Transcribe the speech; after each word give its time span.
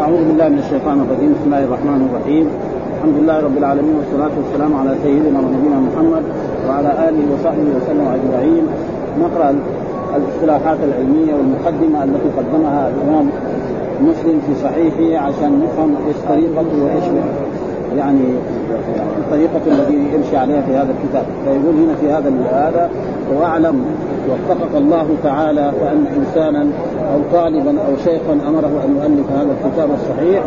أعوذ 0.00 0.22
بالله 0.28 0.48
من 0.48 0.58
الشيطان 0.64 0.96
الرجيم. 1.04 1.30
بسم 1.36 1.46
الله 1.46 1.64
الرحمن 1.68 2.00
الرحيم. 2.08 2.46
الحمد 2.96 3.16
لله 3.20 3.36
رب 3.46 3.56
العالمين 3.62 3.94
والصلاة 4.00 4.34
والسلام 4.40 4.72
على 4.80 4.92
سيدنا 5.04 5.38
ونبينا 5.44 5.78
محمد 5.88 6.24
وعلى 6.68 6.90
آله 7.08 7.24
وصحبه 7.32 7.68
وسلم 7.76 8.06
أجمعين. 8.16 8.64
نقرأ 9.24 9.48
الاصطلاحات 10.18 10.78
العلمية 10.88 11.32
والمقدمة 11.38 11.98
التي 12.04 12.28
قدمها 12.38 12.82
الإمام 12.92 13.26
مسلم 14.08 14.36
في 14.46 14.52
صحيحه 14.64 15.26
عشان 15.26 15.50
نفهم 15.64 15.90
إيش 16.08 16.18
طريقته 16.28 16.76
وإيش 16.84 17.06
يعني 17.96 18.24
الطريقة 19.18 19.60
التي 19.66 20.14
يمشي 20.14 20.36
عليها 20.36 20.60
في 20.60 20.76
هذا 20.76 20.94
الكتاب. 20.98 21.24
فيقول 21.44 21.74
هنا 21.74 21.94
في 22.00 22.12
هذا 22.12 22.32
هذا 22.52 22.90
وأعلم 23.34 23.84
وفقك 24.28 24.76
الله 24.76 25.06
تعالى 25.22 25.72
وان 25.82 26.04
إنسانا 26.16 26.66
أو 27.14 27.20
طالبا 27.32 27.70
أو 27.70 27.96
شيخا 28.04 28.32
أمره 28.48 28.84
أن 28.84 28.96
يؤلف 28.96 29.32
هذا 29.32 29.52
الكتاب 29.52 29.88
الصحيح. 29.94 30.42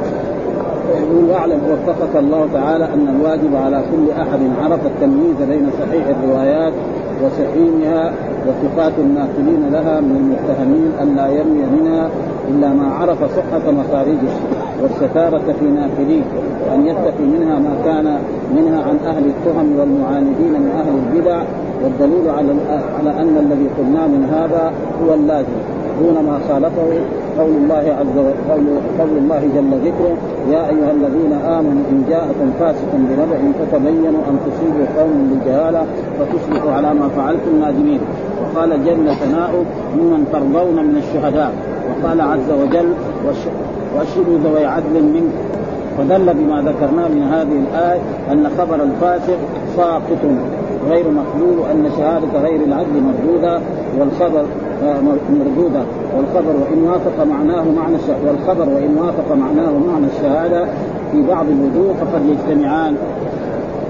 يقول 0.89 1.29
وأعلم 1.29 1.59
وفقك 1.71 2.15
الله 2.15 2.47
تعالى 2.53 2.85
أن 2.85 3.15
الواجب 3.15 3.55
على 3.55 3.83
كل 3.91 4.21
أحد 4.21 4.39
عرف 4.63 4.85
التمييز 4.85 5.35
بين 5.49 5.69
صحيح 5.79 6.03
الروايات 6.07 6.73
وسحيمها 7.23 8.13
وثقات 8.47 8.93
الناقلين 8.99 9.69
لها 9.71 10.01
من 10.01 10.15
المتهمين 10.15 10.91
أن 11.01 11.15
لا 11.15 11.27
يرمي 11.27 11.65
منها 11.79 12.09
إلا 12.49 12.67
ما 12.67 12.93
عرف 12.93 13.17
صحة 13.19 13.71
مخارجه 13.71 14.33
والستارة 14.81 15.53
في 15.59 15.65
ناقليه 15.65 16.23
وأن 16.67 16.87
يتقي 16.87 17.23
منها 17.23 17.59
ما 17.59 17.75
كان 17.85 18.17
منها 18.55 18.83
عن 18.83 18.97
أهل 19.05 19.23
التهم 19.25 19.79
والمعاندين 19.79 20.51
من 20.51 20.71
أهل 20.81 20.93
البدع 21.03 21.41
والدليل 21.83 22.29
على 22.29 22.53
على 22.99 23.21
أن 23.21 23.37
الذي 23.37 23.67
قلنا 23.77 24.07
من 24.07 24.23
هذا 24.33 24.73
هو 25.03 25.13
اللازم 25.13 25.61
دون 26.01 26.25
ما 26.25 26.39
خالفه 26.49 26.91
قول 27.39 27.53
الله 27.63 27.95
عز 27.99 28.17
وجل 28.17 28.65
قول 28.99 29.17
الله 29.17 29.41
جل 29.55 29.71
ذكره 29.87 30.15
يا 30.51 30.69
أيها 30.69 30.91
الذين 30.91 31.33
آمنوا 31.33 31.83
إن 31.91 32.05
جاءكم 32.09 32.51
فاسق 32.59 32.91
بنبأ 32.93 33.39
فتبينوا 33.59 34.21
أن 34.29 34.37
تصيبوا 34.45 34.85
قوم 34.97 35.39
بجهالة 35.41 35.85
فتصبحوا 36.19 36.71
على 36.71 36.93
ما 36.93 37.07
فعلتم 37.07 37.59
نادمين. 37.59 37.99
وقال 38.41 38.85
جل 38.85 39.15
ثناؤه 39.15 39.65
ممن 39.97 40.27
ترضون 40.33 40.85
من 40.85 40.97
الشهداء. 40.97 41.51
وقال 41.89 42.21
عز 42.21 42.51
وجل 42.51 42.93
وأشهدوا 43.95 44.37
ذوي 44.43 44.65
عدل 44.65 45.03
منكم 45.03 45.53
فدل 45.97 46.33
بما 46.33 46.61
ذكرناه 46.61 47.07
من 47.07 47.21
هذه 47.21 47.59
الآية 47.59 48.01
أن 48.31 48.49
خبر 48.57 48.83
الفاسق 48.83 49.37
ساقط. 49.77 50.17
غير 50.89 51.05
مقبول 51.11 51.59
وأن 51.59 51.89
شهادة 51.97 52.39
غير 52.39 52.63
العدل 52.63 53.01
مردودة 53.01 53.59
والخبر 53.99 54.45
آه، 54.83 54.95
مردودة. 55.29 55.83
والخبر 56.17 56.53
وإن 56.61 56.83
وافق 56.83 57.23
معناه 57.23 57.63
معنى 57.63 57.97
والخبر 58.27 58.69
وإن 58.69 58.97
وافق 58.97 59.35
معناه 59.35 59.71
معنى 59.71 60.05
الشهادة 60.15 60.65
في 61.11 61.21
بعض 61.27 61.45
الوجوه 61.45 61.93
فقد 61.93 62.21
يجتمعان 62.25 62.95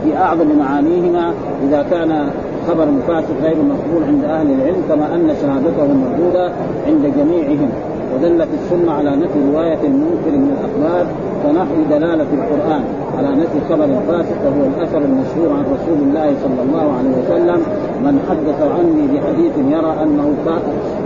في 0.04 0.18
أعظم 0.18 0.58
معانيهما. 0.60 1.34
إذا 1.68 1.86
كان 1.92 2.30
خبر 2.68 2.84
الفاسق 2.84 3.34
غير 3.44 3.56
مقبول 3.56 4.04
عند 4.08 4.24
أهل 4.24 4.52
العلم 4.52 4.84
كما 4.90 5.16
أن 5.16 5.36
شهادته 5.42 5.94
مردودة 5.94 6.52
عند 6.88 7.14
جميعهم. 7.18 7.70
ودلت 8.16 8.48
السنة 8.64 8.92
على 8.92 9.16
نفي 9.16 9.40
رواية 9.52 9.80
المنكر 9.84 10.32
من 10.32 10.58
الأخبار 10.58 11.06
ونحو 11.46 11.76
دلالة 11.90 12.28
القرآن 12.34 12.84
على 13.18 13.30
نفي 13.36 13.60
خبر 13.70 13.84
الفاسق 13.84 14.38
وهو 14.46 14.66
الأثر 14.68 14.98
المشهور 14.98 15.50
عن 15.58 15.64
رسول 15.64 16.00
الله 16.08 16.34
صلى 16.44 16.62
الله 16.66 16.94
عليه 16.98 17.10
وسلم 17.10 17.62
من 18.06 18.20
حدث 18.30 18.62
عني 18.62 19.08
بحديث 19.14 19.54
يرى 19.58 20.04
أنه 20.04 20.34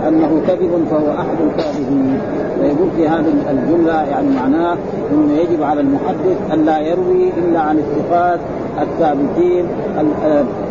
أنه 0.08 0.42
كذب 0.46 0.70
فهو 0.90 1.10
أحد 1.10 1.36
الكاذبين. 1.46 2.20
ويقول 2.60 2.88
في 2.96 3.08
هذه 3.08 3.32
الجملة 3.50 4.02
يعني 4.02 4.28
معناه 4.28 4.76
أنه 5.12 5.32
يجب 5.32 5.62
على 5.62 5.80
المحدث 5.80 6.52
أن 6.52 6.64
لا 6.64 6.78
يروي 6.78 7.32
إلا 7.38 7.60
عن 7.60 7.78
الثقات 7.78 8.40
الثابتين 8.82 9.66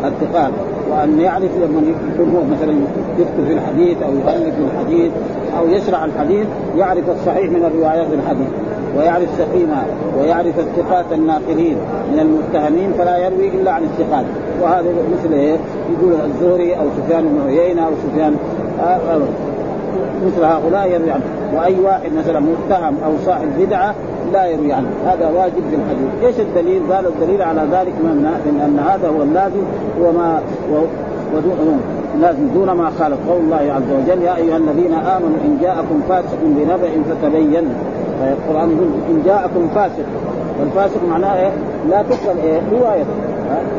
الثقات. 0.04 0.52
وأن 0.90 1.20
يعرف 1.20 1.50
لما 1.62 1.82
يكون 2.14 2.36
هو 2.36 2.44
مثلا 2.44 2.72
يكتب 3.18 3.46
في 3.46 3.52
الحديث 3.52 4.02
أو 4.02 4.10
يؤلف 4.12 4.54
في 4.54 4.62
الحديث 4.72 5.12
أو 5.58 5.68
يشرع 5.68 6.04
الحديث 6.04 6.46
يعرف 6.76 7.10
الصحيح 7.10 7.50
من 7.50 7.64
الروايات 7.64 8.06
الحديث 8.12 8.48
ويعرف 8.96 9.28
سقيمها 9.38 9.86
ويعرف 10.18 10.58
الثقات 10.58 11.04
الناقلين 11.12 11.76
من 12.12 12.18
المتهمين 12.18 12.92
فلا 12.98 13.18
يروي 13.18 13.48
إلا 13.48 13.70
عن 13.70 13.82
الثقات. 13.82 14.24
وهذا 14.62 14.88
مثل 15.12 15.34
إيه 15.34 15.56
يقول 15.92 16.12
الزهري 16.24 16.74
أو 16.74 16.84
سفيان 16.96 17.24
بن 17.24 17.40
عيينة 17.46 17.86
أو 17.86 17.90
سفيان 18.06 18.36
آه، 18.80 18.82
آه، 18.82 19.20
مثل 20.26 20.44
هؤلاء 20.44 20.90
يروي 20.90 21.10
عنه. 21.10 21.22
وأي 21.54 21.80
واحد 21.80 22.10
مثلا 22.18 22.40
متهم 22.40 22.96
أو 23.04 23.12
صاحب 23.26 23.48
بدعة 23.58 23.94
لا 24.32 24.46
يروي 24.46 24.72
عنه. 24.72 24.88
هذا 25.06 25.30
واجب 25.30 25.62
في 25.70 25.76
الحديث. 25.76 26.24
إيش 26.24 26.40
الدليل؟ 26.40 26.92
قال 26.92 27.06
الدليل 27.06 27.42
على 27.42 27.60
ذلك 27.72 27.92
من 28.02 28.26
ان 28.64 28.78
هذا 28.78 29.08
هو 29.08 29.22
اللازم 29.22 29.62
هو 30.02 30.12
ما 30.12 30.40
لازم 32.20 32.48
دون 32.54 32.70
ما 32.70 32.90
خالف 32.98 33.18
قول 33.28 33.40
الله 33.40 33.56
عز 33.56 33.90
وجل. 33.92 34.22
يا 34.22 34.36
أيها 34.36 34.56
الذين 34.56 34.92
آمنوا 34.92 35.38
إن 35.44 35.58
جاءكم 35.60 36.00
فاسق 36.08 36.38
بنبأ 36.42 36.90
فتبين. 37.10 37.68
القرآن 38.22 38.70
يقول 38.70 38.88
إن 39.10 39.22
جاءكم 39.26 39.68
فاسق. 39.74 40.04
والفاسق 40.60 41.00
معناه 41.10 41.36
إيه؟ 41.36 41.52
لا 41.90 42.02
تقبل 42.02 42.38
إيه؟ 42.44 42.60
رواية. 42.72 43.04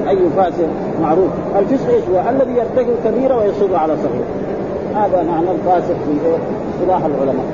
أي 0.09 0.19
فاسق 0.37 0.67
معروف. 1.01 1.29
الفسق 1.59 1.89
إيش 1.89 2.03
هو؟ 2.13 2.29
الذي 2.29 2.53
يرتكب 2.57 2.95
كبيرة 3.05 3.37
ويصر 3.37 3.75
على 3.75 3.93
صغيره 3.95 4.25
هذا 4.95 5.23
معنى 5.23 5.51
الفاسق 5.51 5.95
في 6.05 6.13
اصطلاح 6.75 7.05
العلماء. 7.05 7.45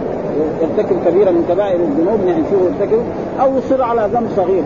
يرتكب 0.61 0.95
كبيره 1.05 1.31
من 1.31 1.45
كبائر 1.49 1.79
الذنوب 1.79 2.19
يعني 2.27 2.43
شو 2.51 2.55
يرتكب 2.65 2.99
أو 3.41 3.57
يصر 3.57 3.83
على 3.83 4.09
ذنب 4.13 4.27
صغير. 4.35 4.63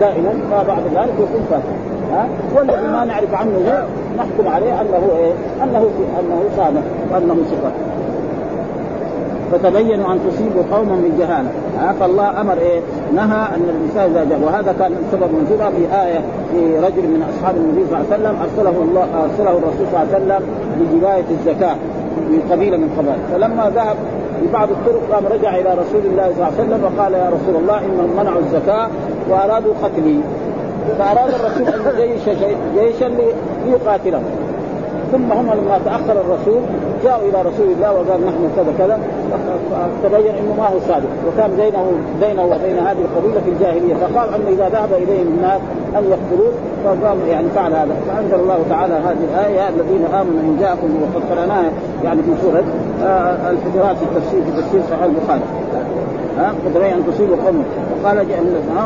دائما 0.00 0.32
فبعد 0.50 0.82
ذلك 0.94 1.14
يكون 1.18 1.42
فاسق 1.50 1.92
ها؟ 2.12 2.28
والذي 2.56 2.86
ما 2.88 3.04
نعرف 3.04 3.34
عنه 3.34 3.50
غير 3.64 3.84
نحكم 4.18 4.48
عليه 4.48 4.80
أنه 4.80 5.10
إيه؟ 5.18 5.32
أنه 5.64 5.90
أنه 6.20 6.42
صادق 6.56 6.82
وأنه 7.12 7.36
ثقه 7.50 7.72
فتبينوا 9.52 10.12
أن 10.12 10.18
تصيبوا 10.28 10.62
قوما 10.72 10.96
بالجهاله 11.02 11.48
فالله 12.00 12.40
أمر 12.40 12.58
إيه؟ 12.58 12.80
نهى 13.14 13.46
أن 13.54 13.62
الإنسان 13.68 14.10
إذا 14.10 14.24
جاء 14.30 14.40
وهذا 14.40 14.74
كان 14.78 14.92
سبب 15.12 15.30
نزولها 15.44 15.70
في 15.70 16.02
آية 16.02 16.20
في 16.52 16.78
رجل 16.78 17.08
من 17.08 17.26
أصحاب 17.30 17.56
النبي 17.56 17.84
صلى 17.90 18.00
الله 18.00 18.06
عليه 18.12 18.22
وسلم 18.22 18.36
أرسله 18.42 18.82
الله 18.82 19.06
أرسله 19.24 19.50
الرسول 19.50 19.86
صلى 19.92 20.02
الله 20.02 20.14
عليه 20.14 20.24
وسلم 20.24 20.42
لجبايه 20.80 21.24
الزكاة 21.30 21.76
في 22.28 22.52
قبيلة 22.52 22.76
من 22.76 22.88
قبائل. 22.98 23.18
فلما 23.32 23.70
ذهب 23.74 23.96
في 24.42 24.48
بعض 24.52 24.68
الطرق 24.70 25.00
قام 25.12 25.26
رجع 25.26 25.56
إلى 25.56 25.70
رسول 25.70 26.00
الله 26.10 26.22
صلى 26.22 26.34
الله 26.34 26.44
عليه 26.44 26.62
وسلم 26.62 26.84
وقال 26.84 27.12
يا 27.14 27.30
رسول 27.36 27.56
الله 27.62 27.78
انهم 27.78 28.16
منعوا 28.16 28.40
الزكاة 28.40 28.88
وأرادوا 29.30 29.74
قتلي. 29.82 30.20
فأراد 30.98 31.34
الرسول 31.34 31.66
أن 31.68 32.00
يجيش 32.00 32.28
جيشا 32.74 33.10
ليقاتلهم. 33.66 34.24
ثم 35.12 35.32
هم 35.32 35.46
لما 35.46 35.80
تأخر 35.84 36.20
الرسول 36.20 36.60
جاءوا 37.04 37.28
إلى 37.28 37.42
رسول 37.42 37.68
الله 37.76 37.92
وقال 37.92 38.26
نحن 38.26 38.50
كذا 38.56 38.74
كذا. 38.78 38.98
تبين 40.02 40.34
إنه 40.34 40.54
ما 40.58 40.66
هو 40.66 40.78
صادق. 40.88 41.08
وكان 41.28 41.50
بينه 41.56 41.84
بينه 42.20 42.44
وبين 42.44 42.78
هذه 42.78 43.02
القبيلة 43.06 43.40
في 43.40 43.50
الجاهلية. 43.50 43.94
فقال 43.94 44.34
انه 44.34 44.48
إذا 44.48 44.68
ذهب 44.68 44.92
إليهم 44.92 45.26
الناس 45.26 45.60
أن 45.96 46.04
يقتلوه 46.10 46.52
فقام 46.84 47.18
يعني 47.28 47.48
فعل 47.54 47.72
هذا. 47.72 47.96
فأنزل 48.08 48.34
الله 48.34 48.58
تعالى 48.70 48.94
هذه 48.94 49.24
الآية 49.32 49.68
الذين 49.68 50.04
آمنوا 50.04 50.40
إن 50.40 50.56
جاءكم 50.60 50.88
وقد 51.02 51.22
قراناها 51.30 51.70
يعني 52.04 52.22
في 52.22 52.30
سورة 52.42 52.64
آه، 53.02 53.50
الحجرات 53.50 53.96
في 53.96 54.04
التفسير 54.04 54.42
في 54.44 54.62
تفسير 54.62 54.80
صحيح 54.90 55.02
البخاري. 55.02 55.42
ها؟ 56.38 56.54
قدري 56.66 56.94
أن 56.94 57.02
تصيبوا 57.06 57.36
قوم 57.46 57.64
وقال 58.02 58.26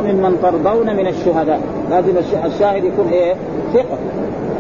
ممن 0.05 0.39
ترضون 0.43 0.97
من 0.97 1.07
الشهداء. 1.07 1.61
لازم 1.91 2.13
الشاهد 2.45 2.85
يكون 2.85 3.09
إيه؟ 3.09 3.35
ثقة. 3.75 3.99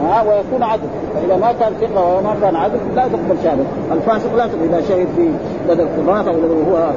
ها 0.02 0.22
ويكون 0.22 0.62
عدل. 0.62 0.88
فإذا 1.14 1.36
ما 1.36 1.52
كان 1.60 1.72
ثقة 1.80 2.18
وما 2.18 2.34
كان 2.42 2.56
عدل 2.56 2.78
لا 2.96 3.02
تقبل 3.02 3.36
شهادة. 3.44 3.62
الفاسق 3.92 4.36
لا 4.36 4.46
تقبل. 4.46 4.64
إذا 4.64 4.80
شهد 4.80 5.06
في 5.16 5.28
بدل 5.68 5.86
قضاة 5.98 6.30
أو 6.30 6.34
هو 6.70 6.90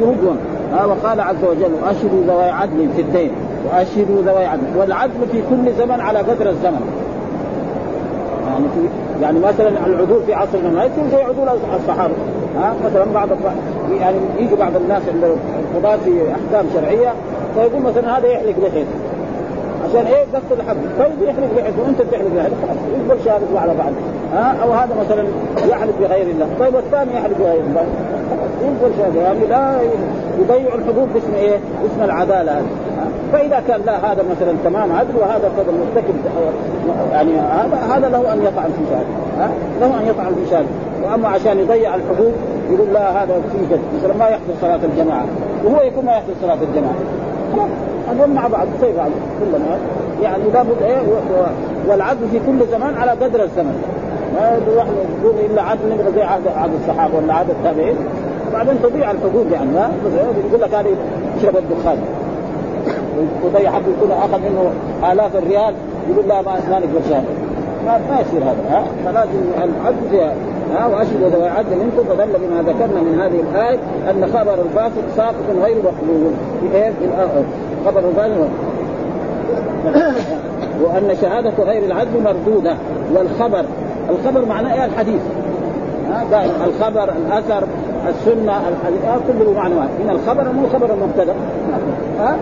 يردون 0.00 0.36
ها 0.72 0.84
وقال 0.84 1.20
عز 1.20 1.44
وجل 1.44 1.72
واشهدوا 1.82 2.22
ذوي 2.26 2.50
عدل 2.50 2.88
في 2.96 3.02
الدين 3.02 3.30
وأشهدوا 3.68 4.22
ذوي 4.22 4.44
عدل. 4.44 4.62
والعدل 4.76 5.28
في 5.32 5.42
كل 5.50 5.72
زمن 5.78 6.00
على 6.00 6.18
قدر 6.18 6.48
الزمن. 6.48 6.80
يعني 8.46 8.64
في 8.74 8.88
يعني 9.22 9.40
مثلا 9.40 9.68
العدول 9.86 10.22
في 10.26 10.34
عصرنا 10.34 10.70
ما 10.70 10.84
يكون 10.84 11.10
زي 11.10 11.22
عدول 11.22 11.48
الصحابة. 11.80 12.14
ها 12.56 12.74
مثلا 12.84 13.04
بعض 13.14 13.28
يعني 14.00 14.16
يجي 14.38 14.54
بعض 14.54 14.76
الناس 14.76 15.02
عند 15.14 15.24
القضاة 15.74 15.96
في 15.96 16.10
أحكام 16.32 16.66
شرعية 16.74 17.12
فيقول 17.54 17.82
مثلا 17.82 18.18
هذا 18.18 18.26
يحلق 18.26 18.54
لحيته 18.58 18.86
عشان 19.88 20.06
إيه؟ 20.06 20.24
قصد 20.34 20.52
الحق 20.52 20.76
طيب 20.98 21.28
يحلق 21.28 21.48
لحيته 21.56 21.82
وأنت 21.82 22.00
لحيته 22.00 22.42
خلاص. 22.44 22.76
يقبل 22.96 23.24
شهادته 23.24 23.60
على 23.60 23.74
بعض. 23.74 23.92
ها؟ 24.34 24.56
أو 24.62 24.72
هذا 24.72 24.94
مثلا 25.00 25.24
يحلف 25.70 25.98
بغير 26.00 26.26
الله. 26.26 26.46
طيب 26.60 26.74
والثاني 26.74 27.16
يحلف 27.16 27.38
بغير 27.38 27.60
الله. 27.60 27.84
يقبل 28.62 28.94
شهاده 28.98 29.20
يعني 29.20 29.46
لا 29.46 29.78
يضيع 30.38 30.74
الحقوق 30.74 31.08
باسم 31.14 31.34
إيه؟ 31.34 31.56
اسم 31.56 32.04
العدالة 32.04 32.52
هذه 32.52 32.66
فإذا 33.32 33.62
كان 33.68 33.80
لا 33.86 34.12
هذا 34.12 34.24
مثلا 34.30 34.52
تمام 34.64 34.92
عدل 34.92 35.16
وهذا 35.20 35.50
قد 35.58 35.66
مرتكب 35.66 36.14
يعني 37.12 37.32
هذا 37.32 37.78
هذا 37.94 38.08
له 38.08 38.32
أن 38.32 38.42
يطعن 38.42 38.70
في 38.70 38.84
شهاده 38.90 39.06
ها؟ 39.38 39.50
له 39.80 40.00
أن 40.00 40.06
يطعن 40.06 40.34
في 40.34 40.50
شهاده 40.50 40.68
وأما 41.04 41.28
عشان 41.28 41.58
يضيع 41.58 41.94
الحقوق 41.94 42.32
يقول 42.70 42.92
لا 42.92 43.22
هذا 43.22 43.34
في 43.52 43.76
مثلا 43.98 44.14
ما 44.18 44.28
يحضر 44.28 44.54
صلاة 44.60 44.80
الجماعة. 44.84 45.24
وهو 45.64 45.82
يكون 45.82 46.04
ما 46.04 46.12
يحضر 46.12 46.32
صلاة 46.42 46.58
الجماعة. 46.62 46.94
هذول 48.12 48.34
مع 48.34 48.46
بعض. 48.46 48.66
زي 48.80 48.92
بعض 48.96 49.10
كلهم 49.40 49.62
يعني 50.22 50.42
لابد 50.54 50.82
إيه 50.82 50.98
والعدل 51.88 52.28
في 52.32 52.38
كل 52.46 52.66
زمان 52.70 52.94
على 52.96 53.10
قدر 53.10 53.42
الزمن. 53.42 53.82
ما 54.34 54.58
واحد 54.76 54.92
يقول 55.22 55.34
إلا 55.50 55.62
عدل 55.62 55.80
نبغى 55.92 56.12
زي 56.14 56.22
عهد 56.22 56.42
عهد 56.56 56.70
الصحابة 56.80 57.16
ولا 57.16 57.34
عهد 57.34 57.50
التابعين. 57.50 57.96
بعدين 58.52 58.74
تضيع 58.82 59.10
الحقوق 59.10 59.46
يعني 59.52 59.76
ها؟ 59.76 59.90
يقول 60.48 60.60
لك 60.60 60.74
هذه 60.74 60.96
يشرب 61.38 61.56
الدخان. 61.56 61.98
وضيع 63.44 63.70
حق 63.70 63.80
يكون 63.80 64.10
أخذ 64.10 64.38
منه 64.38 64.70
آلاف 65.12 65.36
الريال 65.36 65.74
يقول 66.10 66.28
لا 66.28 66.42
ما 66.42 66.52
ما 66.70 66.80
شهاده 67.08 67.26
ما 67.86 67.98
ما 68.10 68.20
يصير 68.20 68.42
هذا 68.42 68.64
ها؟ 68.70 68.84
فلازم 69.04 69.40
العدل 69.56 70.32
ها؟ 70.74 70.86
وأشهد 70.86 71.22
ذوي 71.34 71.48
عدل 71.48 71.76
منكم 71.76 72.04
فدل 72.08 72.32
بما 72.38 72.62
ذكرنا 72.62 73.00
من 73.02 73.20
هذه 73.20 73.40
الآية 73.40 73.78
أن 74.10 74.32
خبر 74.34 74.54
الفاسق 74.54 75.02
ساقط 75.16 75.62
غير 75.62 75.76
مقبول. 75.76 76.32
في 76.60 76.76
إيه؟ 76.76 76.90
في 76.90 77.04
خبر 77.86 78.08
الفاسق 78.08 78.48
وأن 80.82 81.16
شهادة 81.22 81.64
غير 81.64 81.84
العدل 81.84 82.22
مردودة. 82.24 82.74
والخبر 83.14 83.64
الخبر 84.10 84.44
معناه 84.44 84.74
إيه؟ 84.74 84.84
الحديث. 84.84 85.20
الخبر 86.64 87.12
الأثر 87.26 87.64
السنة 88.08 88.52
الحديث 88.68 89.04
آه 89.04 89.18
كله 89.28 89.52
معنى 89.52 89.74
واحد 89.74 89.88
من 90.04 90.10
الخبر 90.10 90.52
مو 90.52 90.68
خبر 90.68 90.94
المبتدا 90.94 91.34
ها؟ 92.18 92.36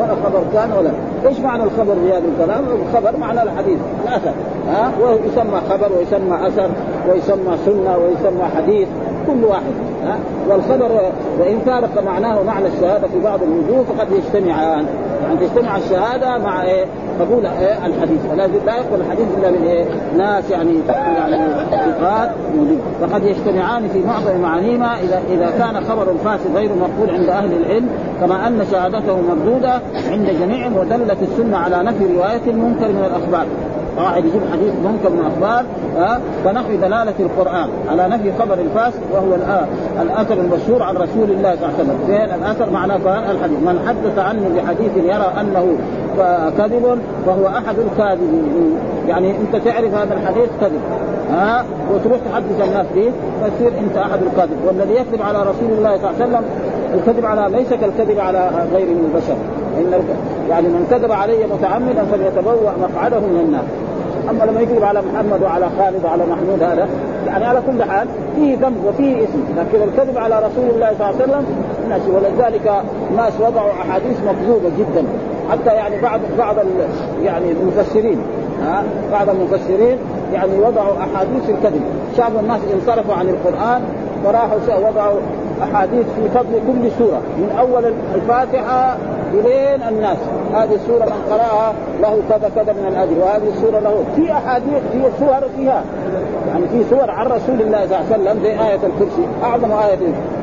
ولا 0.00 0.14
خبر 0.24 0.42
كان 0.52 0.72
ولا. 0.78 0.90
إيش 1.28 1.40
معنى 1.40 1.62
الخبر 1.62 1.94
في 1.94 2.12
هذا 2.12 2.22
الكلام؟ 2.38 2.64
الخبر 2.88 3.16
معنى 3.18 3.42
الحديث 3.42 3.78
الأثر. 4.04 4.32
ها؟ 4.68 4.92
ويسمى 5.02 5.60
خبر 5.70 5.92
ويسمى 5.98 6.46
أثر 6.46 6.70
ويسمى 7.10 7.56
سنة 7.66 7.96
ويسمى 7.96 8.44
حديث 8.56 8.88
كل 9.26 9.44
واحد. 9.44 9.74
والخبر 10.48 11.12
وإن 11.40 11.58
فارق 11.66 12.02
معناه 12.06 12.42
معنى 12.42 12.66
الشهادة 12.66 13.08
في 13.08 13.20
بعض 13.24 13.40
الوجوه 13.42 13.84
فقد 13.84 14.12
يجتمعان. 14.12 14.86
يعني 15.22 15.36
تجتمع 15.46 15.76
الشهادة 15.76 16.38
مع 16.38 16.62
إيه؟ 16.62 16.84
قبول 17.20 17.46
إيه؟ 17.46 17.86
الحديث. 17.86 18.20
فلا 18.30 18.46
لا 18.46 18.76
يقبل 18.76 19.00
الحديث 19.00 19.26
إلا 19.38 19.50
من 19.50 19.66
إيه؟ 19.66 19.84
ناس 20.16 20.50
يعني 20.50 20.74
يعني 20.88 21.36
ثقات 21.70 22.30
فقد 23.00 23.24
يجتمعان 23.24 23.88
في 23.88 23.98
معظم 24.06 24.40
معانيهما 24.40 25.00
إذا 25.00 25.22
إذا 25.30 25.50
كان 25.58 25.84
خبر 25.84 26.10
الفاسد 26.10 26.56
غير 26.56 26.70
مقبول 26.80 27.10
عند 27.10 27.28
أهل 27.28 27.52
العلم 27.52 27.88
كما 28.20 28.48
أن 28.48 28.66
شهادته 28.72 29.16
مردودة 29.28 29.80
عند 30.10 30.30
جميعهم 30.40 30.76
ودلت 30.76 31.18
السنة 31.22 31.56
على 31.56 31.82
نفي 31.82 32.04
رواية 32.16 32.42
المنكر 32.46 32.88
من 32.88 33.04
الأخبار. 33.06 33.46
واحد 33.98 34.24
يجيب 34.24 34.40
حديث 34.52 34.72
منكر 34.84 35.10
من 35.10 35.32
أخبار 35.32 35.64
ها 35.96 36.20
فنفي 36.44 36.76
دلالة 36.76 37.14
القرآن 37.20 37.68
على 37.90 38.08
نفي 38.08 38.32
خبر 38.38 38.54
الفاسق 38.54 39.00
وهو 39.12 39.34
الأثر 40.02 40.34
المشهور 40.34 40.82
عن 40.82 40.96
رسول 40.96 41.30
الله 41.30 41.56
صلى 41.56 41.68
الله 41.68 41.74
عليه 41.78 41.84
وسلم. 41.84 41.98
فين 42.06 42.34
الأثر؟ 42.34 42.70
معناه 42.70 42.96
الحديث. 43.30 43.58
من 43.58 43.78
حدث 43.88 44.18
عني 44.18 44.48
بحديث 44.56 44.96
يرى 44.96 45.32
أنه 45.40 45.76
كذب 46.58 46.98
فهو 47.26 47.46
أحد 47.46 47.76
الكاذبين. 47.78 48.76
يعني 49.08 49.30
أنت 49.30 49.56
تعرف 49.56 49.94
هذا 49.94 50.14
الحديث 50.14 50.48
كذب 50.60 50.80
ها 51.30 51.64
وتروح 51.94 52.18
تحدث 52.32 52.68
الناس 52.68 52.86
به 52.94 53.12
فتصير 53.42 53.72
أنت 53.78 53.96
أحد 53.96 54.18
الكاذب. 54.22 54.56
والذي 54.66 54.94
يكذب 54.94 55.22
على 55.22 55.38
رسول 55.38 55.70
الله 55.78 55.96
صلى 55.96 56.10
الله 56.10 56.20
عليه 56.20 56.24
وسلم 56.24 56.44
الكذب 56.94 57.26
على 57.26 57.56
ليس 57.56 57.68
كالكذب 57.68 58.18
على 58.18 58.50
غيره 58.72 58.88
من 58.88 59.10
البشر 59.14 59.36
ان 59.78 60.04
يعني 60.50 60.68
من 60.68 60.86
كذب 60.90 61.12
علي 61.12 61.46
متعمدا 61.46 62.04
فليتبوأ 62.12 62.70
مقعده 62.82 63.18
من 63.20 63.40
النار. 63.46 63.64
اما 64.30 64.44
لما 64.44 64.60
يكذب 64.60 64.84
على 64.84 65.02
محمد 65.02 65.42
وعلى 65.42 65.66
خالد 65.78 66.04
وعلى 66.04 66.22
محمود 66.26 66.62
هذا 66.62 66.88
يعني 67.26 67.44
على 67.44 67.62
كل 67.66 67.84
حال 67.84 68.08
فيه 68.36 68.56
ذنب 68.56 68.84
وفيه 68.86 69.24
اسم. 69.24 69.44
لكن 69.56 69.82
الكذب 69.82 70.18
على 70.18 70.38
رسول 70.38 70.70
الله 70.74 70.92
صلى 70.98 71.10
الله 71.10 71.22
عليه 71.22 71.24
وسلم 71.24 71.44
ناسي 71.88 72.10
ولذلك 72.10 72.82
الناس 73.10 73.32
وضعوا 73.40 73.70
أحاديث 73.70 74.18
مكذوبة 74.26 74.70
جدا. 74.78 75.04
حتى 75.50 75.74
يعني 75.74 76.00
بعض 76.00 76.20
بعض 76.38 76.56
يعني 77.22 77.50
المفسرين 77.50 78.18
ها؟ 78.62 78.84
بعض 79.12 79.28
المفسرين 79.28 79.98
يعني 80.32 80.58
وضعوا 80.58 80.94
أحاديث 80.98 81.50
الكذب. 81.50 81.82
شافوا 82.16 82.40
الناس 82.40 82.60
انصرفوا 82.74 83.14
عن 83.14 83.28
القرآن 83.28 83.82
وراحوا 84.24 84.88
وضعوا 84.88 85.20
أحاديث 85.62 86.06
في 86.16 86.28
فضل 86.34 86.52
كل 86.66 86.90
سورة. 86.98 87.20
من 87.38 87.56
أول 87.58 87.92
الفاتحة 88.14 88.96
إلين 89.34 89.88
الناس. 89.88 90.18
هذه 90.54 90.74
السورة 90.74 91.04
من 91.04 91.22
قرأها 91.30 91.72
له 92.02 92.18
كذا 92.28 92.50
كذا 92.56 92.72
من 92.72 92.86
الاجر 92.88 93.18
وهذه 93.20 93.48
السورة 93.56 93.78
له 93.78 94.04
في 94.16 94.32
أحاديث 94.32 94.82
في 94.92 95.02
سور 95.18 95.48
فيها. 95.56 95.82
يعني 96.48 96.68
في 96.68 96.84
سور 96.90 97.10
عن 97.10 97.26
رسول 97.26 97.60
الله 97.60 97.86
صلى 97.86 97.96
الله 97.96 98.12
عليه 98.12 98.14
وسلم 98.14 98.42
زي 98.42 98.50
آية 98.50 98.74
الكرسي 98.74 99.26
أعظم 99.42 99.72
آية 99.72 99.98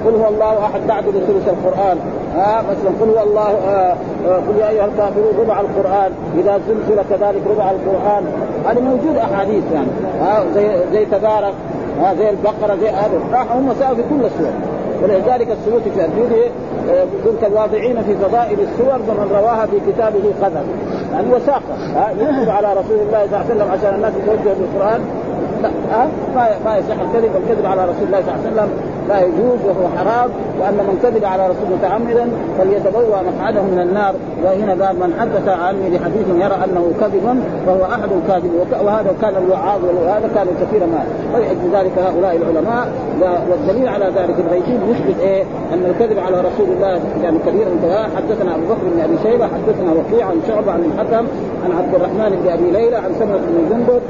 قل 0.06 0.16
هو 0.22 0.28
الله 0.28 0.66
أحد 0.66 0.88
بعد 0.88 1.04
ثلث 1.04 1.50
القرآن. 1.50 1.98
آه 2.38 2.62
مثلا 2.62 2.92
قل 3.02 3.10
هو 3.18 3.24
الله 3.24 3.50
آه 3.68 3.96
آه 4.28 4.36
قل 4.48 4.56
يا 4.60 4.70
أيها 4.70 4.86
الكافرون 4.86 5.34
ربع 5.40 5.60
القرآن. 5.60 6.12
إذا 6.38 6.60
زلزل 6.68 7.02
كذلك 7.10 7.42
ربع 7.50 7.72
القرآن. 7.72 8.24
هذه 8.68 8.80
موجود 8.80 9.16
أحاديث 9.18 9.64
يعني. 9.74 9.88
آه 10.22 10.44
زي 10.56 10.70
زي 10.94 11.06
تبارك 11.06 11.54
آه 12.04 12.14
زي 12.14 12.30
البقرة 12.30 12.76
زي 12.82 12.90
هذا. 12.90 13.20
راحوا 13.34 13.60
هم 13.60 13.74
سألوا 13.80 13.96
في 13.96 14.04
كل 14.10 14.26
السور 14.26 14.52
ولذلك 15.04 15.48
السيوطي 15.52 15.92
في 15.92 16.06
الجودي 16.06 16.42
يقول 16.90 17.36
كالواضعين 17.42 18.04
في 18.04 18.16
فضائل 18.16 18.60
السور 18.60 19.00
فمن 19.08 19.32
رواها 19.40 19.66
في 19.66 19.92
كتابه 19.92 20.34
قدر. 20.42 20.64
يعني 21.14 21.34
وثاقه 21.34 22.10
يكتب 22.20 22.50
على 22.50 22.74
رسول 22.74 22.98
الله 23.08 23.26
صلى 23.26 23.26
الله 23.26 23.38
عليه 23.38 23.56
وسلم 23.56 23.72
عشان 23.72 23.96
الناس 23.96 24.14
يتوجهوا 24.24 24.56
بالقران 24.60 25.02
لا 25.64 25.70
ها 25.92 26.08
ما 26.36 26.50
ما 26.66 26.78
يصح 26.78 26.96
الكذب 27.02 27.36
والكذب 27.36 27.66
على 27.66 27.82
رسول 27.84 28.04
الله 28.08 28.22
صلى 28.22 28.36
الله 28.36 28.62
عليه 28.62 28.62
وسلم. 28.62 28.91
لا 29.12 29.20
يجوز 29.28 29.60
وهو 29.68 29.86
حرام 29.98 30.30
وأن 30.60 30.78
من 30.88 30.96
كذب 31.04 31.24
على 31.26 31.44
رسول 31.52 31.68
متعمدا 31.78 32.26
فليتبوأ 32.58 33.20
مقعده 33.30 33.62
من 33.62 33.80
النار. 33.86 34.14
وهنا 34.44 34.86
قال 34.86 34.96
من 35.04 35.12
حدث 35.20 35.46
عني 35.64 35.86
بحديث 35.94 36.28
يرى 36.44 36.58
أنه 36.66 36.84
كذب 37.02 37.26
فهو 37.66 37.84
أحد 37.96 38.10
الكاذب 38.18 38.52
وهذا 38.86 39.12
كان 39.22 39.34
الوعاظ 39.44 39.82
وهذا 39.84 40.28
كان 40.36 40.48
كثيرا 40.62 40.86
ما. 40.86 41.04
ويحج 41.34 41.62
ذلك 41.74 41.96
هؤلاء 42.08 42.34
العلماء. 42.36 42.88
والدليل 43.50 43.88
على 43.88 44.06
ذلك 44.06 44.36
الغيثين 44.40 44.80
يثبت 44.90 45.20
إيه؟ 45.22 45.44
أن 45.74 45.86
الكذب 45.86 46.20
على 46.20 46.38
رسول 46.38 46.68
الله 46.76 47.00
يعني 47.24 47.38
كبير 47.48 47.68
انتهاء 47.68 48.10
حدثنا 48.16 48.56
أبو 48.56 48.66
بكر 48.66 48.84
بن 48.96 49.02
أبي 49.02 49.18
شيبة 49.24 49.46
حدثنا 49.46 49.92
وكيع 49.92 50.26
عن 50.28 50.42
شعبة 50.48 50.72
عن 50.72 50.80
الحكم 50.80 51.28
عن 51.66 51.72
عبد 51.78 51.96
الرحمن 51.96 52.40
بن 52.44 52.52
أبي 52.52 52.72
ليلى 52.72 52.96
عن 52.96 53.12
سمرة 53.20 53.38
بن 53.38 53.70
جندب 53.70 54.02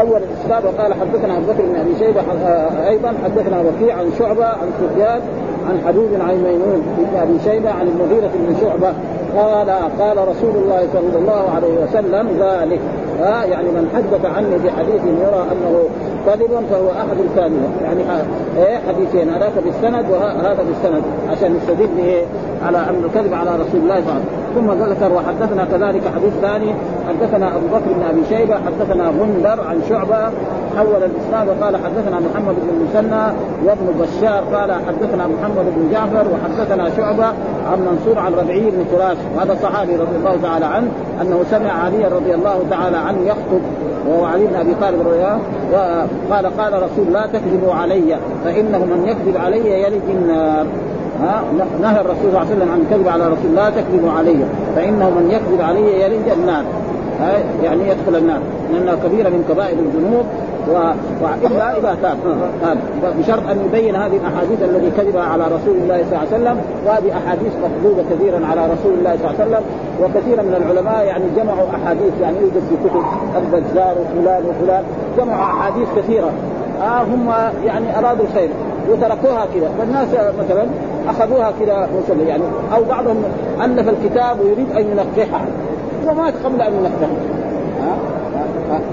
اول 0.00 0.20
الاسناد 0.22 0.64
وقال 0.64 0.94
حدثنا 0.94 1.36
ابو 1.36 1.52
بكر 1.52 1.62
بن 1.62 1.76
أبي 1.76 1.98
شيبة 1.98 2.20
آه، 2.20 2.88
أيضا 2.88 3.14
حدثنا 3.24 3.60
وكيع 3.60 3.96
عن 3.96 4.10
شعبة 4.18 4.46
عن 4.46 4.68
سفيان 4.80 5.20
عن 5.68 5.80
حبيب 5.86 6.08
عن 6.20 6.34
ميمون 6.34 6.82
بن 6.98 7.18
أبي 7.18 7.38
شيبة 7.44 7.70
عن 7.70 7.88
المغيرة 7.88 8.30
بن 8.34 8.56
شعبة. 8.60 8.94
قال 9.36 9.70
قال 10.00 10.28
رسول 10.28 10.56
الله 10.56 10.88
صلى 10.92 11.18
الله 11.18 11.50
عليه 11.54 11.74
وسلم 11.84 12.28
ذلك. 12.40 12.80
ها 13.20 13.44
يعني 13.44 13.68
من 13.68 13.90
حدث 13.94 14.24
عني 14.36 14.58
بحديث 14.64 15.02
يرى 15.04 15.46
أنه 15.52 15.84
كذب 16.26 16.64
فهو 16.70 16.90
أحد 16.90 17.16
الكاذبين 17.30 17.72
يعني 17.84 18.00
إيه 18.58 18.78
حديثين. 18.88 19.28
هذاك 19.28 19.52
بالسند 19.64 20.10
وهذا 20.10 20.64
بالسند 20.68 21.02
عشان 21.30 21.56
نستدل 21.56 21.88
به 21.96 22.22
على 22.66 22.78
أن 22.78 23.04
الكذب 23.04 23.34
على 23.34 23.50
رسول 23.50 23.80
الله 23.80 23.94
صلى 23.94 24.02
الله 24.02 24.12
عليه 24.12 24.24
وسلم. 24.24 24.43
ثم 24.54 24.70
ذكر 24.70 25.12
وحدثنا 25.12 25.64
كذلك 25.64 26.02
حديث 26.14 26.32
ثاني 26.42 26.74
حدثنا 27.08 27.56
أبو 27.56 27.66
بكر 27.66 27.92
بن 27.96 28.02
أبي 28.02 28.20
شيبة 28.28 28.54
حدثنا 28.54 29.08
غندر 29.08 29.60
عن 29.68 29.80
شعبة 29.88 30.30
حول 30.76 31.02
الإسناد 31.02 31.48
وقال 31.48 31.76
حدثنا 31.76 32.20
محمد 32.20 32.54
بن 32.54 32.68
المثنى 32.68 33.24
وابن 33.64 33.86
بشار 34.00 34.44
قال 34.54 34.72
حدثنا 34.72 35.26
محمد 35.26 35.64
بن 35.76 35.90
جعفر 35.92 36.26
وحدثنا 36.32 36.90
شعبة 36.96 37.26
عن 37.72 37.80
منصور 37.80 38.18
عن 38.18 38.34
ربعي 38.34 38.70
بن 38.70 38.84
فراش 38.92 39.16
وهذا 39.36 39.56
صحابي 39.62 39.96
رضي 39.96 40.16
الله 40.16 40.36
تعالى 40.42 40.64
عنه 40.64 40.88
أنه 41.22 41.44
سمع 41.50 41.72
علي 41.84 42.04
رضي 42.04 42.34
الله 42.34 42.64
تعالى 42.70 42.96
عنه 42.96 43.18
يخطب 43.26 43.60
وهو 44.08 44.24
علي 44.24 44.46
بن 44.46 44.54
أبي 44.54 44.74
طالب 44.74 45.00
رضي 45.00 45.16
الله 45.16 45.38
وقال 45.72 46.46
قال 46.46 46.82
رسول 46.82 47.12
لا 47.12 47.26
تكذبوا 47.26 47.72
علي 47.72 48.18
فإنه 48.44 48.78
من 48.78 49.04
يكذب 49.06 49.36
علي 49.36 49.82
يلد 49.82 50.08
النار. 50.08 50.66
نهى 51.82 52.00
الرسول 52.00 52.16
صلى 52.22 52.28
الله 52.28 52.40
عليه 52.40 52.56
وسلم 52.56 52.70
عن 52.72 52.80
الكذب 52.80 53.08
على 53.08 53.24
رسول 53.24 53.54
لا 53.54 53.70
تكذبوا 53.70 54.10
علي. 54.10 54.36
فإنه 54.76 55.10
من 55.10 55.30
يكذب 55.30 55.60
علي 55.60 56.02
يلج 56.02 56.28
النار. 56.28 56.64
يعني 57.62 57.88
يدخل 57.88 58.16
النار. 58.16 58.40
لأنها 58.72 58.94
كبيرة 58.94 59.28
من 59.28 59.44
كبائر 59.48 59.78
الذنوب 59.78 60.26
و... 60.70 60.74
وإلا 61.22 61.78
إذا 61.78 61.96
تاب. 62.02 62.16
بشرط 63.18 63.50
أن 63.50 63.58
يبين 63.66 63.96
هذه 63.96 64.16
الأحاديث 64.16 64.62
التي 64.62 64.90
كذب 64.96 65.16
على 65.16 65.44
رسول 65.44 65.76
الله 65.82 65.98
صلى 66.04 66.12
الله 66.12 66.18
عليه 66.18 66.36
وسلم. 66.36 66.56
وهذه 66.86 67.12
أحاديث 67.18 67.52
مطلوبة 67.64 68.02
كثيرا 68.10 68.40
على 68.50 68.60
رسول 68.74 68.92
الله 68.98 69.16
صلى 69.16 69.30
الله 69.30 69.40
عليه 69.40 69.44
وسلم. 69.44 69.64
وكثيرا 70.02 70.42
من 70.42 70.54
العلماء 70.60 71.04
يعني 71.04 71.24
جمعوا 71.36 71.68
أحاديث 71.76 72.12
يعني 72.22 72.36
يوجد 72.40 72.62
في 72.68 72.76
كتب 72.84 73.04
البزار 73.36 73.94
وفلان 74.00 74.42
وفلان. 74.48 74.84
جمعوا 75.18 75.44
أحاديث 75.44 75.88
كثيرة. 75.96 76.30
آه 76.82 77.02
هم 77.02 77.32
يعني 77.66 77.98
أرادوا 77.98 78.24
الخير 78.24 78.48
وتركوها 78.90 79.46
كذا. 79.54 79.70
فالناس 79.78 80.08
مثلا 80.38 80.64
أخذوها 81.08 81.52
كذا 81.60 81.88
يعني 82.26 82.42
أو 82.76 82.84
بعضهم 82.84 83.24
ألف 83.64 83.88
الكتاب 83.88 84.40
ويريد 84.40 84.72
أن 84.76 84.86
ينقحها 84.90 85.46
ومات 86.06 86.34
قبل 86.44 86.62
أن 86.62 86.72
ينقحها 86.72 87.16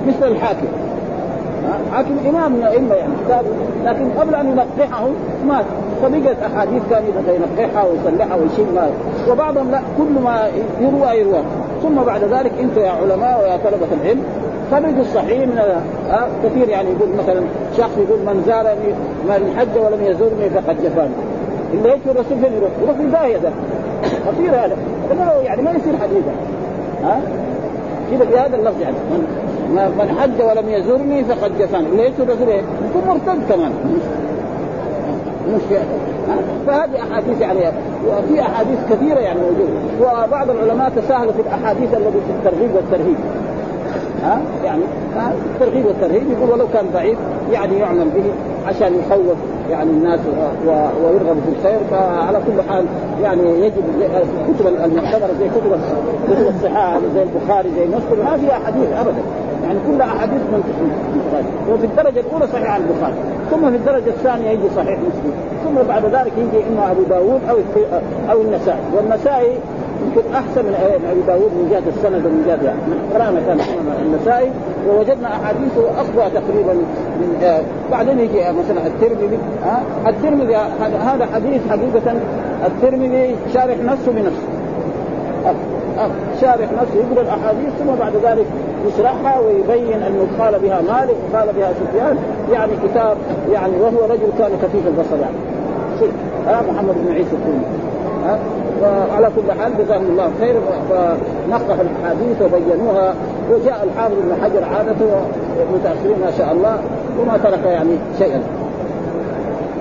مثل 0.07 0.27
الحاكم. 0.27 0.67
حاكم 1.93 2.17
إمام 2.29 2.51
من 2.51 2.63
الائمه 2.63 2.95
يعني 2.95 3.13
كتاب 3.25 3.45
لكن 3.85 4.09
قبل 4.19 4.35
أن 4.35 4.47
ينقحه 4.47 5.07
مات 5.47 5.65
فبقت 6.01 6.37
أحاديث 6.45 6.81
كان 6.89 7.03
ينقحها 7.27 7.83
ويصلحها 7.83 8.35
ويشيل 8.35 8.65
ما. 8.75 8.89
وبعضهم 9.29 9.71
لا 9.71 9.81
كل 9.97 10.23
ما 10.23 10.39
يروى 10.81 11.19
يروى. 11.19 11.43
ثم 11.83 11.95
بعد 11.95 12.23
ذلك 12.23 12.51
أنتم 12.61 12.81
يا 12.81 12.91
علماء 12.91 13.41
ويا 13.41 13.57
طلبة 13.57 13.87
العلم. 14.01 14.23
خرجوا 14.71 15.01
الصحيح 15.01 15.39
من 15.39 15.59
كثير 16.43 16.69
يعني 16.69 16.89
يقول 16.89 17.09
مثلا 17.23 17.41
شخص 17.77 17.97
يقول 17.97 18.19
من 18.19 18.43
زارني 18.47 18.93
من 19.27 19.55
حج 19.57 19.77
ولم 19.85 20.03
يزورني 20.03 20.49
فقد 20.49 20.83
جفاني. 20.83 21.13
اللي 21.73 21.89
يجي 21.89 22.11
الرسول 22.11 22.37
فين 22.39 22.53
يروح؟ 22.53 22.69
يروح 22.83 22.97
في 22.97 23.05
داهيه 23.05 23.37
ده 23.37 23.49
خطير 24.27 24.49
هذا 24.49 24.75
يعني 25.43 25.61
ما 25.61 25.71
يصير 25.71 25.97
حديثا 25.97 26.31
ها؟ 27.03 27.21
كذا 28.11 28.25
بهذا 28.25 28.55
اللفظ 28.55 28.81
يعني؟ 28.81 28.95
من, 29.69 30.15
حج 30.19 30.41
ولم 30.41 30.69
يزورني 30.69 31.23
فقد 31.23 31.57
جفاني. 31.59 31.87
اللي 31.87 32.05
يجي 32.05 32.23
الرسول 32.23 32.47
إيه؟ 32.47 32.61
يكون 32.89 33.01
مرتد 33.07 33.41
كمان. 33.49 33.71
مش 35.53 35.61
فهذه 36.67 37.03
أحاديث 37.11 37.41
يعني 37.41 37.59
وفي 38.07 38.41
أحاديث 38.41 38.79
كثيرة 38.89 39.19
يعني 39.19 39.39
موجودة. 39.39 39.71
وبعض 40.01 40.49
العلماء 40.49 40.89
تساهلوا 40.89 41.31
في 41.33 41.41
الأحاديث 41.41 41.93
التي 41.93 42.11
في 42.11 42.31
الترغيب 42.39 42.75
والترهيب. 42.75 43.15
ها؟ 44.23 44.41
يعني 44.65 44.81
الترغيب 45.53 45.85
والترهيب. 45.85 46.23
يقول 46.31 46.49
ولو 46.49 46.67
كان 46.73 46.85
ضعيف 46.93 47.17
يعني 47.51 47.79
يعمل 47.79 48.09
به 48.09 48.23
عشان 48.67 48.93
يخوف. 48.95 49.37
يعني 49.69 49.89
الناس 49.89 50.19
ويرغب 51.03 51.37
في 51.45 51.59
الخير 51.59 51.79
فعلى 51.91 52.39
كل 52.47 52.61
حال 52.69 52.85
يعني 53.21 53.65
يجب 53.65 53.83
كتب 54.47 54.67
المعتبرة 54.67 55.29
زي 55.39 55.49
كتب 55.49 55.79
كتب 56.29 56.47
الصحاح 56.55 56.99
زي 57.15 57.23
البخاري 57.23 57.69
زي 57.75 57.85
مسلم 57.85 58.25
ما 58.25 58.37
فيها 58.37 58.59
حديث 58.65 58.91
ابدا. 58.91 59.21
يعني 59.63 59.79
كلها 59.87 60.07
أحاديث 60.07 60.41
من 60.41 60.63
وفي 61.73 61.85
الدرجة 61.85 62.19
الأولى 62.19 62.47
صحيح 62.47 62.75
البخاري. 62.75 63.13
ثم 63.51 63.69
في 63.69 63.75
الدرجة 63.75 64.09
الثانية 64.09 64.49
يجي 64.49 64.69
صحيح 64.75 64.99
مسلم. 64.99 65.33
ثم 65.65 65.87
بعد 65.87 66.05
ذلك 66.05 66.33
يجي 66.37 66.63
إما 66.67 66.91
أبو 66.91 67.01
داود 67.09 67.41
أو 67.49 67.57
أو 68.31 68.41
النسائي. 68.41 68.79
والنسائي 68.95 69.57
يمكن 70.05 70.33
أحسن 70.33 70.65
من 70.65 70.73
ابي 71.11 71.21
داود 71.27 71.51
من 71.51 71.67
جهة 71.71 71.83
السند 71.93 72.25
ومن 72.25 72.43
جهة 72.47 72.65
يعني 72.65 72.79
قرأنا 73.13 73.39
كان 73.47 73.59
النسائي 74.05 74.51
ووجدنا 74.89 75.27
أحاديثه 75.27 75.81
اقوى 75.81 76.31
تقريبا 76.33 76.73
من 77.19 77.39
آه 77.43 77.61
بعدين 77.91 78.19
يجي 78.19 78.39
مثلا 78.39 78.87
الترمذي. 78.87 79.37
آه 79.65 80.09
الترمذي 80.09 80.55
هذا 81.05 81.27
حديث 81.33 81.61
حقيقة 81.69 82.15
الترمذي 82.67 83.35
شارح 83.53 83.77
نفسه 83.77 84.11
بنفسه. 84.11 84.47
آه 85.45 85.55
آه 86.01 86.09
شارح 86.41 86.69
نفسه 86.81 86.95
يقرا 86.95 87.21
الأحاديث 87.21 87.69
ثم 87.79 87.95
بعد 87.99 88.13
ذلك 88.23 88.45
يشرحها 88.87 89.39
ويبين 89.39 90.03
أنه 90.03 90.27
قال 90.39 90.59
بها 90.59 90.81
مالك 90.81 91.15
وقال 91.33 91.47
بها 91.57 91.73
سفيان 91.73 92.17
يعني 92.51 92.71
كتاب 92.83 93.17
يعني 93.51 93.73
وهو 93.81 94.05
رجل 94.09 94.29
كان 94.39 94.51
خفيف 94.61 94.87
البصر 94.87 95.17
يعني. 95.21 95.35
ها 96.47 96.61
محمد 96.71 96.95
بن 97.05 97.13
عيسى 97.13 97.31
الترمذي. 97.31 97.90
وعلى 98.81 99.29
كل 99.35 99.61
حال 99.61 99.71
جزاهم 99.77 100.05
الله 100.09 100.31
خير 100.39 100.55
فنقح 100.89 101.79
الأحاديث 101.79 102.41
وبينوها 102.41 103.13
وجاء 103.51 103.87
الحافظ 103.93 104.13
ابن 104.13 104.43
حجر 104.43 104.63
عادته 104.63 105.11
متاخرين 105.73 106.19
ما 106.25 106.31
شاء 106.37 106.51
الله 106.51 106.77
وما 107.21 107.37
ترك 107.37 107.65
يعني 107.65 107.97
شيئا. 108.19 108.41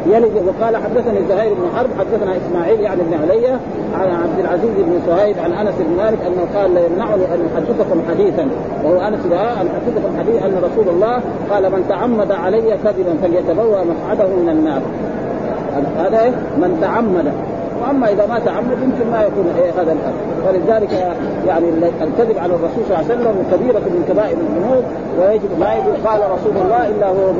يلد 0.06 0.32
وقال 0.46 0.76
حدثني 0.76 1.18
زهير 1.28 1.54
بن 1.54 1.76
حرب 1.76 1.88
حدثنا 1.98 2.36
إسماعيل 2.36 2.80
يعني 2.80 3.00
بن 3.02 3.14
علي 3.22 3.46
عن 3.94 4.08
عبد 4.22 4.38
العزيز 4.38 4.70
بن 4.76 5.00
صهيب 5.06 5.36
عن 5.44 5.52
أنس 5.52 5.74
بن 5.78 5.96
مالك 5.96 6.18
أنه 6.26 6.60
قال 6.60 6.74
لا 6.74 6.86
أن 6.86 7.48
أحدثكم 7.54 8.02
حديثا. 8.10 8.48
وهو 8.84 9.00
أنس 9.00 9.20
أن 9.32 9.66
أحدثكم 9.66 10.18
حديثا 10.18 10.46
أن 10.46 10.56
رسول 10.56 10.94
الله 10.94 11.20
قال 11.50 11.72
من 11.72 11.84
تعمد 11.88 12.32
علي 12.32 12.78
كذبا 12.84 13.16
فليتبوأ 13.22 13.84
مقعده 13.84 14.26
من 14.26 14.48
النار. 14.48 14.82
هذا 15.98 16.20
إيه؟ 16.20 16.30
من 16.30 16.78
تعمد. 16.80 17.32
وأما 17.82 18.12
إذا 18.12 18.26
ما 18.26 18.38
تعمد 18.38 18.76
يمكن 18.82 19.10
ما 19.10 19.22
يكون 19.22 19.46
إيه 19.58 19.70
هذا 19.70 19.92
الامر 19.92 20.30
ولذلك 20.48 20.92
يعني 21.46 21.66
الكذب 22.02 22.38
على 22.38 22.54
الرسول 22.54 22.84
صلى 22.88 23.00
الله 23.00 23.10
عليه 23.10 23.14
وسلم 23.14 23.34
كبيرة 23.52 23.78
من 23.78 24.04
كبائر 24.08 24.36
الذنوب 24.38 24.84
ويجب 25.20 25.60
ما 25.60 25.74
يقول 25.74 25.94
قال 26.06 26.20
رسول 26.20 26.52
الله 26.64 26.88
إلا 26.88 27.08
هو 27.08 27.32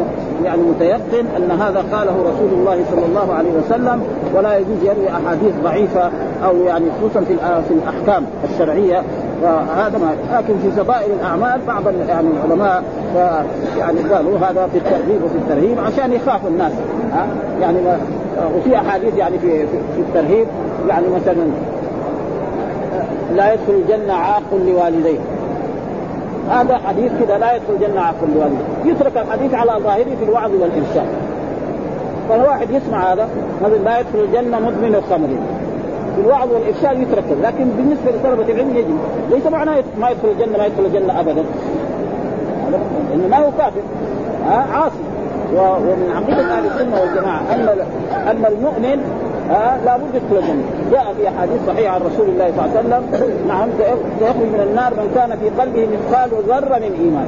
يعني 0.45 0.63
متيقن 0.63 1.27
أن 1.37 1.51
هذا 1.51 1.85
قاله 1.93 2.13
رسول 2.13 2.59
الله 2.59 2.85
صلى 2.91 3.07
الله 3.07 3.35
عليه 3.35 3.51
وسلم 3.51 4.03
ولا 4.35 4.59
يجوز 4.59 4.83
يروي 4.83 5.09
أحاديث 5.09 5.55
ضعيفة 5.65 6.11
أو 6.45 6.57
يعني 6.57 6.85
خصوصا 6.99 7.21
في 7.21 7.37
في 7.69 7.75
الأحكام 7.75 8.25
الشرعية. 8.53 9.03
وهذا 9.43 9.99
ما 9.99 10.39
لكن 10.39 10.55
في 10.59 10.71
فضائل 10.71 11.11
الأعمال 11.21 11.61
بعض 11.67 11.83
يعني 12.09 12.29
العلماء 12.29 12.83
يعني 13.79 13.99
قالوا 14.13 14.39
هذا 14.39 14.69
في 14.73 14.79
الترغيب 14.79 15.25
وفي 15.25 15.35
الترهيب 15.35 15.79
عشان 15.81 16.13
يخافوا 16.13 16.51
الناس. 16.51 16.73
ها 17.13 17.27
يعني 17.61 17.79
وفي 18.57 18.77
أحاديث 18.77 19.17
يعني 19.17 19.39
في 19.39 19.67
في 19.67 20.01
الترهيب 20.01 20.47
يعني 20.89 21.07
مثلا 21.09 21.47
لا 23.35 23.53
يدخل 23.53 23.73
الجنة 23.73 24.15
عاق 24.15 24.43
لوالديه. 24.67 25.19
هذا 26.51 26.79
حديث 26.79 27.13
كذا 27.21 27.39
لا 27.39 27.57
يدخل 27.57 27.73
الجنة 27.75 28.01
عاق 28.01 28.17
لوالديه. 28.35 28.93
يترك 28.93 29.17
الحديث 29.17 29.55
على 29.55 29.73
ظاهره 29.83 30.17
في 30.19 30.25
الوعظ 30.25 30.51
والإرشاد. 30.51 31.07
فالواحد 32.29 32.71
يسمع 32.71 33.13
هذا 33.13 33.29
مثلا 33.63 33.77
لا 33.77 34.01
يدخل 34.01 34.19
الجنة 34.19 34.59
مدمن 34.59 34.95
الخمر. 34.95 35.29
في 36.17 36.21
الوعظ 36.21 36.49
والإرشاد 36.53 37.03
يترك 37.03 37.25
لكن 37.43 37.65
بالنسبة 37.65 38.11
لطلبة 38.11 38.53
العلم 38.53 38.77
يجب. 38.77 38.99
ليس 39.31 39.47
معناه 39.47 39.83
ما 40.01 40.11
يدخل 40.11 40.29
الجنة 40.29 40.59
ما 40.59 40.67
يدخل 40.67 40.85
الجنة 40.85 41.21
ابدا. 41.21 41.45
لأنه 43.11 43.29
ما 43.29 43.37
هو 43.37 43.51
كافر. 43.59 43.81
ها 44.47 44.67
عاصي. 44.73 45.10
ومن 45.55 46.13
عقيده 46.17 46.59
أهل 46.59 46.67
السنة 46.67 47.01
والجماعة 47.01 47.41
أن 47.55 47.69
أن 48.13 48.45
المؤمن 48.53 49.01
لا 49.51 49.77
لابد 49.85 50.15
يدخل 50.15 50.37
الجنة، 50.37 50.63
جاء 50.93 51.15
في 51.19 51.29
أحاديث 51.29 51.67
صحيحة 51.67 51.95
عن 51.95 52.01
رسول 52.01 52.29
الله 52.29 52.53
صلى 52.57 52.81
الله 52.81 52.97
عليه 52.97 53.07
وسلم. 53.11 53.49
نعم 53.49 53.69
سيخرج 54.19 54.49
من 54.55 54.67
النار 54.71 54.95
من 54.95 55.13
كان 55.15 55.39
في 55.39 55.63
قلبه 55.63 55.89
مثقال 55.93 56.31
ذرة 56.49 56.79
من 56.79 56.93
إيمان. 57.05 57.27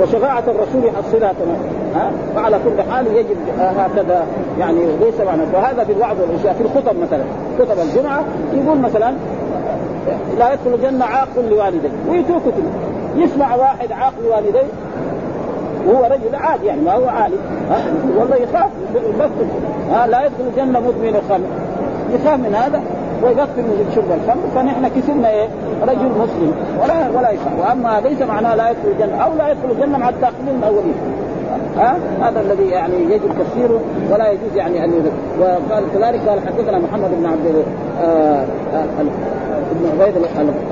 وشفاعة 0.00 0.44
الرسول 0.48 0.82
تمام 1.20 1.56
ها 1.94 2.10
فعلى 2.34 2.58
كل 2.64 2.82
حال 2.92 3.06
يجب 3.06 3.36
هكذا 3.58 4.26
يعني 4.58 4.80
ليس 5.00 5.20
معنى. 5.20 5.46
فهذا 5.46 5.84
في 5.84 5.92
الوعظ 5.92 6.16
والاشياء 6.20 6.54
في 6.54 6.60
الخطب 6.60 6.96
مثلا. 6.96 7.24
خطب 7.58 7.78
الجمعة 7.80 8.24
يقول 8.54 8.78
مثلا 8.78 9.14
لا 10.38 10.52
يدخل 10.52 10.74
الجنة 10.74 11.04
عاق 11.04 11.28
لوالديه. 11.50 11.88
ويتركه 12.08 12.40
كده 12.44 13.24
يسمع 13.24 13.54
واحد 13.54 13.92
عاق 13.92 14.12
لوالديه 14.24 14.66
وهو 15.86 16.04
رجل 16.04 16.34
عادي 16.34 16.66
يعني 16.66 16.80
ما 16.80 16.92
هو 16.92 17.08
عالي. 17.08 17.36
ها؟ 17.70 17.82
والله 18.18 18.36
يخاف 18.36 18.70
يغفل 18.94 19.46
ها؟ 19.90 20.06
لا 20.06 20.26
يدخل 20.26 20.44
الجنة 20.50 20.80
مدمن 20.80 21.16
الخمر. 21.16 21.46
يخاف 22.12 22.38
من 22.38 22.54
هذا. 22.54 22.82
ويغفل 23.22 23.62
من 23.62 23.92
شرب 23.94 24.04
الخمر. 24.04 24.42
فنحن 24.54 24.88
كسبنا 24.88 25.30
إيه؟ 25.30 25.48
رجل 25.82 26.08
مسلم. 26.22 26.54
ولا 26.82 27.18
ولا 27.18 27.30
يخاف. 27.30 27.52
وأما 27.60 28.00
ليس 28.08 28.22
معناه 28.22 28.54
لا 28.54 28.70
يدخل 28.70 28.88
الجنة 28.88 29.24
أو 29.24 29.30
لا 29.38 29.50
يدخل 29.50 29.70
الجنة 29.70 29.98
مع 29.98 30.08
الداخلين 30.08 30.58
الأولين. 30.58 30.94
ها؟ 31.76 31.96
هذا 32.22 32.40
الذي 32.40 32.68
يعني 32.68 32.94
يجب 33.04 33.30
تفسيره 33.38 33.80
ولا 34.10 34.30
يجوز 34.30 34.56
يعني 34.56 34.84
أن 34.84 34.92
وقال 35.40 35.84
كذلك 35.94 36.28
قال 36.28 36.40
حدثنا 36.40 36.78
محمد 36.78 37.10
بن 37.10 37.26
عبد 37.26 37.64
آه 38.02 38.44
ابن 39.70 40.00
عبيد 40.00 40.14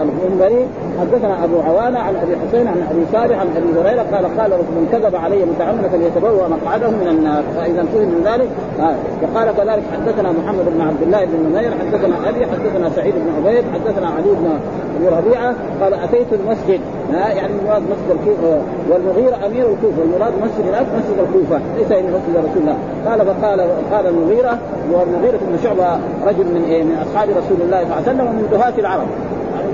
المنبري 0.00 0.66
حدثنا 1.00 1.44
أبو 1.44 1.60
عوانة 1.60 1.98
عن 1.98 2.16
أبي 2.16 2.36
حسين 2.36 2.68
عن 2.68 2.86
أبي 2.90 3.04
صالح 3.12 3.38
عن 3.40 3.46
أبي 3.56 3.80
هريرة 3.80 4.02
قال 4.02 4.38
قال 4.38 4.50
من 4.50 4.88
كذب 4.92 5.16
علي 5.16 5.44
متعمدا 5.44 5.88
فليتبوأ 5.88 6.48
مقعده 6.48 6.90
من 6.90 7.08
النار 7.08 7.42
فإذا 7.56 7.84
فهم 7.92 8.08
من 8.08 8.22
ذلك 8.24 8.48
آه. 8.80 8.96
وقال 9.22 9.56
كذلك 9.56 9.82
حدثنا 9.92 10.32
محمد 10.32 10.64
بن 10.74 10.80
عبد 10.80 11.02
الله 11.02 11.24
بن 11.24 11.50
نمير 11.50 11.70
حدثنا 11.70 12.28
أبي 12.28 12.46
حدثنا 12.46 12.90
سعيد 12.90 13.14
بن 13.14 13.30
عبيد 13.36 13.64
حدثنا 13.74 14.06
علي 14.06 14.30
بن 14.30 14.58
أبي 14.96 15.16
ربيعة 15.16 15.54
قال 15.80 15.94
أتيت 15.94 16.26
المسجد 16.32 16.80
آه 17.14 17.28
يعني 17.28 17.52
المراد 17.60 17.82
مسجد 17.82 18.10
الكوفة 18.10 18.58
والمغيرة 18.90 19.46
أمير 19.46 19.66
الكوفة 19.72 20.00
والمراد 20.00 20.32
مسجد 20.42 20.68
هناك 20.68 20.86
مسجد 20.98 21.18
الكوفة 21.28 21.60
ليس 21.78 21.90
يعني 21.90 22.06
مسجد 22.06 22.36
رسول 22.36 22.62
الله 22.62 22.76
قال 23.06 23.26
فقال 23.26 23.60
قال 23.92 24.06
المغيرة 24.06 24.58
والمغيرة 24.92 25.38
بن 25.48 25.58
شعبة 25.64 25.98
رجل 26.26 26.44
من 26.44 26.64
إيه 26.68 26.82
من 26.82 27.04
أصحاب 27.06 27.28
رسول 27.28 27.58
الله 27.64 27.78
صلى 27.78 27.84
الله 27.84 27.94
عليه 27.94 28.02
وسلم 28.02 28.26
ومن 28.26 28.48
دهاة 28.52 28.72
العرب 28.78 29.06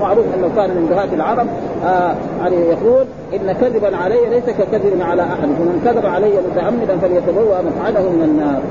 معروف 0.01 0.25
أنه 0.37 0.49
كان 0.55 0.69
من 0.69 0.87
دهاة 0.89 1.13
العرب 1.13 1.47
آه 1.85 2.15
يعني 2.41 2.55
يقول 2.55 3.05
إن 3.33 3.51
كذبا 3.61 3.97
علي 3.97 4.29
ليس 4.29 4.43
ككذب 4.43 5.01
على 5.01 5.21
أحد. 5.21 5.49
ومن 5.61 5.81
كذب 5.85 6.05
علي 6.05 6.33
متعمدا 6.51 6.97
فليتبوأ 6.97 7.61
مقعده 7.61 8.09
من 8.09 8.23
النار. 8.23 8.61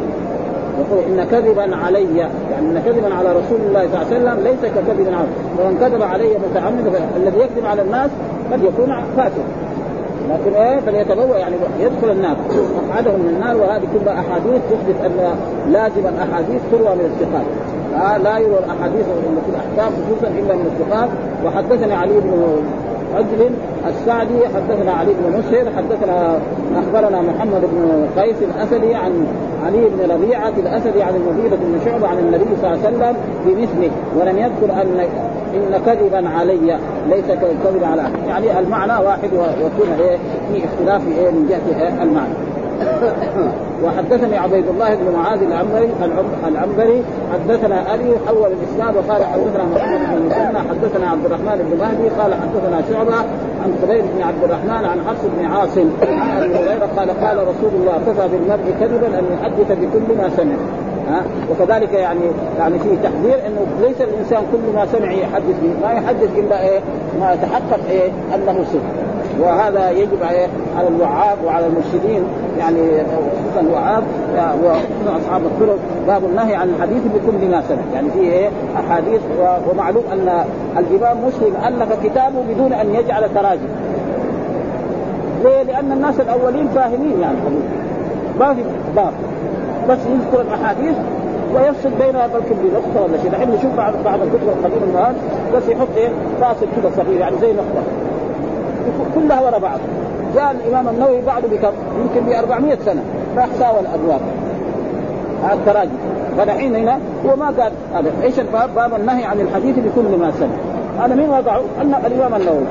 يقول 0.80 1.04
إن 1.08 1.26
كذبا 1.30 1.76
علي 1.76 2.16
يعني 2.16 2.66
إن 2.70 2.82
كذبا 2.86 3.14
على 3.14 3.28
رسول 3.28 3.60
الله 3.66 3.80
صلى 3.80 4.02
الله 4.02 4.06
عليه 4.06 4.16
وسلم 4.16 4.44
ليس 4.44 4.72
ككذب 4.72 5.14
على 5.14 5.26
ومن 5.58 5.78
كذب 5.80 6.02
علي 6.02 6.30
متعمدا 6.50 7.00
الذي 7.16 7.38
يكذب 7.38 7.66
على 7.66 7.82
الناس 7.82 8.10
قد 8.52 8.62
يكون 8.64 8.94
فاسد. 9.16 9.44
لكن 10.30 10.56
إيه؟ 10.56 10.80
فليتبوأ 10.80 11.36
يعني 11.36 11.56
يدخل 11.80 12.10
النار. 12.10 12.36
مقعده 12.88 13.12
من 13.12 13.28
النار 13.34 13.56
وهذه 13.56 13.82
كلها 13.94 14.14
أحاديث 14.14 14.62
تثبت 14.70 14.96
أن 15.04 15.36
لازم 15.72 16.06
الأحاديث 16.14 16.60
تروى 16.72 16.94
من 16.94 17.10
الثقات. 17.12 17.46
آه 17.94 18.16
لا 18.16 18.38
يروى 18.38 18.58
الأحاديث 18.58 19.04
في 19.44 19.50
الأحكام 19.50 19.92
خصوصا 19.92 20.28
إلا 20.28 20.54
من 20.54 20.66
الثقات. 20.66 21.08
وحدثني 21.44 21.94
علي 21.94 22.20
بن 22.20 22.62
عجل 23.14 23.50
السعدي 23.88 24.48
حدثنا 24.54 24.92
علي 24.92 25.12
بن 25.12 25.38
مسهر 25.38 25.64
حدثنا 25.76 26.38
أخبرنا 26.76 27.22
محمد 27.22 27.60
بن 27.60 28.06
قيس 28.22 28.36
الأسدي 28.42 28.94
عن 28.94 29.26
علي 29.66 29.88
بن 29.88 30.10
ربيعة 30.10 30.52
الأسدي 30.58 31.02
عن 31.02 31.14
المغيرة 31.14 31.56
بن 31.56 31.80
شعبة 31.84 32.08
عن 32.08 32.18
النبي 32.18 32.44
صلى 32.62 32.72
الله 32.72 32.86
عليه 32.86 32.96
وسلم 32.96 33.16
بمثله. 33.46 33.90
ولم 34.20 34.38
يذكر 34.38 34.82
أن 34.82 35.06
إن 35.54 35.80
كذبا 35.86 36.28
علي 36.28 36.78
ليس 37.10 37.26
كذبا 37.64 37.86
على 37.86 38.02
يعني 38.28 38.58
المعنى 38.58 39.06
واحد 39.06 39.28
ويكون 39.32 39.88
إيه 40.00 40.16
في 40.52 40.64
اختلاف 40.64 41.02
إيه 41.18 41.30
من 41.30 41.46
جهة 41.48 42.02
المعنى. 42.02 42.34
وحدثني 43.84 44.36
عبيد 44.38 44.68
الله 44.68 44.94
بن 44.94 45.16
معاذ 45.16 45.42
العنبري 45.42 45.88
العنبري 46.48 47.02
حدثنا 47.32 47.94
أبي 47.94 48.12
حول 48.26 48.52
الإسناد 48.52 48.96
وقال 48.96 49.24
حدثنا 49.24 49.64
محمد 49.64 50.00
بن 50.10 50.26
مسنى 50.26 50.58
حدثنا 50.58 51.10
عبد 51.10 51.24
الرحمن 51.24 51.68
بن 51.70 51.78
مهدي 51.78 52.08
قال 52.08 52.34
حدثنا 52.34 52.82
شعبة 52.92 53.16
عن 53.64 53.74
خبيب 53.82 54.04
بن 54.16 54.22
عبد 54.22 54.44
الرحمن 54.44 54.84
عن 54.84 55.00
حفص 55.08 55.24
بن 55.36 55.44
عاصم 55.44 55.90
عن 56.02 56.42
أبي 56.42 56.54
هريرة 56.54 56.88
قال 56.96 57.10
قال 57.24 57.38
رسول 57.38 57.70
الله 57.74 57.98
كفى 58.06 58.28
بالمرء 58.28 58.74
كذبا 58.80 59.06
أن 59.18 59.24
يحدث 59.32 59.78
بكل 59.78 60.16
ما 60.18 60.30
سمع. 60.36 60.56
ها؟ 61.08 61.22
وكذلك 61.50 61.92
يعني 61.92 62.20
يعني 62.58 62.78
فيه 62.78 62.96
تحذير 63.02 63.46
إنه 63.46 63.66
ليس 63.80 64.00
الإنسان 64.00 64.42
كل 64.52 64.74
ما 64.74 64.86
سمع 64.86 65.12
يحدث 65.12 65.54
به 65.62 65.86
ما 65.88 65.92
يحدث 65.92 66.38
إلا 66.38 66.68
إيه؟ 66.68 66.80
ما 67.20 67.36
تحقق 67.42 67.80
إيه؟ 67.90 68.10
أنه 68.34 68.64
صدق 68.72 69.14
وهذا 69.40 69.90
يجب 69.90 70.22
على 70.76 70.88
الوعاظ 70.88 71.38
وعلى 71.46 71.66
المرشدين 71.66 72.24
يعني 72.58 72.80
خصوصا 73.02 73.60
الوعاظ 73.60 74.02
وخصوصا 74.64 75.18
أصحاب 75.24 75.42
الطرق 75.44 75.78
باب 76.06 76.24
النهي 76.24 76.54
عن 76.54 76.68
الحديث 76.68 77.02
بكل 77.14 77.50
ما 77.50 77.62
سمع. 77.68 77.78
يعني 77.94 78.10
فيه 78.10 78.32
إيه؟ 78.32 78.48
أحاديث 78.76 79.20
ومعلوم 79.70 80.04
أن 80.12 80.44
الإمام 80.78 81.16
مسلم 81.26 81.54
ألف 81.66 82.06
كتابه 82.06 82.42
بدون 82.48 82.72
أن 82.72 82.94
يجعل 82.94 83.34
تراجم. 83.34 83.68
ليه؟ 85.44 85.62
لأن 85.62 85.92
الناس 85.92 86.20
الأولين 86.20 86.68
فاهمين 86.68 87.20
يعني. 87.20 87.36
ما 88.40 88.54
في 88.54 88.62
باب 88.96 89.12
بس 89.88 89.98
يذكر 89.98 90.40
الأحاديث 90.40 90.96
ويفصل 91.54 91.90
بينها 92.00 92.26
بلكن 92.26 92.54
بنقطه 92.62 93.02
ولا 93.04 93.18
شيء 93.22 93.30
الحين 93.30 93.50
نشوف 93.50 93.76
بعض 93.76 93.92
بعض 94.04 94.18
الكتب 94.22 94.48
القديمة 94.48 95.00
الان 95.00 95.14
بس 95.54 95.68
يحط 95.68 95.88
إيه؟ 95.96 96.08
فاصل 96.40 96.66
كذا 96.76 96.90
صغير 96.96 97.20
يعني 97.20 97.36
زي 97.40 97.52
نقطة. 97.52 97.82
كلها 99.14 99.40
وراء 99.40 99.58
بعض. 99.58 99.78
جاء 100.34 100.50
الإمام 100.50 100.88
النووي 100.88 101.20
بعده 101.20 101.48
بكم 101.48 101.72
يمكن 102.00 102.26
ب 102.26 102.32
400 102.32 102.78
سنة 102.84 103.02
راح 103.36 103.46
ساوى 103.58 103.80
الابواب 103.80 104.20
التراجم 105.52 105.90
فدحين 106.38 106.76
هنا 106.76 106.98
هو 107.26 107.36
ما 107.36 107.46
قال 107.46 107.72
هذا 107.94 108.10
إيش 108.22 108.40
الباب؟ 108.40 108.74
باب 108.74 108.94
النهي 108.94 109.24
عن 109.24 109.40
الحديث 109.40 109.78
بكل 109.78 110.18
ما 110.18 110.30
سمع 110.30 111.04
هذا 111.04 111.14
مين 111.14 111.30
وضعه؟ 111.30 111.60
الإمام 111.80 112.34
النووي. 112.34 112.64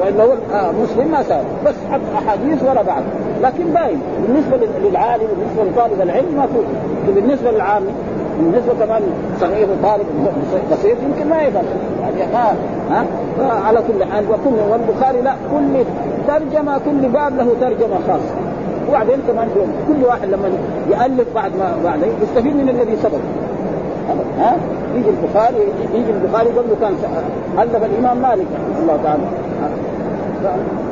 والا 0.00 0.24
هو 0.24 0.32
آه 0.52 0.72
مسلم 0.72 1.10
ما 1.10 1.22
ساوى. 1.22 1.44
بس 1.66 1.74
حط 1.92 2.00
أحاديث 2.16 2.62
وراء 2.62 2.84
بعض. 2.84 3.02
لكن 3.42 3.64
باين 3.64 4.00
بالنسبة 4.22 4.56
للعالم 4.88 5.26
بالنسبة 5.36 5.64
لطالب 5.64 6.00
العلم 6.00 6.34
ما 6.36 6.46
في. 6.46 7.12
بالنسبة 7.12 7.50
للعام 7.50 7.82
بالنسبة 8.40 8.86
كمان 8.86 9.02
صغير 9.40 9.68
وطالب 9.70 10.06
بسيط 10.72 10.96
يمكن 11.02 11.30
ما 11.30 11.42
يفهم. 11.42 11.64
يعني 12.02 12.32
ما 12.32 12.54
ها؟ 12.90 13.04
فعلى 13.38 13.78
كل 13.78 14.04
حال 14.04 14.24
وكل 14.24 14.56
والبخاري 14.70 15.20
لا 15.20 15.34
كل 15.52 15.84
ترجمة 16.28 16.78
كل 16.78 17.08
باب 17.08 17.36
له 17.36 17.48
ترجمة 17.60 17.96
خاصة. 18.08 18.34
وبعدين 18.88 19.18
كمان 19.28 19.48
كل 19.88 20.04
واحد 20.04 20.28
لما 20.28 20.50
يألف 20.90 21.34
بعد 21.34 21.50
ما 21.56 21.74
بعد 21.84 21.98
يستفيد 22.22 22.56
من 22.56 22.68
الذي 22.68 22.96
سبق. 22.96 23.18
ها؟ 24.38 24.56
يجي 24.96 25.08
البخاري 25.08 25.56
يجي 25.94 26.10
البخاري 26.10 26.48
قبله 26.48 26.76
كان 26.80 26.94
ألف 27.58 27.84
الإمام 27.84 28.22
مالك 28.22 28.46
الله 28.82 28.98
تعالى. 29.04 29.22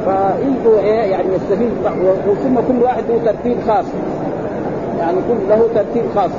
فيجوا 0.05 0.79
إيه؟ 0.79 1.11
يعني 1.11 1.27
يستفيد 1.35 1.71
ثم 2.45 2.55
كل 2.69 2.83
واحد 2.83 3.05
له 3.09 3.33
ترتيب 3.33 3.57
خاص. 3.69 3.85
يعني 4.99 5.17
كل 5.29 5.49
له 5.49 5.69
ترتيب 5.75 6.05
خاص. 6.15 6.31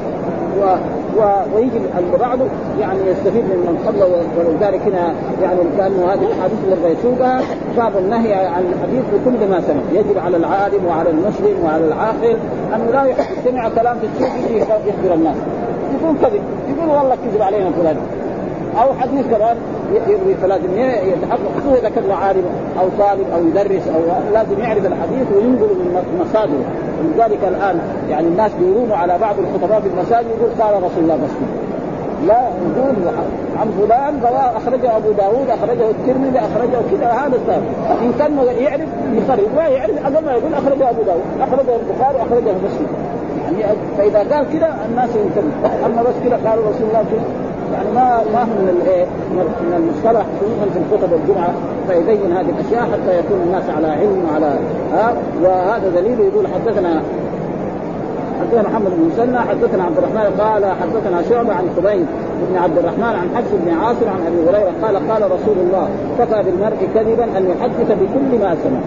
و... 1.17 1.21
ويجي 1.55 1.77
اللي 1.77 2.17
بعده 2.19 2.45
يعني 2.79 2.99
يستفيد 3.11 3.43
من 3.43 3.59
من 3.67 3.83
قبله 3.87 4.05
ولذلك 4.37 4.81
هنا 4.81 5.13
يعني 5.43 5.59
كانه 5.77 6.13
هذه 6.13 6.25
الأحاديث 6.25 6.59
اللي 6.63 6.95
يسوقها 6.99 7.41
باب 7.77 7.97
النهي 7.97 8.33
عن 8.33 8.63
الحديث 8.73 9.03
بكل 9.13 9.49
ما 9.51 9.61
سمع. 9.61 9.81
يجب 9.99 10.17
على 10.25 10.37
العالم 10.37 10.85
وعلى 10.85 11.09
المسلم 11.09 11.63
وعلى 11.65 11.85
العاقل 11.87 12.37
انه 12.75 12.91
لا 12.93 13.03
يحب 13.03 13.35
سمع 13.45 13.69
كلام 13.69 13.97
في 13.99 14.05
السوق 14.05 14.79
يخبر 14.87 15.13
الناس. 15.13 15.35
يقول 16.01 16.15
كذب. 16.21 16.41
يقول 16.69 16.89
والله 16.89 17.15
كذب 17.15 17.41
علينا 17.41 17.71
فلان. 17.71 17.97
أو 18.81 18.93
حديث 18.93 19.25
كمان 19.27 19.57
يروي 20.07 20.35
فلازم 20.41 20.77
يتحقق. 20.77 21.39
خصوصا 21.57 21.79
إذا 21.79 21.89
كان 21.89 22.11
عالم 22.11 22.43
أو 22.79 22.85
طالب 22.99 23.25
أو 23.33 23.39
يدرس 23.47 23.87
أو 23.87 24.01
لازم 24.33 24.59
يعرف 24.59 24.85
الحديث 24.85 25.27
وينقل 25.35 25.75
من 25.75 26.21
مصادره. 26.21 26.65
ولذلك 26.99 27.39
الآن 27.47 27.79
يعني 28.09 28.27
الناس 28.27 28.51
بيروموا 28.59 28.97
على 28.97 29.17
بعض 29.17 29.35
الخطباء 29.39 29.79
في 29.81 29.87
المساجد 29.87 30.27
يقول 30.27 30.51
قال 30.61 30.83
رسول 30.83 31.03
الله 31.03 31.15
بس 31.15 31.29
لا 32.27 32.41
يقول 32.41 32.95
عن 33.59 33.67
فلان 33.79 34.19
رواه 34.21 34.57
أخرجه 34.57 34.97
أبو 34.97 35.11
داود 35.11 35.49
أخرجه 35.49 35.89
الترمذي 35.89 36.39
أخرجه 36.39 36.77
كذا 36.91 37.11
هذا 37.11 37.35
السبب 37.35 37.63
ان 38.01 38.13
كان 38.19 38.37
يعرف 38.63 38.89
يخرج 39.13 39.47
ما 39.55 39.67
يعرف 39.67 40.05
قبل 40.05 40.25
ما 40.25 40.31
يقول 40.31 40.53
أخرجه 40.53 40.89
أبو 40.89 41.01
داود 41.01 41.21
أخرجه 41.41 41.75
البخاري 41.75 42.17
أخرجه 42.17 42.53
مسلم. 42.65 42.87
يعني 43.59 43.75
فاذا 43.97 44.19
قال 44.19 44.45
كذا 44.53 44.75
الناس 44.89 45.09
ينتبه 45.15 45.85
أما 45.85 46.03
بس 46.03 46.13
كذا 46.23 46.49
قال 46.49 46.59
رسول 46.59 46.87
الله 46.89 47.03
كذا 47.11 47.48
يعني 47.73 47.89
ما 47.95 48.21
ما 48.33 48.41
هو 48.41 48.55
من 48.61 48.81
الايه؟ 48.81 49.05
من 49.35 49.73
المصطلح 49.77 50.25
خصوصا 50.39 50.65
في 50.73 50.79
الخطب 50.79 51.13
الجمعه 51.13 51.53
فيبين 51.87 52.31
هذه 52.37 52.49
الأشياء 52.49 52.81
حتى 52.81 53.19
يكون 53.19 53.41
الناس 53.45 53.63
على 53.75 53.87
علم 53.87 54.25
وعلى 54.29 54.59
ها 54.93 55.13
وهذا 55.43 55.89
دليل 55.95 56.19
يقول 56.19 56.47
حدثنا 56.47 57.01
حدثنا 58.39 58.61
محمد 58.69 58.91
بن 58.97 59.09
مسنى 59.13 59.39
حدثنا 59.39 59.83
عبد 59.83 59.97
الرحمن 59.97 60.39
قال 60.39 60.65
حدثنا 60.65 61.21
شعبة 61.29 61.53
عن 61.53 61.69
خبيب 61.77 62.05
بن 62.49 62.57
عبد 62.57 62.77
الرحمن 62.77 63.03
عن 63.03 63.29
حفص 63.35 63.51
بن 63.65 63.73
عاصم 63.73 64.09
عن 64.09 64.21
أبي 64.27 64.49
هريرة 64.49 64.71
قال 64.83 65.09
قال 65.09 65.31
رسول 65.31 65.57
الله 65.57 65.89
كفى 66.19 66.43
بالمرء 66.43 66.87
كذبا 66.95 67.23
أن 67.23 67.49
يحدث 67.49 67.91
بكل 67.91 68.39
ما 68.43 68.55
سمع. 68.63 68.79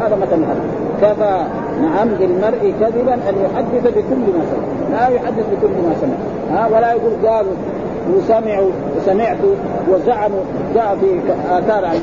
هذا 0.00 0.16
مثل 0.16 0.42
هذا 0.44 0.62
كفى 1.02 1.44
نعم 1.82 2.08
بالمرء 2.08 2.74
كذبا 2.80 3.14
أن 3.14 3.34
يحدث 3.44 3.92
بكل 3.96 4.24
ما 4.36 4.42
سمع. 4.50 4.98
لا 4.98 5.08
يحدث 5.08 5.44
بكل 5.52 5.74
ما 5.88 5.94
سمع. 6.00 6.16
ها 6.50 6.66
ولا 6.66 6.92
يقول 6.92 7.12
قالوا 7.26 7.52
وسمعوا 8.14 8.70
وسمعت 8.96 9.36
وزعموا 9.90 10.40
جاء 10.74 10.96
في 11.00 11.20
آثار 11.50 11.84
عن 11.84 12.00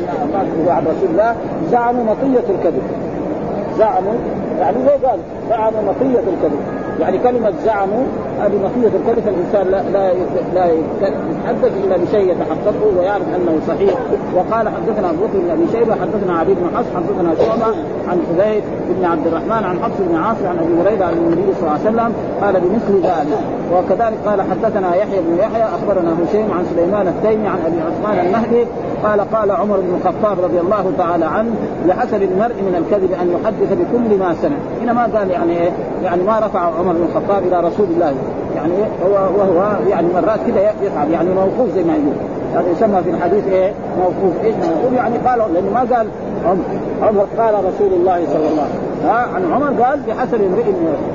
عن 0.67 0.83
رسول 0.85 1.09
الله 1.09 1.35
زعموا 1.71 2.03
مطية 2.03 2.43
الكذب. 2.49 2.83
زعموا 3.77 4.13
يعني 4.59 4.77
زي 4.85 5.07
قال 5.07 5.19
زعموا 5.49 5.81
مطية 5.81 6.19
الكذب. 6.19 6.82
يعني 6.99 7.17
كلمة 7.17 7.53
زعموا 7.65 8.03
هذه 8.39 8.55
مطيه 8.55 8.87
الكذب 8.87 9.27
الإنسان 9.27 9.67
لا 9.71 9.83
لا 9.93 10.13
لا 10.55 10.65
يتحدث 10.65 11.71
إلا 11.83 11.97
بشيء 11.97 12.31
يتحققه 12.31 12.97
ويعرف 12.97 13.23
أنه 13.35 13.59
صحيح. 13.67 13.93
وقال 14.35 14.69
حدثنا 14.69 15.09
ابو 15.09 15.25
بكر 15.25 15.37
بن 15.39 15.49
أبي 15.51 15.67
شيبة 15.71 15.95
حدثنا 15.95 16.39
عبيد 16.39 16.55
بن 16.55 16.77
حفص 16.77 16.87
حدثنا 16.95 17.45
شعبة 17.45 17.75
عن 18.07 18.21
حذيف 18.29 18.63
بن 18.89 19.05
عبد 19.05 19.27
الرحمن 19.27 19.63
عن 19.63 19.79
حفص 19.83 19.95
بن 19.99 20.15
عاصم 20.15 20.47
عن 20.47 20.57
أبي 20.57 20.81
هريرة 20.81 21.05
عن 21.05 21.13
النبي 21.13 21.53
صلى 21.53 21.61
الله 21.61 21.71
عليه 21.71 21.89
وسلم 21.89 22.13
قال 22.41 22.53
بمثل 22.61 23.07
ذلك. 23.07 23.39
وكذلك 23.73 24.17
قال 24.25 24.41
حدثنا 24.41 24.95
يحيى 24.95 25.19
بن 25.21 25.37
يحيى 25.39 25.63
أخبرنا 25.63 26.15
هشيم 26.23 26.51
عن 26.51 26.65
سليمان 26.75 27.07
التيمي 27.07 27.47
عن 27.47 27.59
أبي 27.65 27.77
عثمان 27.81 28.25
المهدي 28.25 28.65
قال 29.03 29.21
قال 29.21 29.51
عمر 29.51 29.77
بن 29.77 29.95
الخطاب 29.95 30.39
رضي 30.43 30.59
الله 30.59 30.91
تعالى 30.97 31.25
عنه 31.25 31.51
لحسب 31.85 32.21
المرء 32.21 32.55
من 32.55 32.75
الكذب 32.75 33.11
أن 33.21 33.31
يحدث 33.31 33.73
بكل 33.73 34.19
ما 34.19 34.35
سمع. 34.41 34.55
هنا 34.81 34.93
ما 34.93 35.19
قال 35.19 35.31
يعني 35.31 35.59
إيه؟ 35.59 35.69
يعني 36.03 36.23
ما 36.23 36.39
رفع 36.39 36.59
عمر 36.59 36.93
بن 36.93 37.05
الخطاب 37.09 37.43
إلى 37.47 37.59
رسول 37.59 37.85
الله. 37.95 38.13
يعني 38.55 38.73
هو 39.05 39.13
وهو 39.13 39.75
يعني 39.89 40.07
مرات 40.13 40.39
كده 40.47 40.71
يفعل. 40.81 41.11
يعني 41.11 41.29
موقوف 41.29 41.75
زي 41.75 41.83
ما 41.83 41.93
يقول. 41.93 42.15
هذا 42.53 42.71
يسمى 42.71 43.03
في 43.03 43.09
الحديث 43.09 43.47
إيه؟ 43.47 43.73
موقوف. 43.99 44.43
إيش 44.43 44.55
موقوف. 44.55 44.93
يعني 44.93 45.17
قال 45.17 45.53
لأنه 45.53 45.71
ما 45.73 45.79
قال 45.79 46.07
عمر. 46.45 46.63
عمر 47.01 47.25
قال 47.37 47.53
رسول 47.53 47.93
الله 47.93 48.25
صلى 48.25 48.47
الله 48.49 48.61
عليه 48.61 48.73
وسلم. 48.73 48.92
ها 49.03 49.27
عن 49.35 49.51
عمر 49.53 49.83
قال 49.83 49.99
بحسب 50.07 50.41
امرئ 50.41 50.71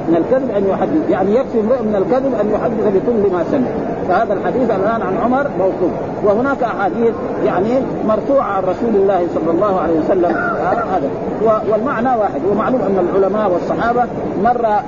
من 0.09 0.17
الكذب 0.17 0.51
أن 0.51 0.67
يحدث 0.69 1.11
يعني 1.11 1.35
يكفي 1.35 1.61
امرئ 1.61 1.83
من 1.83 1.97
الكذب 1.97 2.35
أن 2.41 2.51
يحدث 2.51 2.95
بكل 2.95 3.33
ما 3.33 3.45
سمع. 3.51 3.69
فهذا 4.09 4.33
الحديث 4.33 4.71
الآن 4.71 5.03
عن 5.03 5.17
عمر 5.25 5.47
موقوف. 5.59 5.91
وهناك 6.25 6.63
أحاديث 6.63 7.15
يعني 7.45 7.69
مرفوعة 8.09 8.43
عن 8.43 8.63
رسول 8.63 8.95
الله 8.95 9.27
صلى 9.35 9.51
الله 9.51 9.81
عليه 9.81 10.01
وسلم. 10.01 10.37
هذا. 10.93 11.11
والمعنى 11.73 12.09
واحد. 12.09 12.41
ومعلوم 12.51 12.81
أن 12.81 13.09
العلماء 13.09 13.51
والصحابة 13.51 14.05
مرة 14.45 14.83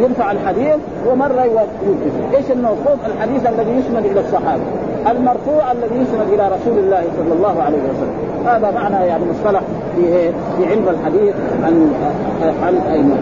ينفع 0.00 0.32
الحديث 0.32 0.76
ومرة 1.10 1.44
يوقف. 1.44 2.34
إيش 2.36 2.50
الموقوف؟ 2.50 2.98
الحديث 3.06 3.46
الذي 3.46 3.70
يسند 3.70 4.04
إلى 4.06 4.20
الصحابة. 4.20 4.62
المرفوع 5.10 5.72
الذي 5.72 5.94
يسند 5.94 6.32
إلى 6.32 6.48
رسول 6.48 6.78
الله 6.78 7.02
صلى 7.16 7.32
الله 7.36 7.62
عليه 7.62 7.78
وسلم. 7.78 8.46
هذا 8.46 8.70
معنى 8.70 9.06
يعني 9.06 9.24
مصطلح 9.30 9.60
في 9.96 10.32
في 10.32 10.66
علم 10.70 10.88
الحديث 10.88 11.34
عن 11.64 11.92
عن 12.62 12.74
الأئمة. 12.74 13.16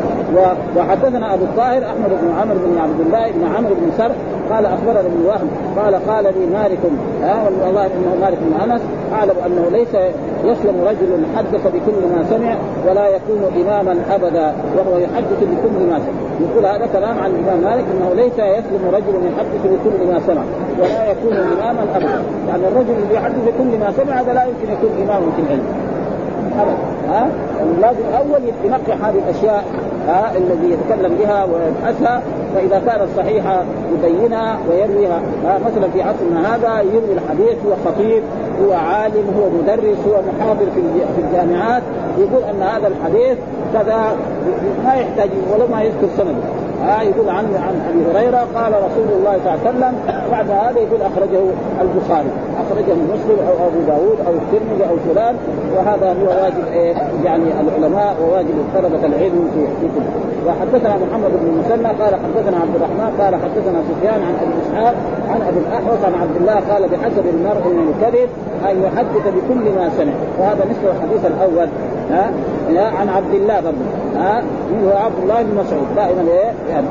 وحدثنا 0.76 1.34
أبو 1.34 1.44
الطاهر 1.44 1.84
أحمد 1.84 2.10
بن 2.22 2.34
عمرو 2.40 2.58
بن 2.66 2.78
عبد 2.78 3.00
الله 3.00 3.30
بن 3.30 3.54
عمرو 3.56 3.74
بن 3.74 3.90
سرح 3.98 4.16
قال 4.50 4.66
اخبرنا 4.66 5.00
ابن 5.00 5.26
وهب 5.26 5.48
قال 5.76 5.94
قال 6.08 6.24
لي 6.24 6.46
مالك 6.58 6.78
ها؟ 7.22 7.48
والله 7.64 7.86
انه 7.86 8.16
مالك 8.20 8.38
بن 8.40 8.70
أنس 8.70 8.82
أعلم 9.12 9.34
أنه 9.46 9.68
ليس 9.72 9.94
يسلم 10.44 10.84
رجل 10.86 11.26
حدث 11.36 11.66
بكل 11.66 12.16
ما 12.16 12.24
سمع 12.30 12.56
ولا 12.88 13.08
يكون 13.08 13.40
إماما 13.62 13.96
أبدا 14.10 14.52
وهو 14.76 14.98
يحدث 14.98 15.40
بكل 15.40 15.86
ما 15.90 15.98
سمع. 15.98 16.25
يقول 16.40 16.66
هذا 16.66 16.86
كلام 16.92 17.18
عن 17.18 17.30
الإمام 17.30 17.60
مالك 17.60 17.84
إنه 17.94 18.14
ليس 18.14 18.32
يسلم 18.32 18.90
رجل 18.92 19.26
يحدث 19.26 19.62
بكل 19.64 20.12
ما 20.12 20.20
سمع 20.26 20.42
ولا 20.78 21.10
يكون 21.10 21.32
إماما 21.32 21.82
أبدا. 21.94 22.22
يعني 22.48 22.68
الرجل 22.68 22.94
اللي 23.02 23.14
يحدث 23.14 23.36
بكل 23.46 23.78
ما 23.78 23.92
سمع 23.96 24.20
هذا 24.20 24.32
لا 24.32 24.44
يمكن 24.44 24.72
يكون 24.72 24.90
اماما 25.02 25.32
في 25.36 25.42
العلم. 25.42 25.64
أبدا. 26.60 26.76
ها؟ 27.08 27.28
لازم 27.80 28.04
اول 28.18 28.40
ينقح 28.64 29.04
هذه 29.04 29.18
الأشياء 29.28 29.64
ها 30.08 30.32
الذي 30.36 30.70
يتكلم 30.70 31.14
بها 31.14 31.44
ويبحثها 31.44 32.22
فإذا 32.54 32.82
كانت 32.86 33.08
صحيحة 33.16 33.64
يبينها 33.94 34.58
ويرويها. 34.70 35.20
مثلا 35.44 35.88
في 35.92 36.02
عصرنا 36.02 36.54
هذا 36.54 36.80
يروي 36.80 37.12
الحديث 37.12 37.56
هو 37.66 37.90
خطيب 37.90 38.22
هو 38.64 38.72
عالم 38.72 39.24
هو 39.38 39.50
مدرس 39.62 39.98
هو 40.08 40.20
محاضر 40.28 40.66
في 40.74 41.20
الجامعات 41.20 41.82
يقول 42.18 42.42
أن 42.44 42.62
هذا 42.62 42.88
الحديث 42.88 43.38
كذا 43.72 44.16
ما 44.84 44.94
يحتاج 44.94 45.30
ولو 45.52 45.66
ما 45.66 45.82
يذكر 45.82 46.06
سنده 46.16 46.66
ها 46.82 47.02
يقول 47.02 47.28
عن 47.28 47.44
عن 47.44 47.80
أبي 47.90 48.18
هريرة 48.18 48.46
قال 48.54 48.72
رسول 48.72 49.08
الله 49.18 49.38
صلى 49.44 49.54
الله 49.54 49.60
عليه 49.66 49.68
وسلم 49.70 49.94
بعد 50.30 50.50
هذا 50.50 50.80
يقول 50.80 51.02
أخرجه 51.02 51.40
البخاري 51.80 52.30
أخرجه 52.62 52.94
مسلم 52.94 53.38
أو 53.48 53.66
أبو 53.66 53.80
داود 53.86 54.18
أو 54.26 54.32
الترمذي 54.32 54.90
أو 54.90 54.96
فلان 55.08 55.36
وهذا 55.76 56.16
هو 56.22 56.42
واجب 56.42 56.66
إيه؟ 56.72 56.94
يعني 57.24 57.44
العلماء 57.60 58.16
وواجب 58.22 58.54
طلبه 58.74 59.06
العلم 59.06 59.50
في 59.54 59.88
كتب 59.88 60.02
وحدثنا 60.46 60.94
محمد 61.04 61.32
بن 61.40 61.46
المثنى 61.52 61.88
قال 62.02 62.12
حدثنا 62.24 62.56
عبد 62.62 62.74
الرحمن 62.76 63.10
قال 63.20 63.34
حدثنا 63.34 63.78
سفيان 63.90 64.20
عن 64.28 64.34
أبي 64.42 64.54
إسحاق 64.62 64.94
عن 65.30 65.40
أبي 65.48 65.58
الأحوص 65.64 66.00
عن 66.04 66.14
عبد 66.22 66.36
الله 66.40 66.54
قال 66.70 66.82
بحسب 66.88 67.24
المرء 67.34 67.64
من 67.78 67.86
الكذب 67.92 68.28
أن 68.70 68.82
يحدث 68.82 69.24
بكل 69.36 69.64
ما 69.78 69.90
سمع. 69.98 70.12
وهذا 70.38 70.64
مثل 70.70 70.84
الحديث 70.96 71.26
الأول. 71.26 71.68
ها؟ 72.10 72.30
عن 72.98 73.08
عبد 73.08 73.34
الله 73.34 73.60
برضه 73.60 73.86
ها؟ 74.16 74.42
هو 74.84 74.96
عبد 75.06 75.18
الله 75.22 75.42
بن 75.42 75.54
مسعود. 75.60 75.86
دائما 75.96 76.22
إيه؟ 76.30 76.52
يعني. 76.70 76.86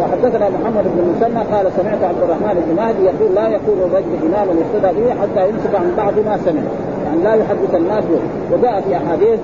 وحدثنا 0.00 0.48
محمد 0.48 0.84
بن 0.84 0.98
المثنى 1.04 1.56
قال 1.56 1.66
سمعت 1.76 2.02
عبد 2.10 2.22
الرحمن 2.22 2.54
بن 2.66 2.82
مهدي 2.82 3.02
يقول 3.04 3.34
لا 3.34 3.48
يكون 3.48 3.78
الرجل 3.86 4.12
إماما 4.26 4.52
يقتدى 4.60 5.00
به 5.00 5.10
حتى 5.20 5.48
يمسك 5.48 5.74
عن 5.74 5.92
بعض 5.96 6.14
ما 6.26 6.38
سمع. 6.44 6.62
يعني 7.06 7.22
لا 7.22 7.34
يحدث 7.34 7.74
الناس 7.74 8.04
وجاء 8.52 8.80
في 8.80 8.96
أحاديث 8.96 9.38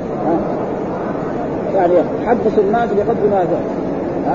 يعني 1.76 1.94
حدث 2.26 2.58
الناس 2.58 2.88
بقدر 2.92 3.28
ما 3.30 3.46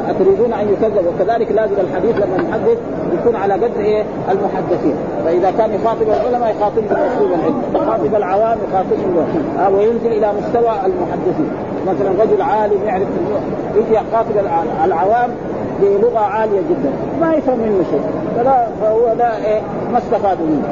أتريدون 0.10 0.54
أن 0.54 0.69
يكذب 0.69 1.06
وكذلك 1.08 1.51
لازم 1.51 1.73
الحديث 1.82 2.15
لما 2.15 2.36
يحدث 2.49 2.77
يكون 3.19 3.36
على 3.36 3.54
قدر 3.54 3.80
إيه؟ 3.80 4.04
المحدثين. 4.32 4.95
فإذا 5.25 5.51
كان 5.51 5.73
يخاطب 5.73 6.01
العلماء 6.01 6.56
يخاطبهم 6.58 6.88
بأسلوب 6.88 7.32
العلم. 7.32 7.62
يخاطب 7.75 8.15
العوام 8.15 8.58
يخاطبهم 8.69 9.27
وينزل 9.75 10.08
إلى 10.08 10.32
مستوى 10.39 10.71
المحدثين. 10.86 11.51
مثلا 11.88 12.23
رجل 12.23 12.41
عالم 12.41 12.84
يعرف 12.86 13.08
يجي 13.75 13.93
يخاطب 13.93 14.32
العوام 14.86 15.30
بلغة 15.82 16.19
عالية 16.19 16.62
جدا. 16.69 16.91
ما 17.21 17.34
يفهم 17.34 17.60
منه 17.60 17.84
شيء. 17.91 18.01
فلا 18.37 18.67
فهو 18.81 19.13
لا 19.17 19.37
إيه 19.37 19.61
ما 19.91 19.97
استفاد 19.97 20.37
منه 20.41 20.63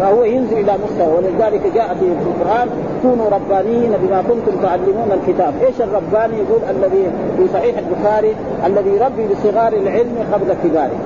فهو 0.00 0.24
ينزل 0.24 0.58
إلى 0.58 0.72
مستوى 0.84 1.14
ولذلك 1.16 1.60
جاء 1.74 1.96
في 2.00 2.06
القرآن 2.30 2.68
كونوا 3.02 3.26
ربانيين 3.30 3.92
بما 4.02 4.22
كنتم 4.22 4.62
تعلمون 4.62 5.12
الكتاب، 5.12 5.54
إيش 5.66 5.80
الرباني؟ 5.80 6.36
يقول 6.36 6.60
الذي 6.70 7.10
في 7.36 7.48
صحيح 7.52 7.74
البخاري 7.78 8.34
الذي 8.66 8.90
يربي 8.90 9.26
بصغار 9.34 9.72
العلم 9.72 10.16
قبل 10.32 10.54
كباره. 10.64 10.98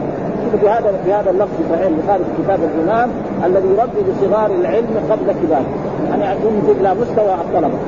في 0.61 0.69
هذا 0.69 0.93
في 1.05 1.13
هذا 1.13 1.31
اللفظ 1.31 1.51
في 1.59 1.65
صحيح 1.73 1.87
البخاري 1.87 2.25
في 2.25 2.43
كتاب 2.43 2.59
الإمام 2.63 3.11
الذي 3.45 3.69
يربي 3.69 4.01
بصغار 4.11 4.51
العلم 4.51 4.95
قبل 5.11 5.33
كباره، 5.43 5.67
يعني 6.11 6.25
ينزل 6.25 6.81
إلى 6.81 6.95
مستوى 6.95 7.35
الطلبة. 7.35 7.79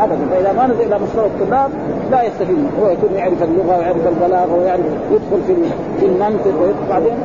ابدا 0.00 0.26
فإذا 0.30 0.52
ما 0.52 0.66
نزل 0.66 0.82
إلى 0.82 0.98
مستوى 0.98 1.26
الطلاب 1.26 1.70
لا 2.10 2.22
يستفيد 2.22 2.58
هو 2.80 2.88
يكون 2.88 3.10
يعرف 3.14 3.42
اللغة 3.42 3.78
ويعرف 3.78 4.06
البلاغة 4.06 4.54
ويعرف 4.54 4.84
يدخل 5.10 5.42
في 5.46 5.54
في 6.00 6.06
المنطق 6.06 6.54
وبعدين 6.86 7.16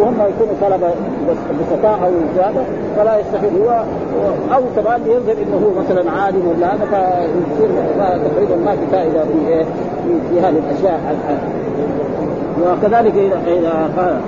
وهم 0.00 0.14
يكونوا 0.14 0.54
طلبة 0.60 0.90
بسطاء 1.60 1.98
أو 2.04 2.10
زيادة 2.36 2.60
فلا 2.96 3.18
يستفيد. 3.18 3.50
هو 3.62 3.84
أو 4.54 4.62
كمان 4.76 5.00
يظهر 5.06 5.36
إنه 5.42 5.56
هو 5.66 5.80
مثلا 5.80 6.10
عالم 6.10 6.48
ولا 6.48 6.74
هذا 6.74 6.84
فيصير 6.84 7.68
تقريبا 7.98 8.56
ما 8.56 8.72
في 8.72 8.86
فائدة 8.92 9.20
في 9.24 9.48
إيه؟ 9.48 9.64
في 10.30 10.40
هذه 10.40 10.60
الأشياء. 10.70 11.16
وكذلك 12.62 13.14
إذا 13.46 13.90
قال 13.96 14.20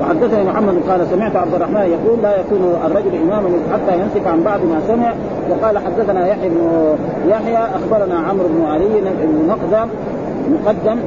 وحدثني 0.00 0.44
محمد 0.44 0.74
قال 0.88 1.06
سمعت 1.06 1.36
عبد 1.36 1.54
الرحمن 1.54 1.80
يقول 1.80 2.22
لا 2.22 2.40
يكون 2.40 2.76
الرجل 2.86 3.22
اماما 3.22 3.48
حتى 3.72 4.00
يمسك 4.00 4.26
عن 4.26 4.42
بعض 4.42 4.60
ما 4.60 4.80
سمع. 4.88 5.12
وقال 5.50 5.78
حدثنا 5.78 6.28
يحيى 6.28 6.48
بن 6.48 6.96
يحيى 7.28 7.58
أخبرنا 7.58 8.18
عمرو 8.18 8.48
بن 8.48 8.64
علي 8.66 9.00
بن 9.22 9.56
مقدم 10.48 10.98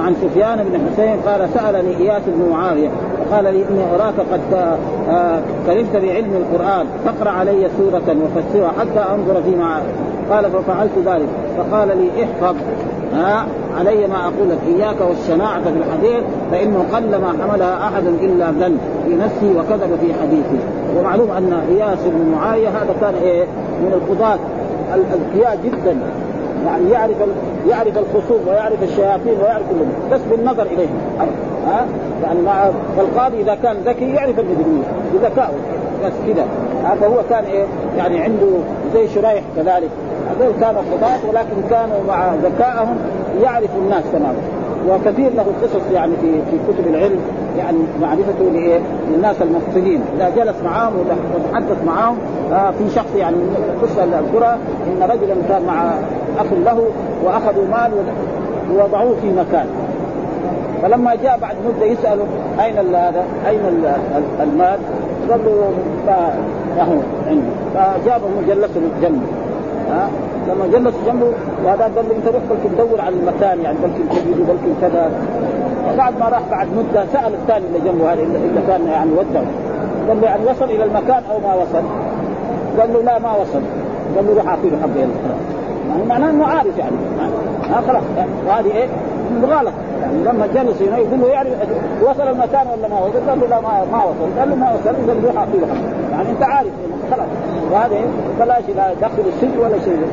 عن 0.00 0.14
سفيان 0.14 0.64
بن 0.64 0.80
حسين 0.86 1.16
قال 1.26 1.48
سألني 1.54 1.96
إياس 1.96 2.22
بن 2.26 2.50
معاوية 2.50 2.88
وقال 3.20 3.44
لي 3.44 3.64
إني 3.70 3.84
أراك 3.94 4.14
قد 4.32 4.40
كلفت 5.66 5.96
بعلم 5.96 6.32
القرآن 6.36 6.86
فاقرأ 7.04 7.30
علي 7.30 7.68
سورة 7.78 8.16
وفسرها 8.22 8.72
حتى 8.80 9.14
أنظر 9.14 9.42
فيما 9.42 9.82
قال 10.30 10.50
ففعلت 10.50 10.98
ذلك. 11.06 11.28
فقال 11.58 11.88
لي 11.88 12.24
احفظ. 12.24 12.56
ها؟ 13.14 13.46
علي 13.78 14.06
ما 14.06 14.24
أقول 14.24 14.50
لك. 14.50 14.58
إياك 14.66 14.96
والشناعة 15.00 15.62
في 15.62 15.68
الحديث 15.68 16.24
فانه 16.50 16.84
قل 16.92 17.16
ما 17.16 17.28
حملها 17.42 17.88
أحد 17.88 18.06
إلا 18.06 18.50
ذن 18.50 18.78
في 19.06 19.14
نفسه 19.14 19.60
وكذب 19.60 19.98
في 20.00 20.14
حديثه. 20.22 20.64
ومعلوم 20.96 21.30
أن 21.30 21.52
إياس 21.52 21.98
بن 22.04 22.30
معاوية 22.32 22.68
هذا 22.68 22.94
كان 23.00 23.14
إيه؟ 23.22 23.44
من 23.80 23.92
القضاة 23.92 24.38
الاذكياء 24.94 25.58
جدا. 25.64 25.96
يعني 26.66 26.90
يعرف 26.90 27.16
يعرف 27.68 27.98
الخصوم 27.98 28.40
ويعرف 28.48 28.82
الشياطين 28.82 29.34
ويعرف 29.42 29.62
كلهم 29.70 29.92
بس 30.12 30.20
بالنظر 30.30 30.62
اليهم 30.62 30.98
ها؟ 31.66 31.86
يعني 32.22 32.42
مع 32.42 32.70
فالقاضي 32.96 33.40
إذا 33.40 33.54
كان 33.54 33.76
ذكي 33.86 34.10
يعرف 34.10 34.38
المجرمين 34.38 34.82
بذكائه 35.14 35.54
بس 36.04 36.12
كذا 36.26 36.46
فهو 37.00 37.22
كان 37.30 37.44
إيه؟ 37.44 37.64
يعني 37.96 38.18
عنده 38.20 38.46
زي 38.94 39.08
شريح 39.08 39.42
كذلك. 39.56 39.90
هذول 40.30 40.52
كانوا 40.60 40.82
قضاة 40.92 41.18
ولكن 41.28 41.68
كانوا 41.70 41.96
مع 42.08 42.34
ذكائهم 42.34 42.96
يعرفوا 43.42 43.80
الناس 43.80 44.04
تماما 44.12 44.58
وكثير 44.88 45.32
له 45.34 45.44
قصص 45.62 45.82
يعني 45.92 46.12
في 46.20 46.32
في 46.50 46.58
كتب 46.68 46.86
العلم 46.86 47.18
يعني 47.58 47.78
معرفته 48.00 48.44
لإيه؟ 48.52 48.80
للناس 49.10 49.36
المفصلين، 49.42 50.00
إذا 50.16 50.30
جلس 50.30 50.56
معاهم 50.64 50.92
وتحدث 51.34 51.84
معاهم 51.86 52.16
آه 52.52 52.70
في 52.70 52.90
شخص 52.94 53.14
يعني 53.16 53.36
قصه 53.82 54.04
القرى 54.04 54.58
إن 54.86 55.02
رجلا 55.02 55.34
كان 55.48 55.62
مع 55.66 55.92
أخ 56.38 56.46
له 56.64 56.84
وأخذوا 57.24 57.64
مال 57.70 57.90
ووضعوه 58.72 59.14
في 59.22 59.32
مكان 59.32 59.66
فلما 60.82 61.14
جاء 61.14 61.38
بعد 61.38 61.56
مدة 61.68 61.86
يساله 61.86 62.24
أين 62.60 62.94
هذا؟ 62.94 63.24
أين 63.48 63.60
المال؟ 64.40 64.78
قال 65.30 65.40
له 65.44 65.70
هو 66.78 66.98
عنده 67.26 67.42
فجابه 67.74 68.28
جلسه 68.48 68.80
جنبه 69.02 69.26
ها؟ 69.88 70.08
لما 70.48 70.66
جلس 70.66 70.94
جنبه 71.06 71.26
وهذا 71.64 71.82
قال 71.82 71.94
له 71.94 72.16
انت 72.16 72.26
روح 72.26 72.42
بلكي 72.50 72.68
تدور 72.76 73.00
على 73.00 73.14
المكان 73.14 73.60
يعني 73.60 73.78
بلكي 73.82 74.20
تجده 74.20 74.44
بلكي 74.52 74.74
كذا. 74.80 75.10
بعد 75.98 76.18
ما 76.18 76.28
راح 76.28 76.42
بعد 76.50 76.66
مدة 76.66 77.04
سأل 77.12 77.34
الثاني 77.34 77.64
اللي 77.66 77.90
جنبه 77.90 78.12
هذا 78.12 78.22
اللي 78.22 78.62
كان 78.68 78.86
يعني 78.86 79.10
ودعه 79.10 79.44
قال 80.08 80.20
له 80.20 80.26
يعني 80.26 80.44
وصل 80.50 80.64
إلى 80.64 80.84
المكان 80.84 81.22
أو 81.30 81.38
ما 81.48 81.54
وصل؟ 81.54 81.82
قال 82.80 82.92
له 82.92 83.02
لا 83.02 83.18
ما 83.18 83.32
وصل. 83.32 83.60
قال 84.16 84.26
له 84.26 84.34
روح 84.34 84.48
أعطيه 84.48 84.70
حبه 84.82 85.00
يعني 85.00 85.12
معناه 86.08 86.30
إنه 86.30 86.46
عارف 86.46 86.78
يعني. 86.78 86.96
ها 87.70 87.80
خلاص. 87.88 88.02
وهذه 88.48 88.66
إيه؟ 88.66 88.86
غلط 89.46 89.72
يعني 90.02 90.24
لما 90.24 90.46
جلس 90.46 90.82
هنا 90.82 90.98
يقول 90.98 91.20
له 91.20 91.26
يعني 91.26 91.50
وصل 92.02 92.28
المكان 92.28 92.66
ولا 92.66 92.88
ما 92.88 93.00
وصل؟ 93.00 93.28
قال 93.28 93.40
له 93.40 93.46
لا 93.46 93.60
ما, 93.60 93.84
ما 93.92 94.04
وصل. 94.04 94.38
قال 94.38 94.50
له 94.50 94.56
ما 94.56 94.72
وصل 94.72 94.94
له 95.06 95.28
روح 95.28 95.36
اعطيه 95.38 95.66
يعني 96.10 96.30
أنت 96.30 96.42
عارف. 96.42 96.70
خلاص. 97.10 97.26
وهذا؟ 97.72 97.96
بلاش 98.40 98.62
لا 98.76 98.94
دخل 98.94 99.22
السجن 99.28 99.58
ولا 99.58 99.78
شيء. 99.84 100.06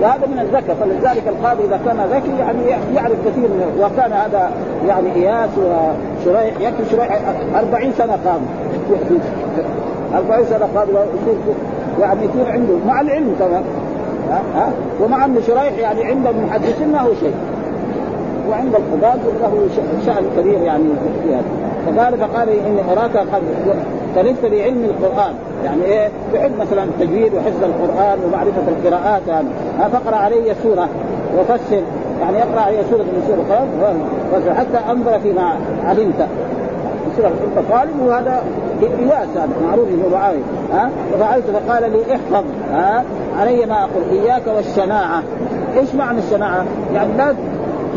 وهذا 0.00 0.26
من 0.26 0.38
الذكاء 0.38 0.76
فلذلك 0.80 1.28
القاضي 1.28 1.64
إذا 1.64 1.80
كان 1.86 2.00
ذكي 2.12 2.38
يعني 2.38 2.84
يعرف 2.94 3.16
كثير 3.26 3.48
من 3.48 3.80
وكان 3.80 4.12
هذا 4.12 4.50
يعني 4.88 5.14
إياس 5.14 5.50
وشريح 5.58 6.60
يكفي 6.60 6.90
شريح 6.90 7.20
40 7.56 7.92
سنة 7.98 8.18
قاضي. 8.26 8.44
40 10.14 10.44
سنة 10.44 10.68
قاضي. 10.74 10.92
يعني 12.00 12.24
يكون 12.24 12.46
عنده 12.46 12.74
مع 12.86 13.00
العلم 13.00 13.36
كمان 13.38 13.64
ها؟ 14.30 14.42
ها؟ 14.56 14.72
ومع 15.00 15.24
أن 15.24 15.42
شريح 15.46 15.78
يعني 15.78 16.04
عند 16.04 16.26
المحدثين 16.26 16.92
ما 16.92 17.00
هو 17.00 17.14
شيء. 17.20 17.34
وعند 18.50 18.74
القضاة 18.74 19.18
له 19.42 19.68
شأن 20.06 20.24
كبير 20.36 20.62
يعني 20.62 20.84
في 21.22 21.34
هذا 21.34 21.44
فقال 21.86 22.18
فقال 22.18 22.48
اني 22.48 22.80
إراك 22.92 23.16
قد 23.16 23.42
تلفت 24.16 24.44
بعلم 24.44 24.84
القرآن. 24.84 25.34
يعني 25.64 25.84
إيه؟ 25.84 26.08
بحب 26.34 26.52
مثلا 26.60 26.84
التجويد 26.84 27.34
وحفظ 27.34 27.64
القرآن 27.64 28.18
ومعرفة 28.24 28.62
القراءات. 28.68 29.22
يعني 29.28 29.48
فاقرأ 29.92 30.16
علي 30.16 30.54
سورة 30.62 30.88
وفسر. 31.38 31.82
يعني 32.20 32.38
يقرا 32.38 32.60
علي 32.60 32.76
سورة 32.90 33.02
من 33.02 33.24
سورة 33.26 33.40
القران 33.40 34.56
حتى 34.56 34.92
أنظر 34.92 35.20
فيما 35.20 35.56
علمت. 35.84 36.28
يصير 37.12 37.26
انت 37.26 37.68
طالب 37.70 38.00
وهذا 38.06 38.42
اياس 38.82 39.28
هذا 39.36 39.48
معروف 39.66 39.88
ابن 39.88 40.12
معاويه 40.12 40.42
ها؟ 40.72 40.90
ففعلت 41.12 41.44
فقال 41.44 41.92
لي 41.92 42.14
احفظ 42.14 42.44
ها 42.72 43.04
علي 43.38 43.66
ما 43.66 43.84
أقول 43.84 44.02
إياك 44.10 44.42
والشناعة. 44.56 45.22
إيش 45.76 45.94
معنى 45.94 46.18
الشناعة؟ 46.18 46.64
يعني 46.94 47.08
لا 47.16 47.34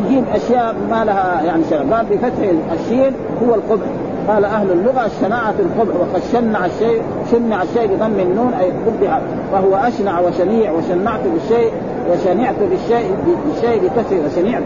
تجيب 0.05 0.23
أشياء 0.33 0.75
ما 0.89 1.05
لها 1.05 1.43
يعني 1.43 1.63
شناعه 1.69 1.95
قال 1.95 2.05
بفتح 2.05 2.51
الشين 2.73 3.11
هو 3.43 3.55
القبح. 3.55 3.87
قال 4.27 4.45
أهل 4.45 4.71
اللغة 4.71 5.05
الشناعه 5.05 5.53
القبح. 5.59 5.95
وقد 5.95 6.21
شنع 6.33 6.65
الشيء 6.65 7.01
شنع 7.31 7.63
الشيء 7.63 7.87
بضم 7.87 8.19
النون 8.19 8.53
أي 8.53 8.71
قبح. 8.71 9.19
فهو 9.51 9.75
أشنع 9.75 10.19
وشنيع. 10.19 10.71
وشنعت 10.71 11.21
بالشيء 11.33 11.71
وشنعت 12.11 12.55
بالشيء 12.59 13.15
بالشيء 13.45 13.81
بكسر 13.83 14.15
وشنعت 14.25 14.63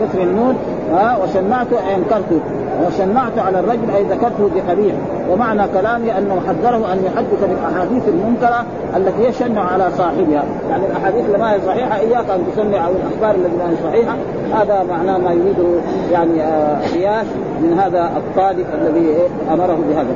كسر 0.00 0.22
النون 0.22 0.56
ها 0.92 1.18
وشنعت 1.22 1.66
اي 1.72 1.94
انكرت 1.94 2.42
وشنعت 2.86 3.38
على 3.38 3.60
الرجل 3.60 3.90
أي 3.96 4.04
ذكرته 4.04 4.50
بقبيح. 4.54 4.94
ومعنى 5.30 5.62
كلامي 5.74 6.18
أنه 6.18 6.40
حذره 6.48 6.92
أن 6.92 7.04
يحدث 7.04 7.44
بالاحاديث 7.44 8.08
المنكرة 8.08 8.64
التي 8.96 9.28
يشنع 9.28 9.60
على 9.72 9.84
صاحبها، 9.98 10.44
يعني 10.70 10.86
الأحاديث 10.86 11.24
اللي 11.26 11.38
ما 11.38 11.52
هي 11.52 11.60
صحيحة 11.66 11.98
إياك 11.98 12.30
أن 12.30 12.44
تشنع 12.52 12.86
أو 12.86 12.92
الأخبار 12.92 13.34
التي 13.34 13.56
ما 13.56 13.70
هي 13.70 13.76
صحيحة. 13.84 14.16
هذا 14.52 14.86
معناه 14.90 15.18
ما 15.18 15.32
يريده 15.32 15.80
يعني 16.12 16.42
آه 16.42 17.22
من 17.62 17.78
هذا 17.78 18.10
الطالب 18.16 18.66
الذي 18.74 19.16
أمره 19.52 19.78
بهذا. 19.88 20.14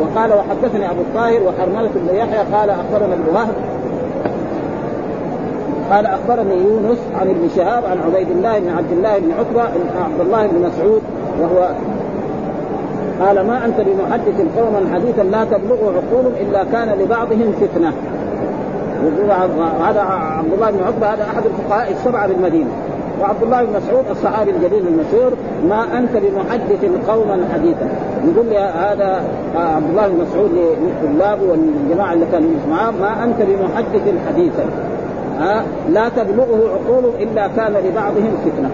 وقال 0.00 0.32
وحدثني 0.32 0.90
أبو 0.90 1.00
الطاهر 1.00 1.42
وحرملة 1.42 1.90
بن 1.94 2.14
يحيى 2.14 2.38
قال 2.52 2.70
أخبرنا 2.70 3.14
ابن 3.14 3.34
وهب 3.34 3.54
قال 5.90 6.06
أخبرني 6.06 6.54
يونس 6.54 6.98
عن 7.20 7.28
ابن 7.28 7.48
شهاب 7.56 7.84
عن 7.84 7.98
عبيد 8.06 8.30
الله 8.30 8.58
بن 8.58 8.68
عبد 8.68 8.92
الله 8.92 9.18
بن 9.18 9.32
عتبة 9.38 9.62
عبد 10.04 10.20
الله 10.20 10.46
بن 10.46 10.58
مسعود 10.66 11.02
وهو 11.40 11.68
قال 13.20 13.46
ما 13.46 13.64
أنت 13.64 13.80
بمحدث 13.80 14.58
قوما 14.58 14.94
حديثا 14.94 15.22
لا 15.22 15.44
تبلغه 15.44 15.94
عقول 15.96 16.32
إلا 16.40 16.64
كان 16.64 16.98
لبعضهم 16.98 17.52
فتنة. 17.60 17.92
هذا 19.88 20.00
عبد 20.00 20.52
الله 20.52 20.70
بن 20.70 20.78
عتبة 20.86 21.06
هذا 21.06 21.22
أحد 21.22 21.42
الفقهاء 21.46 21.92
السبعة 21.92 22.28
بالمدينة. 22.28 22.70
وعبد 23.20 23.42
الله 23.42 23.64
بن 23.64 23.76
مسعود 23.76 24.04
الصحابي 24.10 24.50
الجليل 24.50 24.86
المشهور 24.86 25.32
ما 25.68 25.98
أنت 25.98 26.10
بمحدث 26.12 27.08
قوما 27.08 27.44
حديثا. 27.54 27.88
يقول 28.24 28.46
لي 28.46 28.58
هذا 28.58 29.22
عبد 29.56 29.90
الله 29.90 30.08
بن 30.08 30.24
مسعود 30.24 30.50
لطلابه 30.82 31.42
والجماعة 31.42 32.12
اللي 32.12 32.26
كانوا 32.32 32.50
معاه 32.70 32.90
ما 32.90 33.24
أنت 33.24 33.36
بمحدث 33.42 34.14
حديثا. 34.28 34.64
ها 35.40 35.64
لا 35.88 36.08
تبلغه 36.08 36.70
عقول 36.70 37.04
إلا 37.20 37.48
كان 37.56 37.72
لبعضهم 37.72 38.36
فتنة. 38.44 38.70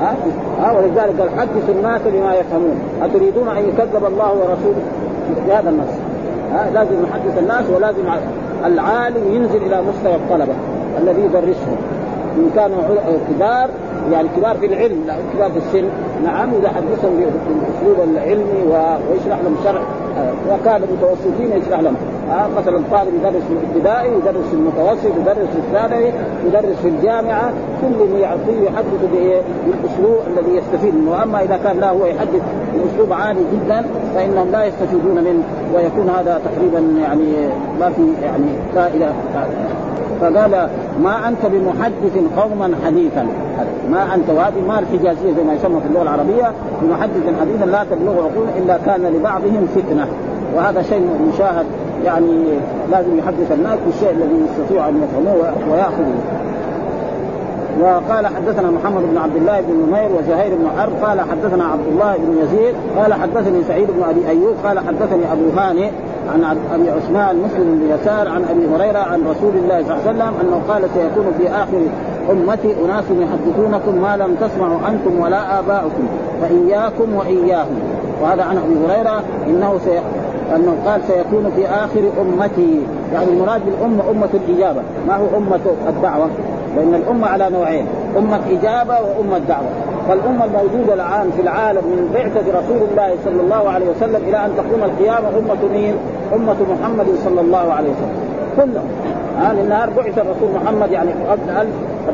ها؟ 0.00 0.14
ها 0.60 0.72
ولذلك 0.72 1.20
قال 1.20 1.30
حدثوا 1.38 1.74
الناس 1.74 2.00
بما 2.06 2.34
يفهمون. 2.34 2.78
أتريدون 3.02 3.48
أن 3.48 3.68
يكذب 3.68 4.04
الله 4.04 4.32
ورسوله؟ 4.32 4.82
بهذا 5.46 5.70
النص. 5.70 5.94
ها 6.52 6.70
لازم 6.74 7.02
نحدث 7.02 7.38
الناس 7.38 7.70
ولازم 7.70 8.02
العالم 8.64 9.34
ينزل 9.34 9.56
إلى 9.56 9.82
مستوى 9.82 10.14
الطلبة 10.14 10.54
الذي 10.98 11.22
يدرسهم. 11.22 11.76
إن 12.36 12.50
كانوا 12.54 12.78
كبار 13.30 13.68
يعني 14.12 14.28
كبار 14.36 14.56
في 14.56 14.66
العلم 14.66 15.04
لا 15.06 15.14
كبار 15.34 15.50
في 15.50 15.58
السن. 15.58 15.88
نعم 16.24 16.50
إذا 16.54 16.68
حدثهم 16.68 17.12
بالاسلوب 17.16 18.08
العلمي 18.10 18.62
ويشرح 18.66 19.38
لهم 19.44 19.56
شرح 19.64 19.82
وكان 20.50 20.80
متوسطين 20.82 21.62
يشرح 21.62 21.80
لهم. 21.80 21.96
آه 22.30 22.48
مثلا 22.60 22.82
طالب 22.90 23.14
يدرس 23.14 23.42
في 23.42 23.52
الابتدائي 23.52 24.12
يدرس 24.12 24.44
في 24.50 24.54
المتوسط 24.54 25.16
يدرس 25.20 25.48
في 25.48 25.58
الثانوي 25.58 26.12
يدرس 26.46 26.76
في 26.82 26.88
الجامعة 26.88 27.52
كل 27.80 28.18
يعطيه 28.18 28.60
يحدث 28.66 29.02
بالاسلوب 29.12 30.18
الذي 30.26 30.56
يستفيد 30.56 30.94
منه. 30.94 31.10
واما 31.10 31.42
إذا 31.42 31.56
كان 31.64 31.80
لا 31.80 31.90
هو 31.90 32.06
يحدث 32.06 32.42
بأسلوب 32.74 33.12
عالي 33.12 33.40
جدا 33.52 33.84
فإنهم 34.14 34.50
لا 34.52 34.64
يستفيدون 34.64 35.24
منه 35.24 35.42
ويكون 35.74 36.08
هذا 36.08 36.40
تقريبا 36.44 37.00
يعني 37.00 37.48
ما 37.80 37.90
في 37.90 38.02
يعني 38.22 38.46
فائدة 38.74 39.08
فقال 40.20 40.68
ما 41.02 41.28
أنت 41.28 41.46
بمحدث 41.46 42.18
قوما 42.36 42.74
حديثا؟ 42.86 43.26
ما 43.90 44.14
أنت. 44.14 44.30
وهذه 44.30 44.60
ما 44.68 44.78
الحجازية 44.78 45.32
زي 45.36 45.42
ما 45.42 45.54
يسمى 45.54 45.80
في 45.80 45.86
اللغة 45.86 46.02
العربية 46.02 46.52
بمحدث 46.82 47.40
حديثا 47.40 47.64
لا 47.64 47.84
تبلغ 47.90 48.12
عقول 48.12 48.46
إلا 48.58 48.78
كان 48.86 49.06
لبعضهم 49.06 49.66
فتنة. 49.74 50.06
وهذا 50.56 50.82
شيء 50.82 51.08
مشاهد 51.34 51.66
يعني 52.04 52.44
لازم 52.90 53.18
يحدث 53.18 53.52
الناس 53.52 53.78
بالشيء 53.86 54.10
الذي 54.10 54.44
يستطيع 54.44 54.88
أن 54.88 55.02
يفهموه 55.02 55.52
وياخذه 55.70 56.14
وقال 57.80 58.26
حدثنا 58.26 58.70
محمد 58.70 59.02
بن 59.02 59.18
عبد 59.18 59.36
الله 59.36 59.60
بن 59.60 59.74
نمير 59.88 60.10
وزهير 60.18 60.54
بن 60.54 60.68
حرب 60.78 60.92
قال 61.02 61.20
حدثنا 61.20 61.64
عبد 61.64 61.86
الله 61.86 62.16
بن 62.16 62.38
يزيد 62.42 62.74
قال 62.98 63.14
حدثني 63.14 63.62
سعيد 63.68 63.88
بن 63.90 64.02
أبي 64.02 64.28
أيوب 64.28 64.54
قال 64.64 64.78
حدثني 64.78 65.32
أبو 65.32 65.50
هانئ 65.60 65.90
عن 66.32 66.56
أبي 66.74 66.90
عثمان 66.90 67.36
مسلم 67.36 67.78
بن 67.78 67.94
يسار 67.94 68.28
عن 68.28 68.44
أبي 68.44 68.66
هريرة 68.74 68.98
عن 68.98 69.20
رسول 69.20 69.52
الله 69.56 69.82
صلى 69.82 69.94
الله 69.94 70.08
عليه 70.08 70.10
وسلم 70.10 70.34
أنه 70.40 70.62
قال 70.68 70.82
سيكون 70.94 71.32
في 71.38 71.48
آخر 71.48 71.82
أمتي 72.30 72.74
أناس 72.84 73.04
يحدثونكم 73.10 74.02
ما 74.02 74.16
لم 74.16 74.34
تسمعوا 74.34 74.78
أنتم 74.88 75.20
ولا 75.20 75.58
آباؤكم 75.58 76.06
فإياكم 76.42 77.14
وإياهم. 77.14 77.78
وهذا 78.22 78.42
عن 78.42 78.58
أبي 78.58 78.76
هريرة 78.86 79.22
إنه 79.46 79.78
انه 80.56 80.76
قال 80.86 81.00
سيكون 81.02 81.52
في 81.56 81.66
آخر 81.66 82.00
أمتي 82.20 82.80
يعني 83.12 83.30
المراد 83.30 83.60
بالأمة 83.64 84.10
أمة 84.10 84.28
الإجابة. 84.34 84.80
ما 85.08 85.16
هو 85.16 85.26
أمة 85.36 85.60
الدعوة؟ 85.88 86.28
لأن 86.76 86.94
الأمة 86.94 87.26
على 87.26 87.50
نوعين 87.50 87.86
أمة 88.18 88.40
اجابه 88.50 88.94
وأمة 89.00 89.38
دعوه 89.38 89.68
فالأمة 90.08 90.44
الموجودة 90.44 90.94
الآن 90.94 91.30
في 91.36 91.42
العالم 91.42 91.80
من 91.80 92.10
بعثة 92.14 92.58
رسول 92.58 92.88
الله 92.90 93.14
صلى 93.24 93.40
الله 93.40 93.70
عليه 93.70 93.86
وسلم 93.90 94.22
إلى 94.28 94.46
أن 94.46 94.50
تقوم 94.56 94.82
القيامة 94.84 95.28
أمة 95.28 95.72
مين؟ 95.72 95.94
أمة 96.34 96.56
محمد 96.70 97.06
صلى 97.24 97.40
الله 97.40 97.72
عليه 97.72 97.90
وسلم. 97.90 98.28
كلهم. 98.56 98.88
ها 99.38 99.52
لأن 99.52 99.90
بعث 99.96 100.18
الرسول 100.18 100.48
محمد 100.62 100.90
يعني 100.90 101.10
قبل 101.30 101.50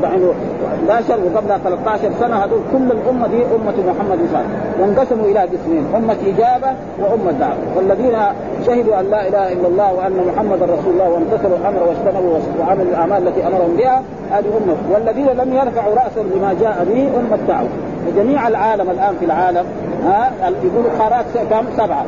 1000 0.03 0.35
11 0.89 1.19
وقبل 1.25 1.61
13 1.63 2.11
سنة 2.19 2.35
هذول 2.35 2.59
كل 2.71 2.91
الأمة 2.91 3.27
دي 3.27 3.43
أمة 3.55 3.77
محمد 3.89 4.17
صلى 4.17 4.27
الله 4.27 4.37
عليه 4.37 4.47
وسلم 4.47 4.81
وانقسموا 4.81 5.25
إلى 5.25 5.39
قسمين 5.39 5.85
أمة 5.95 6.15
إجابة 6.27 6.75
وأمة 6.99 7.31
دعوة. 7.31 7.57
والذين 7.75 8.15
شهدوا 8.65 8.99
أن 8.99 9.05
لا 9.11 9.27
إله 9.27 9.53
إلا 9.53 9.67
الله 9.67 9.93
وأن 9.93 10.17
محمدا 10.27 10.65
رسول 10.65 10.93
الله 10.93 11.09
وامتثلوا 11.09 11.57
الأمر 11.57 11.83
واجتنبوا 11.87 12.39
وعملوا 12.59 12.91
الأعمال 12.91 13.27
التي 13.27 13.47
أمرهم 13.47 13.75
بها 13.77 14.01
هذه 14.31 14.45
أمة. 14.45 14.75
والذين 14.93 15.27
لم 15.27 15.53
يرفعوا 15.53 15.95
راسا 15.95 16.21
بما 16.35 16.55
جاء 16.61 16.85
به 16.89 17.09
أمة 17.19 17.39
دعوة. 17.47 17.69
وجميع 18.07 18.47
العالم 18.47 18.89
الآن 18.89 19.15
في 19.19 19.25
العالم 19.25 19.65
ها 20.05 20.31
يقولوا 20.63 20.91
قارات 20.99 21.25
كم؟ 21.49 21.65
سبعة. 21.77 22.05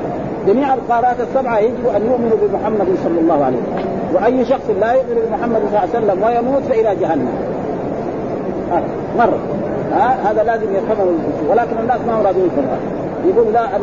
جميع 0.47 0.73
القارات 0.73 1.15
السبعة 1.19 1.57
يجب 1.59 1.87
أن 1.95 2.01
يؤمنوا 2.05 2.37
بمحمد 2.41 2.87
صلى 3.03 3.19
الله 3.19 3.45
عليه 3.45 3.57
وسلم. 3.57 3.87
وأي 4.13 4.45
شخص 4.45 4.69
لا 4.81 4.93
يؤمن 4.93 5.15
بمحمد 5.27 5.55
صلى 5.55 5.67
الله 5.67 5.79
عليه 5.79 5.89
وسلم 5.89 6.23
ويموت 6.23 6.63
فإلى 6.63 6.95
جهنم. 7.01 7.56
مره 9.17 9.37
ها؟ 9.91 10.31
هذا 10.31 10.43
لازم 10.43 10.75
يفهمه 10.75 11.05
ولكن 11.49 11.79
الناس 11.79 11.99
ما 12.07 12.21
راضين 12.25 12.45
يفهموا 12.45 12.97
يقول 13.25 13.53
لا 13.53 13.75
أن 13.75 13.81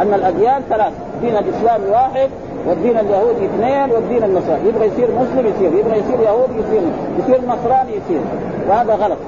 أن 0.00 0.14
الأديان 0.14 0.62
ثلاث. 0.70 0.92
دين 1.22 1.36
الإسلام 1.36 1.80
واحد 1.92 2.28
والدين 2.68 2.98
اليهودي 2.98 3.46
اثنين 3.46 3.92
والدين 3.92 4.24
النصراني 4.24 4.68
يبغى 4.68 4.86
يصير 4.86 5.08
مسلم 5.10 5.46
يصير 5.46 5.78
يبغى 5.78 5.98
يصير 5.98 6.20
يهودي 6.20 6.52
يصير 6.52 6.82
يصير 7.18 7.40
نصراني 7.48 7.90
يصير. 7.90 8.20
وهذا 8.68 8.94
غلط. 8.94 9.18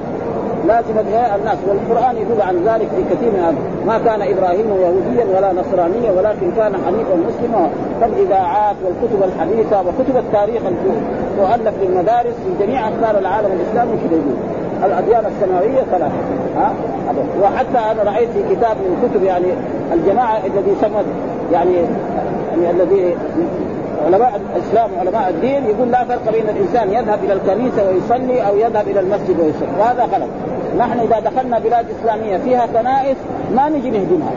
لازم 0.67 0.99
الناس 1.35 1.59
والقرآن 1.69 2.17
يدل 2.17 2.43
عن 2.43 2.57
ذلك 2.57 2.89
في 2.97 3.15
كثير 3.15 3.31
من 3.31 3.41
هذا. 3.41 3.87
ما 3.87 3.99
كان 3.99 4.23
إبراهيم 4.23 4.67
يهوديا 4.69 5.37
ولا 5.37 5.53
نصرانيا 5.53 6.13
ولكن 6.13 6.51
كان 6.57 6.73
حنيفا 6.87 7.15
مسلما. 7.29 7.69
فالاذاعات 8.01 8.77
والكتب 8.85 9.23
الحديثة 9.23 9.81
وكتب 9.81 10.17
التاريخ 10.17 10.63
تؤلف 11.37 11.75
للمدارس 11.83 12.35
في 12.45 12.67
جميع 12.67 12.89
اقطار 12.89 13.19
العالم 13.19 13.51
الإسلامي 13.53 13.93
كذا 13.93 14.13
يقول؟ 14.13 14.54
الأديان 14.87 15.25
السماوية 15.27 15.83
ثلاثة. 15.91 16.15
ها؟ 16.57 16.73
وحتى 17.43 17.79
أنا 17.93 18.11
رأيت 18.11 18.31
في 18.31 18.55
كتاب 18.55 18.77
من 18.77 19.09
كتب 19.09 19.23
يعني 19.23 19.47
الجماعة 19.93 20.37
الذي 20.37 20.75
سمت 20.81 21.05
يعني 21.53 21.75
يعني 22.63 22.71
الذي 22.71 23.17
علماء 24.07 24.41
الإسلام 24.57 24.91
وعلماء 24.97 25.31
الدين 25.31 25.65
يقول 25.65 25.91
لا 25.91 26.05
فرق 26.05 26.33
بين 26.33 26.49
الإنسان 26.49 26.91
يذهب 26.91 27.19
إلى 27.25 27.33
الكنيسة 27.33 27.89
ويصلي 27.89 28.49
أو 28.49 28.57
يذهب 28.57 28.89
إلى 28.89 29.01
المسجد 29.01 29.41
ويصلي. 29.41 29.69
وهذا 29.81 30.03
غلط. 30.03 30.29
نحن 30.79 30.99
إذا 30.99 31.21
دخلنا 31.21 31.59
بلاد 31.59 31.87
إسلامية 32.01 32.37
فيها 32.37 32.67
كنائس 32.67 33.17
ما 33.57 33.69
نجي 33.69 33.91
نهدمها 33.91 34.33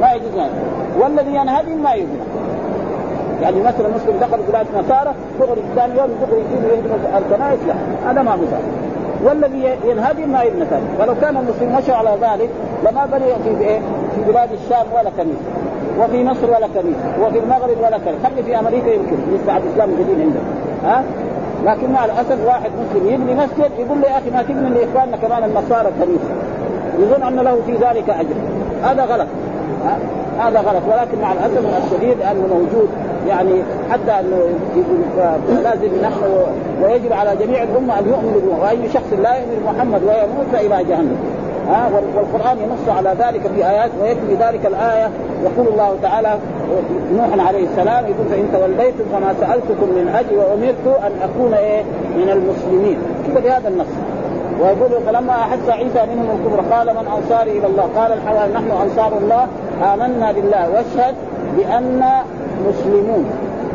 ما 0.00 0.12
يجوز 0.12 0.32
والذي 1.00 1.34
ينهدم 1.34 1.82
ما 1.82 1.94
يهدم 1.94 2.18
يعني 3.42 3.60
مثلا 3.60 3.88
مسلم 3.88 4.16
دخل 4.20 4.38
بلاد 4.48 4.66
نصارى 4.78 5.14
دغري 5.40 5.62
ثاني 5.76 5.98
يوم 5.98 6.08
دغري 6.20 6.40
يجي 6.40 6.74
يهدم 6.74 6.90
الكنائس. 7.16 7.58
لا 7.68 7.74
هذا 8.10 8.22
ما 8.22 8.32
هو 8.32 8.38
والذي 9.24 9.76
ينهدم 9.84 10.28
ما 10.28 10.42
يبنى 10.42 10.64
ولو 11.00 11.14
كان 11.20 11.36
المسلم 11.36 11.76
مشى 11.78 11.92
على 11.92 12.10
ذلك 12.20 12.50
لما 12.84 13.06
بني 13.06 13.26
في 13.44 13.64
إيه؟ 13.64 13.78
في 14.14 14.32
بلاد 14.32 14.48
الشام 14.52 14.86
ولا 14.94 15.10
كنيسه 15.10 15.50
وفي 16.00 16.24
مصر 16.24 16.46
ولا 16.46 16.66
كنيسه 16.66 17.26
وفي 17.26 17.38
المغرب 17.38 17.76
ولا 17.78 17.98
كنيسه 17.98 18.28
خلي 18.28 18.42
في 18.42 18.58
أمريكا 18.58 18.88
يمكن 18.88 19.16
بعد 19.46 19.62
الاسلام 19.64 19.90
الجديد 19.90 20.20
عندنا 20.20 20.42
ها؟ 20.84 21.04
لكن 21.64 21.92
مع 21.92 22.04
الأسف 22.04 22.46
واحد 22.46 22.70
مسلم 22.70 23.08
يبني 23.08 23.34
مسجد 23.34 23.70
يقول 23.78 23.98
لي 23.98 24.06
يا 24.06 24.18
أخي 24.18 24.30
ما 24.30 24.42
تبني 24.42 24.70
لإخواننا 24.70 25.16
كمان 25.16 25.44
النصارى 25.44 25.90
كنيسه 26.00 26.34
يظن 26.98 27.22
أن 27.22 27.36
له 27.36 27.58
في 27.66 27.72
ذلك 27.72 28.10
أجر. 28.10 28.34
هذا 28.82 29.04
غلط. 29.04 29.26
هذا 30.38 30.60
غلط. 30.60 30.82
ولكن 30.92 31.20
مع 31.22 31.32
الأسف 31.32 31.84
الشديد 31.84 32.22
أنه 32.22 32.46
موجود. 32.46 32.88
يعني 33.28 33.62
حتى 33.90 34.20
إنه 34.20 35.60
لازم 35.64 35.90
نحن 36.02 36.22
ويجب 36.82 37.12
على 37.12 37.36
جميع 37.36 37.62
الأمة 37.62 37.98
أن 37.98 38.08
يؤمنوا 38.08 38.40
به 38.40 38.62
وأي 38.62 38.88
شخص 38.94 39.12
لا 39.22 39.34
يؤمن 39.36 39.62
بمحمد 39.62 40.02
ويموت 40.02 40.46
فإلى 40.52 40.84
جهنم. 40.84 41.16
ها؟ 41.68 41.90
والقرآن 42.16 42.58
ينص 42.58 42.96
على 42.96 43.14
ذلك 43.18 43.40
في 43.54 43.68
آيات 43.68 43.90
ويكفي 44.02 44.34
ذلك 44.44 44.66
الآية. 44.66 45.10
يقول 45.44 45.68
الله 45.68 45.96
تعالى 46.02 46.38
نوح 47.16 47.46
عليه 47.48 47.64
السلام 47.64 48.04
يقول 48.04 48.26
فإن 48.30 48.48
توليتم 48.52 49.04
فما 49.12 49.34
سألتكم 49.40 49.88
من 49.96 50.14
أجل 50.18 50.36
وأمرت 50.36 51.02
أن 51.02 51.12
أكون 51.22 51.54
إيه؟ 51.54 51.82
من 52.16 52.30
المسلمين. 52.30 52.98
بهذا 53.44 53.68
النص. 53.68 53.86
ويقول 54.60 55.02
فلما 55.06 55.32
أحس 55.32 55.68
عيسى 55.68 56.06
منهم 56.14 56.28
الكفر 56.30 56.74
قال 56.74 56.86
من 56.86 57.06
أنصاري 57.16 57.58
إلى 57.58 57.66
الله؟ 57.66 57.88
قال 57.96 58.12
الحواري 58.12 58.52
نحن 58.52 58.70
أنصار 58.70 59.12
الله. 59.18 59.46
آمنا 59.94 60.32
بالله. 60.32 60.70
واشهد 60.70 61.14
بأن 61.56 62.02
مسلمون. 62.68 63.24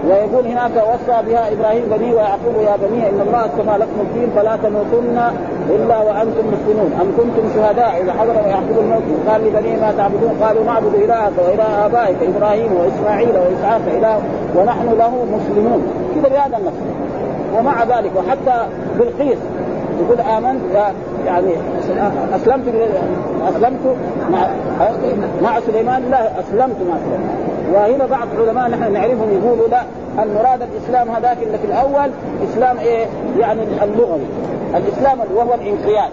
ويقول 0.08 0.46
هناك 0.48 0.72
وصى 0.72 1.18
بها 1.28 1.54
إبراهيم 1.54 1.84
بني 1.92 2.14
ويعقوب 2.14 2.56
يا 2.66 2.76
بني 2.84 3.10
إن 3.10 3.22
الله 3.28 3.46
اصطفى 3.46 3.78
لكم 3.78 3.98
الدين 4.02 4.30
فلا 4.36 4.56
تموتن 4.64 5.18
إلا 5.70 5.98
وأنتم 6.00 6.44
مسلمون. 6.54 6.92
أم 7.02 7.08
كنتم 7.18 7.50
شهداء 7.56 8.02
إذا 8.04 8.14
حضر 8.14 8.34
يعقوب 8.34 8.78
الموت؟ 8.80 9.04
قال 9.30 9.42
لبني 9.42 9.76
ما 9.76 9.94
تعبدون؟ 9.98 10.34
قالوا 10.44 10.64
نعبد 10.64 10.96
إلهك 10.96 11.32
وإله 11.38 11.86
آبائك 11.86 12.18
إبراهيم 12.36 12.72
وإسماعيل 12.74 13.36
وإسحاق 13.38 13.82
إله 13.98 14.18
ونحن 14.56 14.88
له 15.00 15.26
مسلمون. 15.36 15.82
كذا 16.16 16.30
بهذا 16.30 16.58
النص؟ 16.58 16.80
ومع 17.58 17.84
ذلك 17.84 18.12
وحتى 18.16 18.68
بالقيس 18.98 19.38
يقول 20.00 20.22
آمنت 20.22 20.62
يعني 21.26 21.54
أسلمت 22.36 22.68
أسلمت 23.50 23.96
مع 24.32 24.48
مع 25.42 25.60
سليمان 25.60 26.04
لا 26.12 26.40
أسلمت 26.40 26.76
مع 26.90 26.96
سليمان 26.98 27.52
وهنا 27.74 28.06
بعض 28.06 28.28
العلماء 28.38 28.70
نحن 28.70 28.94
نعرفهم 28.94 29.30
يقولوا 29.32 29.68
لا 29.68 29.84
المراد 30.24 30.62
الإسلام 30.62 31.10
هذاك 31.10 31.38
اللي 31.44 31.58
في 31.58 31.66
الأول 31.66 32.12
إسلام 32.52 32.78
إيه؟ 32.78 33.06
يعني 33.40 33.62
اللغوي 33.84 34.26
الإسلام 34.76 35.20
وهو 35.36 35.54
الانقياد 35.54 36.10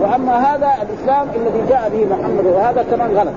وأما 0.00 0.38
هذا 0.38 0.68
الإسلام 0.82 1.26
الذي 1.36 1.62
جاء 1.68 1.90
به 1.92 2.16
محمد 2.16 2.46
وهذا 2.46 2.84
كمان 2.90 3.10
غلط 3.10 3.34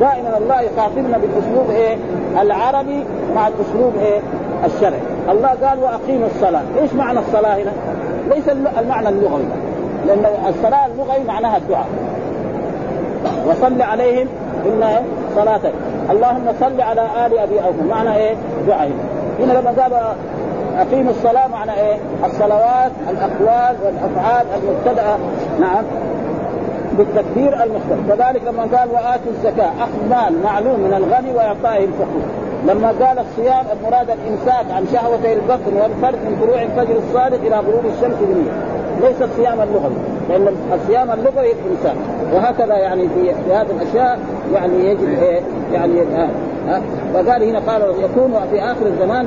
دائما 0.00 0.38
الله 0.38 0.60
يخاطبنا 0.60 1.18
بالأسلوب 1.18 1.70
إيه؟ 1.70 1.96
العربي 2.40 3.04
مع 3.34 3.48
الأسلوب 3.48 3.92
إيه؟ 4.02 4.20
الشرعي 4.64 5.00
الله 5.30 5.48
قال 5.48 5.78
وأقيموا 5.78 6.26
الصلاة 6.34 6.62
إيش 6.80 6.92
معنى 6.92 7.18
الصلاة 7.18 7.56
هنا؟ 7.56 7.72
ليس 8.34 8.48
المعنى 8.78 9.08
اللغوي 9.08 9.44
لأن 10.06 10.24
الصلاة 10.48 10.86
اللغوي 10.86 11.24
معناها 11.28 11.56
الدعاء. 11.56 11.86
وصل 13.46 13.82
عليهم 13.82 14.26
إن 14.66 14.84
صلاة. 15.36 15.60
اللهم 16.10 16.44
صل 16.60 16.80
على 16.80 17.00
آل 17.26 17.38
أبي 17.38 17.60
أوفى. 17.64 17.82
معنى 17.90 18.16
إيه؟ 18.16 18.34
دعاء. 18.66 18.90
هنا 19.40 19.52
لما 19.52 19.82
قال 19.82 19.92
أقيموا 20.78 21.10
الصلاة 21.10 21.46
معنى 21.46 21.72
إيه؟ 21.72 21.96
الصلوات 22.24 22.92
الأقوال 23.10 23.76
والأفعال 23.84 24.46
المبتدأة. 24.56 25.16
نعم. 25.60 25.84
بالتكبير 26.98 27.62
المختلف 27.62 28.08
كذلك 28.08 28.42
لما 28.46 28.62
قال 28.62 28.88
وآتوا 28.90 29.32
الزكاة. 29.32 29.70
أخذ 29.80 30.08
مال 30.10 30.42
معلوم 30.44 30.80
من 30.80 30.94
الغني 30.94 31.32
وإعطائه 31.34 31.84
الفقير. 31.84 32.22
لما 32.66 32.88
قال 32.88 33.18
الصيام 33.18 33.64
المراد 33.72 34.10
الإمساك 34.10 34.66
عن 34.70 34.86
شهوتي 34.92 35.32
البطن 35.32 35.74
والفرد 35.74 36.18
من 36.24 36.38
طلوع 36.42 36.62
الفجر 36.62 36.96
الصادق 36.96 37.40
إلى 37.46 37.56
غروب 37.56 37.84
الشمس 37.84 38.16
بالنية 38.20 38.71
ليس 39.02 39.22
الصيام 39.22 39.60
اللغوي 39.60 39.94
لأن 40.28 40.48
الصيام 40.74 41.10
اللغوي 41.10 41.52
الامساك 41.52 41.96
وهكذا 42.34 42.74
يعني 42.74 43.08
في, 43.08 43.52
هذه 43.52 43.66
الأشياء 43.70 44.18
يعني 44.54 44.86
يجب 44.86 45.08
إيه 45.22 45.40
يعني 45.72 46.02
آه 46.02 46.28
آه 46.68 46.82
وقال 47.14 47.42
هنا 47.42 47.58
قال 47.58 47.82
يكون 47.82 48.34
في 48.50 48.62
آخر 48.62 48.86
الزمان 48.86 49.26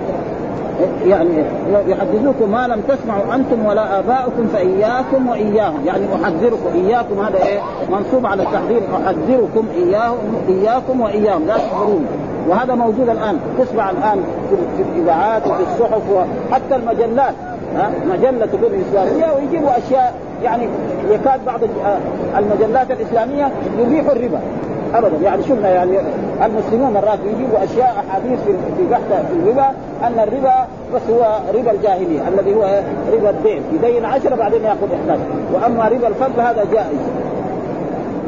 يعني 1.06 1.44
يحدثوكم 1.88 2.52
ما 2.52 2.68
لم 2.68 2.82
تسمعوا 2.88 3.36
أنتم 3.36 3.66
ولا 3.66 4.00
آباؤكم 4.00 4.48
فإياكم 4.54 5.30
وإياهم. 5.30 5.86
يعني 5.86 6.06
أحذركم 6.16 6.70
إياكم 6.74 7.20
هذا 7.20 7.46
إيه 7.46 7.60
منصوب 7.90 8.26
على 8.26 8.44
التحذير 8.44 8.82
أحذركم 8.96 9.66
اياهم 9.76 10.18
إياكم 10.50 11.02
وإياهم 11.02 11.48
لا 11.48 11.58
تحذرون. 11.58 12.06
وهذا 12.48 12.76
موجود 12.76 13.10
الآن 13.10 13.40
تسمع 13.60 13.90
الآن 13.90 14.24
في 14.78 14.82
الإذاعات 14.82 15.48
وفي 15.48 15.64
الصحف 15.64 16.02
وحتى 16.12 16.76
المجلات. 16.76 17.34
مجلة 18.10 18.46
تكون 18.46 18.84
إسلامية 18.90 19.34
ويجيبوا 19.34 19.78
أشياء 19.78 20.14
يعني 20.44 20.68
يكاد 21.10 21.46
بعض 21.46 21.60
المجلات 22.38 22.92
الإسلامية 22.92 23.52
يبيحوا 23.80 24.12
الربا. 24.12 24.40
ابدا. 24.96 25.18
يعني 25.24 25.44
شفنا 25.44 25.70
يعني 25.70 26.00
المسلمون 26.46 26.94
مرات 26.94 27.20
يجيبوا 27.26 27.64
أشياء 27.64 27.96
أحاديث 28.10 28.40
في 28.78 28.86
بحث 28.92 29.26
في 29.32 29.34
الربا 29.44 29.68
أن 30.04 30.20
الربا 30.20 30.68
بس 30.96 31.02
هو 31.10 31.40
ربا 31.56 31.72
الجاهلية 31.72 32.28
الذي 32.28 32.56
هو 32.56 32.82
ربا 33.14 33.30
الدين. 33.30 33.62
يدين 33.74 34.06
عشرة 34.06 34.36
بعدين 34.36 34.64
يأخذ 34.64 34.88
11 35.10 35.22
وأما 35.54 35.88
ربا 35.88 36.08
الفضل 36.08 36.42
هذا 36.42 36.66
جائز. 36.74 37.00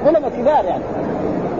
علماء 0.06 0.32
كبار 0.38 0.66
يعني. 0.66 0.84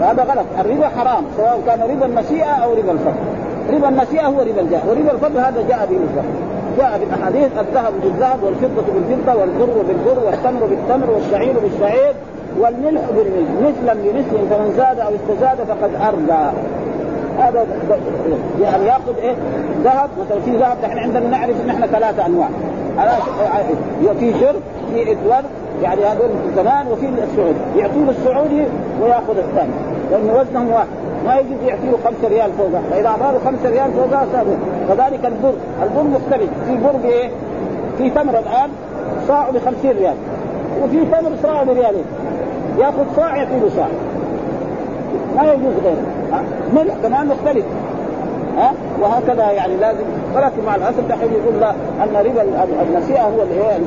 وهذا 0.02 0.24
غلط. 0.24 0.46
الربا 0.60 0.88
حرام 0.88 1.24
سواء 1.38 1.62
كان 1.68 1.82
ربا 1.82 2.06
النسيئه 2.06 2.52
أو 2.64 2.74
ربا 2.74 2.92
الفضل 2.92 3.38
ربا 3.74 3.90
النسيئه 3.90 4.28
هو 4.28 4.40
ربا 4.40 4.62
الجاهل 4.62 4.90
وربا 4.90 5.12
الفضل 5.12 5.38
هذا 5.38 5.66
جاء 5.70 5.88
به 5.92 5.98
الفضل 5.98 6.57
جاء 6.78 6.98
في 6.98 7.04
الأحاديث 7.04 7.52
الذهب 7.60 7.94
بالذهب 8.04 8.44
والفضة 8.44 8.84
بالفضة 8.94 9.40
والبر 9.40 9.82
بالبر 9.88 10.26
والتمر 10.26 10.66
بالتمر 10.66 11.10
والشعير 11.12 11.54
بالشعير 11.60 12.14
والملح 12.60 13.02
بالملح. 13.16 13.50
مثلا 13.62 13.94
بمثل 13.94 14.48
فمن 14.50 14.74
زاد 14.78 15.00
أو 15.00 15.10
استزاد 15.16 15.58
فقد 15.58 15.90
ارضى 16.08 16.52
هذا 17.40 17.66
يعني 18.62 18.86
يأخذ 18.86 19.18
إيه؟ 19.22 19.36
ذهب 19.84 20.10
مثلا 20.20 20.40
في 20.42 20.58
ذهب. 20.58 20.78
نحن 20.84 20.98
عندنا 20.98 21.28
نعرف 21.30 21.56
إن 21.66 21.70
إحنا 21.70 21.88
ثلاثة 21.88 22.26
أنواع. 22.26 22.50
في 24.20 24.32
جر 24.32 24.56
في 24.94 25.12
إدوار 25.12 25.44
يعني 25.84 26.06
هذول 26.06 26.30
زمان 26.56 26.88
وفي 26.92 27.06
السعودي. 27.06 27.60
يعطوه 27.78 28.10
السعودي 28.10 28.64
ويأخذ 29.02 29.38
الثاني. 29.38 29.72
لأنه 30.12 30.40
وزنهم 30.40 30.72
واحد. 30.72 30.88
ما 31.26 31.36
يجوز 31.36 31.64
يعطيه 31.66 31.92
5 32.06 32.28
ريال 32.28 32.52
فوقها 32.58 32.82
فإذا 32.92 33.08
أعطاه 33.08 33.34
5 33.46 33.70
ريال 33.70 33.92
فوقها 33.94 34.26
صار 34.34 34.46
كذلك 34.90 35.26
البر 35.26 35.54
البر 35.84 36.04
مختلف 36.04 36.50
في 36.68 36.78
بر 36.78 36.92
بايه؟ 37.04 37.30
في 37.98 38.10
تمر 38.10 38.40
الآن 38.40 38.70
صاع 39.28 39.50
ب 39.50 39.58
50 39.58 39.92
ريال. 39.92 40.16
وفي 40.84 41.06
تمر 41.06 41.32
صاع 41.44 41.64
بريالين. 41.64 42.06
يأخذ 42.80 43.16
صاع 43.16 43.38
يعطيه 43.38 43.70
صاع. 43.76 43.88
ما 45.36 45.54
يجوز 45.54 45.74
غيره. 45.84 46.04
ملح 46.76 46.94
كمان 47.04 47.28
مختلف. 47.28 47.66
ها؟ 48.58 48.74
وهكذا 49.02 49.52
يعني 49.52 49.76
لازم. 49.76 50.04
ولكن 50.36 50.66
مع 50.66 50.76
الأسف 50.76 51.08
دحين 51.10 51.30
يقول 51.32 51.60
لا 51.62 51.70
أن 52.04 52.26
ربا 52.26 52.44
النسيئه 52.82 53.22
هو 53.22 53.42
الايه 53.44 53.78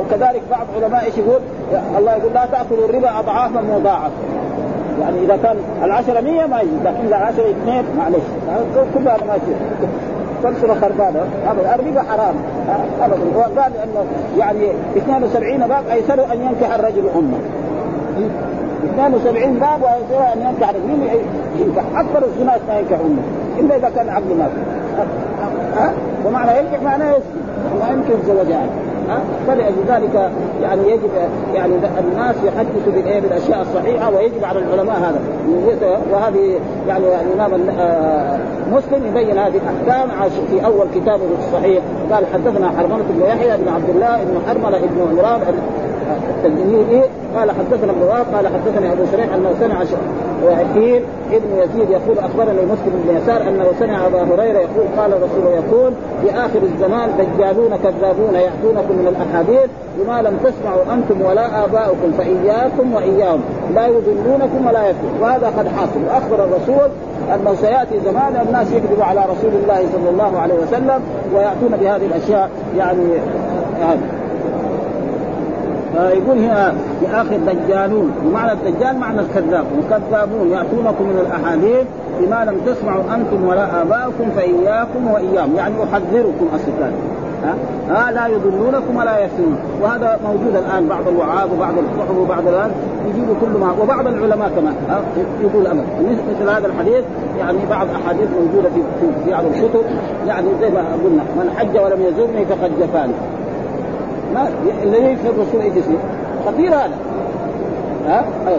وكذلك 0.00 0.42
بعض 0.50 0.66
علماء 0.76 1.04
إيش 1.04 1.18
يقول؟ 1.18 1.40
الله 1.98 2.12
يقول 2.12 2.32
لا 2.34 2.46
تأكلوا 2.46 2.88
الربا 2.88 3.18
أضعافا 3.18 3.60
مضاعفة. 3.60 4.10
يعني 5.00 5.24
إذا 5.24 5.38
كان 5.42 5.56
العشرة 5.84 6.20
100 6.20 6.46
ما 6.46 6.60
يجوز 6.60 6.80
لكن 6.84 7.06
إذا 7.06 7.16
العشرة 7.16 7.50
اثنين 7.50 7.84
معلش. 7.98 8.24
كل 8.94 9.00
هذا 9.00 9.24
ما 9.26 9.34
يصير 9.34 9.56
تنشر 10.42 10.74
خربانه 10.80 11.24
ابدا 11.46 11.74
الربا 11.74 12.02
حرام. 12.02 12.34
ابدا 13.02 13.36
وقال 13.36 13.72
إنه 13.84 14.04
يعني 14.38 14.72
72 14.96 15.58
باب 15.58 15.84
أيسر 15.92 16.32
أن 16.32 16.42
ينكح 16.42 16.74
الرجل 16.74 17.04
أمه. 17.16 17.38
72 18.94 19.54
باب 19.54 19.82
وايسر 19.82 20.32
أن 20.34 20.40
ينكح 20.40 20.68
الرجل. 20.68 20.86
مين 20.86 21.08
ينكح؟ 21.58 21.82
أكثر 21.96 22.24
الزناة 22.26 22.60
ما 22.68 22.78
ينكح 22.78 22.98
أمه. 23.00 23.22
إلا 23.60 23.76
إذا 23.76 23.90
كان 23.96 24.08
عبد 24.08 24.32
مات 24.38 24.50
ها؟ 25.76 25.92
ومعنى 26.26 26.58
ينكح 26.58 26.82
معناه 26.82 27.10
يسلم 27.10 27.44
ما 27.80 27.88
يمكن 27.92 28.14
زوجان 28.26 28.68
ها 28.68 28.83
فلأجل 29.46 29.74
ذلك 29.88 30.30
يعني 30.62 30.82
يجب 30.90 31.10
يعني 31.54 31.72
الناس 31.98 32.36
يحدثوا 32.44 32.92
بالإيه؟ 32.94 33.20
بالأشياء 33.20 33.62
الصحيحة 33.62 34.10
ويجب 34.14 34.44
على 34.44 34.58
العلماء 34.58 34.96
هذا. 34.96 35.20
وهذه 36.12 36.58
يعني 36.88 37.04
الإمام 37.06 37.50
مسلم 38.72 39.06
يبين 39.06 39.38
هذه 39.38 39.60
الأحكام 39.86 40.08
في 40.50 40.66
أول 40.66 40.86
كتابه 40.94 41.22
الصحيح. 41.38 41.82
قال 42.12 42.24
حدثنا 42.34 42.68
حرملة 42.78 43.04
بن 43.10 43.22
يحيى 43.22 43.56
بن 43.56 43.68
عبد 43.68 43.90
الله 43.90 44.24
بن 44.24 44.40
حرملة 44.48 44.78
بن 44.78 45.00
عمران 45.10 45.40
التلميذي. 46.30 47.02
قال 47.36 47.50
حدثنا 47.50 47.92
ابن 47.92 48.02
قال 48.34 48.46
حدثني 48.46 48.92
أبو 48.92 49.02
شريح 49.12 49.34
أنه 49.34 49.50
سمع 49.60 49.84
وعكيل 50.44 51.02
ابن 51.32 51.50
يزيد 51.58 51.90
يقول 51.90 52.18
أخبرني 52.18 52.62
مسلم 52.62 53.04
بن 53.04 53.16
يسار 53.16 53.48
أنه 53.48 53.66
سمع 53.80 54.06
أبا 54.06 54.22
هريرة 54.22 54.58
يقول 54.58 54.86
قال 54.98 55.12
الرسول 55.12 55.44
يقول 55.52 55.92
في 56.22 56.30
آخر 56.30 56.62
الزمان 56.62 57.08
دجالون 57.18 57.76
كذابون 57.76 58.34
يأتونكم 58.34 58.94
من 58.94 59.06
الأحاديث 59.08 59.70
بما 59.98 60.22
لم 60.22 60.38
تسمعوا 60.44 60.82
أنتم 60.94 61.22
ولا 61.26 61.64
آباؤكم 61.64 62.12
فإياكم 62.18 62.94
وإياهم 62.94 63.40
لا 63.74 63.86
يضلونكم 63.86 64.66
ولا 64.66 64.88
يفتون 64.88 65.10
وهذا 65.20 65.46
قد 65.46 65.68
حاصل 65.68 66.00
وأخبر 66.08 66.44
الرسول 66.44 66.88
أنه 67.34 67.54
سيأتي 67.54 68.00
زمان 68.00 68.46
الناس 68.46 68.72
يكذبوا 68.72 69.04
على 69.04 69.20
رسول 69.20 69.52
الله 69.62 69.84
صلى 69.92 70.10
الله 70.10 70.40
عليه 70.40 70.54
وسلم 70.54 71.00
ويأتون 71.34 71.76
بهذه 71.80 72.06
الأشياء 72.06 72.50
يعني, 72.78 73.04
يعني 73.80 74.00
فيقول 75.94 76.38
هنا 76.38 76.74
في 77.00 77.06
اخر 77.06 77.36
دجالون 77.36 78.10
ومعنى 78.26 78.52
الدجال 78.52 78.98
معنى 78.98 79.20
الكذاب 79.20 79.64
وكذابون 79.78 80.48
يأتونكم 80.48 81.04
من 81.04 81.18
الأحاديث 81.26 81.86
بما 82.20 82.44
لم 82.44 82.56
تسمعوا 82.66 83.02
أنتم 83.14 83.48
ولا 83.48 83.82
آباؤكم 83.82 84.30
فإياكم 84.36 85.10
وإياهم 85.12 85.56
يعني 85.56 85.74
أحذركم 85.84 86.46
أصلا 86.54 86.90
ها؟ 87.44 87.54
آه 87.90 88.10
لا 88.10 88.26
يضلونكم 88.26 88.96
ولا 88.96 89.18
يفتنون. 89.18 89.58
وهذا 89.82 90.18
موجود 90.24 90.56
الآن 90.56 90.88
بعض 90.88 91.08
الوعاظ 91.08 91.52
وبعض 91.52 91.74
الصحف 91.78 92.18
وبعض 92.18 92.48
الآن 92.48 92.70
يجيبوا 93.08 93.34
كل 93.40 93.60
ما 93.60 93.74
وبعض 93.82 94.06
العلماء 94.06 94.48
كمان. 94.56 94.74
آه 94.90 95.00
يقول 95.42 95.66
ابدا 95.66 95.84
مثل 96.30 96.50
هذا 96.50 96.66
الحديث 96.66 97.04
يعني 97.38 97.58
بعض 97.70 97.86
أحاديث 98.02 98.28
موجودة 98.40 98.68
في 99.00 99.30
بعض 99.30 99.44
الكتب 99.44 99.84
يعني 100.26 100.46
زي 100.60 100.70
ما 100.70 100.80
قلنا 101.04 101.22
من 101.36 101.50
حج 101.56 101.78
ولم 101.78 102.02
يزورني 102.02 102.44
فقد 102.44 102.70
جفاني. 102.80 103.12
ما 104.34 104.48
الذي 104.82 105.16
في 105.16 105.28
الرسول 105.28 105.60
إيش 105.60 105.76
يصير؟ 105.76 105.98
خطير 106.46 106.68
هذا. 106.68 106.96
ها؟ 108.06 108.18
أه؟ 108.18 108.58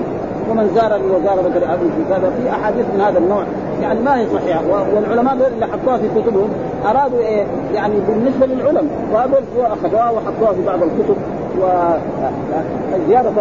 ومن 0.51 0.71
زارني 0.75 1.05
وزار 1.05 1.35
بكر 1.35 1.73
ابي 1.73 1.85
هذا 2.09 2.31
في 2.37 2.49
أحاديث 2.49 2.85
من 2.93 3.01
هذا 3.01 3.17
النوع. 3.17 3.43
يعني 3.81 3.99
ما 3.99 4.19
هي 4.19 4.25
صحيحة. 4.33 4.61
والعلماء 4.95 5.33
اللي 5.33 5.65
حطوها 5.65 5.97
في 5.97 6.07
كتبهم. 6.07 6.49
أرادوا 6.85 7.19
إيه؟ 7.19 7.43
يعني 7.73 7.95
بالنسبة 8.07 8.45
للعلم. 8.45 8.89
وهذول 9.13 9.43
اخذوها 9.57 10.11
وحطوها 10.11 10.53
في 10.53 10.65
بعض 10.65 10.79
الكتب. 10.83 11.15
وزياره 11.57 13.33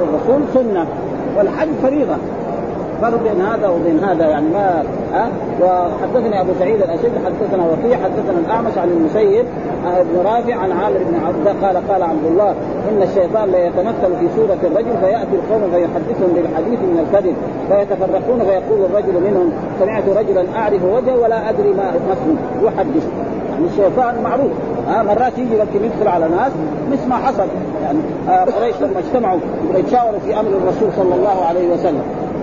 الرسول 0.00 0.42
سنة. 0.54 0.86
والحج 1.36 1.68
فريضة. 1.82 2.16
فرق 3.02 3.22
بين 3.22 3.40
هذا 3.40 3.68
وبين 3.68 4.04
هذا 4.04 4.28
يعني 4.28 4.46
ما 4.48 4.82
ها؟ 5.12 5.28
وحدثني 5.62 6.40
أبو 6.40 6.52
سعيد 6.58 6.82
الاشد 6.82 7.12
حدثنا 7.24 7.64
وكيع 7.64 7.98
حدثنا 7.98 8.38
الأعمش 8.46 8.78
عن 8.78 8.88
المسيب 8.88 9.44
بن 9.84 10.20
رافع 10.24 10.54
عن 10.54 10.72
عامر 10.72 10.98
بن 10.98 11.24
عبد 11.26 11.64
قال 11.64 11.88
قال 11.88 12.02
عبد 12.02 12.26
الله 12.26 12.50
إن 12.90 13.02
الشيطان 13.02 13.50
ليتمثل 13.50 14.16
في 14.20 14.28
سوره 14.36 14.58
الرجل 14.64 14.98
فيأتي 15.00 15.34
القوم 15.36 15.70
فيحدثهم 15.70 16.32
بالحديث 16.34 16.78
من 16.78 17.06
الكذب 17.06 17.36
فيتفرقون 17.68 18.40
فيقول 18.40 18.84
الرجل 18.90 19.30
منهم 19.30 19.52
سمعت 19.80 20.08
رجلا 20.08 20.44
أعرف 20.56 20.84
وجهه 20.84 21.16
ولا 21.22 21.50
أدري 21.50 21.72
ما 21.72 21.90
اسمه 22.12 22.36
يحدث. 22.62 23.08
يعني 23.50 23.66
الشيطان 23.66 24.22
معروف. 24.22 24.50
ها 24.88 25.02
مرات 25.02 25.38
يجي 25.38 25.56
لكن 25.56 25.84
يدخل 25.84 26.08
على 26.08 26.28
ناس 26.28 26.52
مثل 26.92 27.08
ما 27.08 27.16
حصل. 27.16 27.46
يعني 27.82 27.98
آه 28.28 28.44
قريش 28.44 28.76
لما 28.80 28.98
اجتمعوا 28.98 29.38
يتشاوروا 29.74 30.18
في 30.18 30.40
أمر 30.40 30.48
الرسول 30.48 30.88
صلى 30.96 31.14
الله 31.14 31.44
عليه 31.44 31.72
وسلم. 31.72 32.02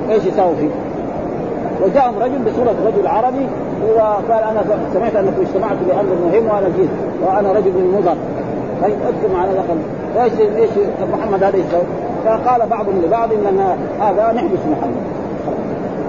إيش 0.10 0.26
يساوي 0.26 0.56
فيه؟ 0.56 0.70
وجاءهم 1.86 2.20
رجل 2.20 2.40
بصورة 2.52 2.76
رجل 2.86 3.08
عربي 3.08 3.48
وقال 3.96 4.44
أنا 4.44 4.64
سمعت 4.94 5.16
أنكم 5.16 5.42
اجتمعتم 5.42 5.86
بأمر 5.88 6.16
مهم 6.26 6.48
وأنا 6.48 6.68
جيت 6.78 6.90
وأنا 7.26 7.52
رجل 7.52 7.72
من 7.72 7.96
مضر. 8.00 8.18
طيب 8.82 8.96
اذكر 9.08 9.34
معنا 9.34 9.52
دخل 9.52 9.78
إيش 10.24 10.34
إيش 10.58 10.70
محمد 11.14 11.44
هذا 11.44 11.58
يسوي؟ 11.58 11.84
فقال 12.26 12.70
بعضهم 12.70 13.02
لبعض 13.06 13.30
إن 13.34 13.60
هذا 14.02 14.32
نحبس 14.34 14.60
محمد. 14.72 14.96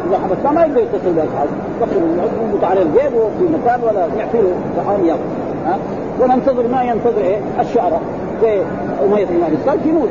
إذا 0.08 0.18
حبسناه 0.18 0.52
ما 0.52 0.60
يقدر 0.60 0.80
يتصل 0.80 1.12
باصحابه 1.12 1.50
يدخل 1.82 2.02
يربط 2.50 2.64
عليه 2.64 2.82
البيت 2.82 3.12
في 3.38 3.44
مكان 3.44 3.80
ولا 3.82 4.00
يعطي 4.18 4.38
له 4.38 4.52
طعام 4.76 5.04
ياكل 5.04 5.20
ها؟ 5.66 5.78
وننتظر 6.20 6.68
ما 6.68 6.82
ينتظر 6.82 7.20
إيه؟ 7.20 7.38
الشعراء. 7.60 8.00
زي 8.42 8.60
أمية 9.04 9.24
بن 9.24 9.44
ابي 9.46 9.56
سفيان 9.56 9.78
يموت 9.84 10.08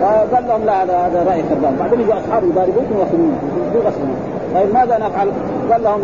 فقال 0.00 0.48
لهم 0.48 0.64
لا 0.66 0.82
هذا 0.82 0.96
هذا 0.96 1.24
رأي 1.28 1.42
كذاب. 1.42 1.78
بعدين 1.78 2.00
يجوا 2.00 2.14
أصحابه 2.14 2.46
يضاربوكم 2.46 2.96
ويخدمون 2.98 3.38
بغصبهم 3.74 4.16
طيب 4.54 4.74
ماذا 4.74 4.98
نفعل؟ 4.98 5.28
قال 5.72 5.82
لهم 5.82 6.00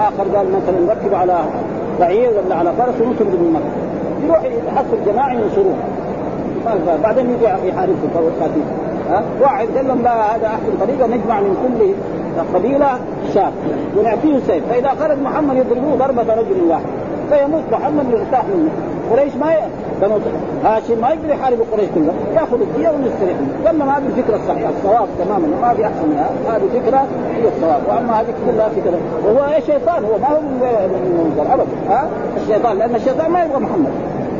آخر 0.00 0.36
قال 0.36 0.46
مثلا 0.46 0.80
نركب 0.86 1.14
على 1.14 1.38
بعير 2.00 2.30
ولا 2.30 2.56
على 2.56 2.72
فرس 2.78 3.00
ونطرد 3.00 3.28
من 3.28 3.52
مكة. 3.52 3.72
يروح 4.26 4.44
يحصل 4.44 5.12
جماعة 5.12 5.32
ينصروه. 5.32 5.74
بعدين 7.02 7.30
يجي 7.30 7.44
يحاربكم 7.44 8.08
قاتل 8.40 8.60
ها؟ 9.10 9.22
واحد 9.40 9.68
قال 9.76 9.88
لهم 9.88 10.02
لا 10.02 10.36
هذا 10.36 10.46
احسن 10.46 10.72
طريقه 10.80 11.06
نجمع 11.06 11.40
من 11.40 11.56
كل 11.62 11.94
قبيلة 12.54 12.98
شاب. 13.34 13.52
ونعطيه 13.98 14.38
سيف. 14.46 14.64
فإذا 14.70 14.88
خرج 14.88 15.18
محمد 15.18 15.56
يضربوه 15.56 15.96
ضربة 15.96 16.34
رجل 16.34 16.62
واحد. 16.68 16.84
فيموت 17.30 17.62
محمد 17.72 18.04
يرتاح 18.10 18.44
منه. 18.44 18.70
قريش 19.10 19.34
ما. 19.36 19.46
بنو 20.06 20.18
هاشم 20.64 21.00
ما 21.00 21.08
يقدر 21.08 21.28
يحارب 21.28 21.58
قريش 21.72 21.88
كلها 21.94 22.14
ياخذ 22.34 22.60
الدية 22.60 22.88
ويستريح 22.88 23.36
قال 23.66 23.82
هذه 23.82 24.06
الفكرة 24.16 24.36
الصحيحه 24.36 24.70
الصواب 24.70 25.08
تماما 25.18 25.46
ما 25.62 25.74
في 25.74 25.84
أحسن 25.84 26.08
منها. 26.08 26.30
هذه 26.48 26.62
فكرة 26.80 27.06
هي 27.36 27.48
الصواب. 27.56 27.82
وأما 27.88 28.20
هذه 28.20 28.34
كلها 28.46 28.68
فكرة. 28.68 28.98
وهو 29.24 29.60
شيطان 29.66 30.04
هو 30.04 30.18
ما 30.18 30.28
هو 30.28 30.40
من 30.40 31.34
منظر 31.36 31.54
ابدا. 31.54 31.94
ها؟ 31.94 32.08
الشيطان 32.36 32.78
لأن 32.78 32.94
الشيطان 32.94 33.30
ما 33.30 33.44
يبغى 33.44 33.58
محمد. 33.58 33.92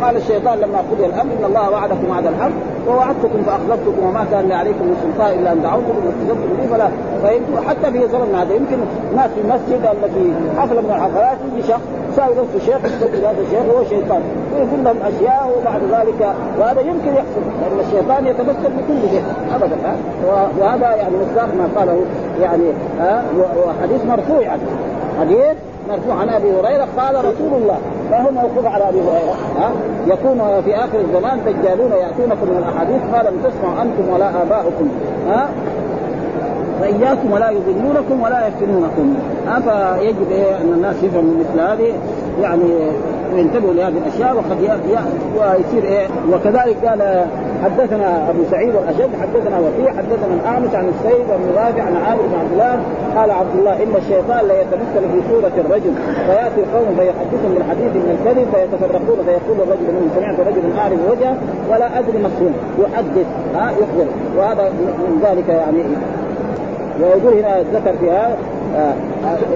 قال 0.02 0.16
الشيطان 0.16 0.58
لما 0.58 0.78
قضي 0.78 1.06
الأمر 1.06 1.32
إن 1.40 1.44
الله 1.44 1.70
وعدكم 1.70 2.10
وعد 2.10 2.26
الحق 2.26 2.50
ووعدتكم 2.88 3.42
فأخلفتكم 3.46 4.06
وما 4.06 4.26
كان 4.30 4.48
لي 4.48 4.54
عليكم 4.54 4.84
من 4.84 4.96
سلطان 5.02 5.38
إلا 5.38 5.52
أن 5.52 5.62
دعوتكم 5.62 6.02
واستجبتم 6.06 6.62
لي 6.62 6.68
فلا 6.68 6.88
حتى 7.68 7.92
في 7.92 8.08
زمن 8.08 8.34
هذا 8.34 8.54
يمكن 8.54 8.76
ناس 9.16 9.30
في 9.30 9.40
المسجد 9.40 9.80
في 10.14 10.60
حفله 10.60 10.80
من 10.80 10.90
الحفلات 10.90 11.38
يجي 11.52 11.68
شخص 11.68 11.82
ساوي 12.16 12.34
نفسه 12.34 12.58
شيخ 12.66 12.80
يقول 13.02 13.24
هذا 13.24 13.40
الشيخ 13.46 13.74
هو 13.76 13.84
شيطان. 13.84 14.22
ويقول 14.54 14.84
لهم 14.84 14.96
اشياء 15.02 15.50
وبعد 15.58 15.80
ذلك 15.82 16.34
وهذا 16.60 16.80
يمكن 16.80 17.08
يحصل. 17.08 17.42
لأن 17.60 17.80
الشيطان 17.86 18.26
يتمثل 18.26 18.70
بكل 18.78 19.08
شيء 19.10 19.22
ابدا 19.54 19.76
ها؟ 19.84 19.96
وهذا 20.60 20.96
يعني 20.96 21.14
مصداق 21.16 21.48
ما 21.58 21.80
قاله 21.80 22.00
يعني 22.42 22.64
ها؟ 23.00 23.24
وحديث 23.66 24.04
مرفوع 24.04 24.40
يعني. 24.40 24.62
حديث 25.20 25.56
مرفوع 25.88 26.14
عن 26.14 26.28
أبي 26.28 26.50
هريرة 26.50 26.88
قال 26.98 27.14
رسول 27.14 27.52
الله. 27.62 27.78
فهو 28.10 28.30
موقوف 28.30 28.66
على 28.66 28.88
أبي 28.88 28.98
هريرة؟ 29.00 29.36
ها؟ 29.58 29.70
يكون 30.06 30.62
في 30.64 30.76
آخر 30.76 30.98
الزمان 31.00 31.40
دجالون 31.46 31.92
يأتونكم 31.92 32.46
من 32.46 32.58
الأحاديث 32.58 33.02
ما 33.12 33.28
لم 33.28 33.36
تسمعوا 33.44 33.82
أنتم 33.82 34.14
ولا 34.14 34.42
آباؤكم. 34.42 34.88
ها؟ 35.28 35.48
فإياكم 36.80 37.32
ولا 37.32 37.50
يضلونكم 37.50 38.22
ولا 38.22 38.46
يفتنونكم. 38.46 39.14
فيجب 39.44 40.30
إيه 40.30 40.56
أن 40.56 40.72
الناس 40.72 40.96
يفهموا 41.02 41.34
مثل 41.40 41.60
هذه؟ 41.60 41.92
يعني 42.42 42.64
وينتبهوا 43.34 43.74
لهذه 43.74 43.98
الأشياء 43.98 44.36
وقد 44.36 44.60
ويصير 45.36 45.84
إيه؟ 45.84 46.06
وكذلك 46.32 46.76
قال 46.86 47.26
حدثنا 47.64 48.30
أبو 48.30 48.42
سعيد 48.50 48.74
الأشد 48.76 49.10
حدثنا 49.22 49.58
وكيع 49.58 49.90
حدثنا 49.92 50.34
الاعمش 50.40 50.74
عن 50.74 50.88
السيد 50.94 51.26
بن 51.28 51.56
رافع 51.56 51.82
عن 51.82 51.96
عامر 51.96 52.22
بن 52.22 52.38
عبد 52.40 52.52
الله 52.52 52.78
قال 53.16 53.30
عبد 53.30 53.54
الله 53.58 53.72
إن 53.72 53.94
الشيطان 53.96 54.48
لا 54.48 54.60
يتمثل 54.60 55.02
في 55.12 55.20
صورة 55.30 55.52
الرجل 55.58 55.92
فيأتي 56.26 56.60
القوم 56.60 56.96
فيحدثهم 56.98 57.54
بالحديث 57.54 57.92
من 57.96 58.10
الكذب 58.14 58.46
فيتفرقون 58.54 59.18
فيقول 59.26 59.56
الرجل 59.64 59.86
منهم 59.94 60.10
سمعت 60.16 60.40
رجلا 60.40 60.80
أعرف 60.80 60.98
وجهه 61.10 61.36
ولا 61.70 61.98
أدري 61.98 62.18
مصروف 62.18 62.52
يحدث 62.78 63.26
ها 63.54 63.70
يخبر. 63.70 64.06
وهذا 64.36 64.70
من 64.98 65.20
ذلك 65.22 65.48
يعني 65.48 65.82
ويقول 67.00 67.38
هنا 67.38 67.60
ذكر 67.60 67.92
فيها 68.00 68.36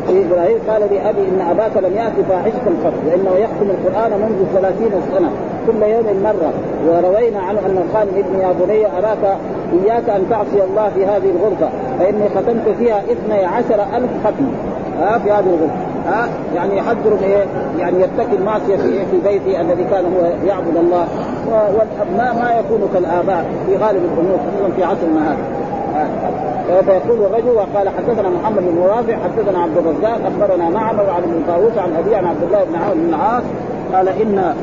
في 0.07 0.24
إبراهيم 0.24 0.59
قال 0.68 0.80
لأبي 0.80 1.20
إن 1.20 1.41
أباك 1.51 1.76
لم 1.76 1.97
ياتي 1.97 2.22
فاحشة 2.28 2.66
قط 2.84 2.93
وانه 3.07 3.30
يختم 3.36 3.70
القرآن 3.70 4.11
منذ 4.11 4.45
ثلاثين 4.55 4.91
سنة 5.14 5.30
كل 5.66 5.82
يوم 5.82 6.22
مرة. 6.24 6.53
وروينا 6.89 7.41
عنه 7.41 7.61
أن 7.66 7.78
قال 7.95 8.09
ابني 8.09 8.43
يا 8.43 8.53
بني 8.53 8.86
أراك 8.86 9.36
إياك 9.72 10.09
أن 10.11 10.26
تعصي 10.30 10.64
الله 10.64 10.91
في 10.95 11.07
هذه 11.07 11.30
الغرفة 11.30 11.68
فإني 11.99 12.28
ختمت 12.28 12.76
فيها 12.78 12.99
اثني 12.99 13.45
عشر 13.45 13.97
ألف 13.97 14.11
ختم. 14.24 14.47
ها 15.01 15.18
في 15.18 15.30
هذه 15.30 15.47
الغرفة. 15.47 15.89
ها 16.07 16.28
يعني 16.55 16.76
يحذر 16.76 17.18
إيه؟ 17.24 17.45
يعني 17.78 18.01
يتكي 18.01 18.36
المعصية 18.36 18.76
في 18.76 18.89
إيه؟ 18.89 19.05
في 19.11 19.28
بيتي 19.28 19.61
الذي 19.61 19.84
كان 19.84 20.05
هو 20.05 20.47
يعبد 20.47 20.76
الله. 20.76 21.07
والابناء 21.51 22.34
ما 22.34 22.61
يكونوا 22.61 22.89
كالآباء 22.95 23.45
في 23.66 23.76
غالب 23.76 24.03
الأمور 24.05 24.39
خصوصا 24.39 24.70
في 24.76 24.84
عصرنا 24.84 25.32
هذا. 25.32 25.67
فيقول 26.86 27.26
الرجل 27.26 27.51
وقال 27.51 27.89
حدثنا 27.89 28.28
محمد 28.28 28.62
بن 28.62 28.82
رافع 28.82 29.16
حدثنا 29.16 29.59
عبد 29.59 29.76
الرزاق 29.76 30.20
أخبرنا 30.26 30.70
معمر 30.70 31.11
عن 31.11 31.22
ابن 31.22 31.43
طاووس 31.49 31.78
عن 31.78 31.93
أبي 31.99 32.14
عن 32.14 32.24
عبد 32.24 32.43
الله 32.43 32.64
بن 32.64 32.74
عمرو 32.74 32.95
بن 32.95 33.09
العاص 33.09 33.43
قال 33.95 34.09
إن 34.09 34.55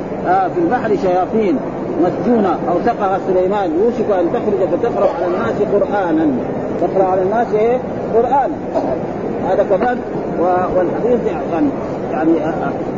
في 0.54 0.60
البحر 0.60 0.96
شياطين 0.96 1.58
مسجونة 2.02 2.58
أو 2.70 2.76
سقها 2.86 3.20
سليمان 3.28 3.72
يوشك 3.80 4.12
أن 4.12 4.30
تخرج 4.34 4.70
فتقرأ 4.70 5.10
على 5.16 5.26
الناس 5.28 5.56
قرانا. 5.74 6.28
تقرأ 6.82 7.04
على 7.04 7.22
الناس 7.22 7.48
إيه؟ 7.54 7.78
قرانا 8.16 8.56
هذا 9.50 9.64
كمان 9.64 9.98
والحديث 10.76 11.20
يعني 11.52 11.68
يعني 12.12 12.32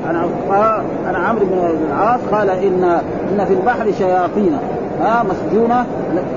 أنا 0.10 0.82
أنا 1.10 1.18
عمرو 1.18 1.46
بن 1.46 1.78
العاص 1.90 2.20
قال 2.32 2.50
إن 2.50 2.84
إن 3.32 3.46
في 3.46 3.54
البحر 3.54 3.92
شياطين. 3.92 4.58
ها 5.02 5.24
مسجونة 5.24 5.86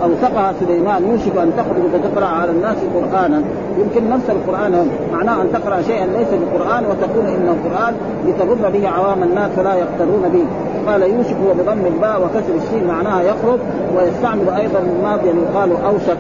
أوثقها 0.02 0.52
سليمان 0.60 1.08
يوشك 1.08 1.36
أن 1.36 1.52
تخرج 1.56 1.82
فتقرأ 1.92 2.26
على 2.26 2.50
الناس 2.50 2.76
قرآنا. 2.94 3.42
يمكن 3.78 4.10
نفس 4.10 4.30
القرآن 4.30 4.88
معناه 5.12 5.42
أن 5.42 5.52
تقرأ 5.52 5.82
شيئا 5.82 6.06
ليس 6.06 6.28
بقرآن 6.28 6.84
وتقول 6.84 7.26
إن 7.26 7.48
القرآن 7.48 7.94
لتغر 8.26 8.70
به 8.70 8.88
عوام 8.88 9.22
الناس 9.22 9.50
فلا 9.50 9.74
يقترون 9.74 10.22
به. 10.32 10.44
قال 10.86 11.02
يوشك 11.02 11.36
وبضم 11.50 11.86
الباء 11.86 12.22
وكسر 12.22 12.54
الشين 12.64 12.88
معناها 12.88 13.22
يخرج 13.22 13.58
ويستعمل 13.96 14.48
أيضا 14.48 14.78
الماضي 14.78 15.28
يقال 15.28 15.70
أوشك 15.84 16.18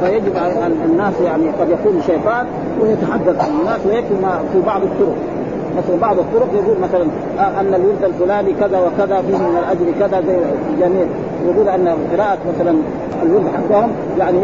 فيجب 0.00 0.32
الناس 0.84 1.14
يعني 1.24 1.44
قد 1.60 1.68
يكون 1.70 2.02
شيطان 2.06 2.46
ويتحدث 2.80 3.40
عن 3.40 3.50
الناس 3.60 3.80
ويكفي 3.86 4.14
في 4.52 4.60
بعض 4.66 4.82
الطرق. 4.82 5.16
مثلا 5.76 5.96
بعض 6.00 6.18
الطرق 6.18 6.48
يقول 6.54 6.76
مثلا 6.82 7.06
آه 7.38 7.60
أن 7.60 7.74
الورد 7.74 8.04
الفلاني 8.04 8.52
كذا 8.52 8.78
وكذا 8.78 9.22
فيه 9.22 9.36
من 9.36 9.58
الأجر 9.58 9.98
كذا 10.00 10.20
زي 10.20 10.36
جميع. 10.80 11.06
يقول 11.46 11.68
أن 11.68 11.88
قراءة 12.16 12.38
مثلا 12.54 12.74
الولد 13.22 13.46
حقهم 13.56 13.90
يعني 14.18 14.38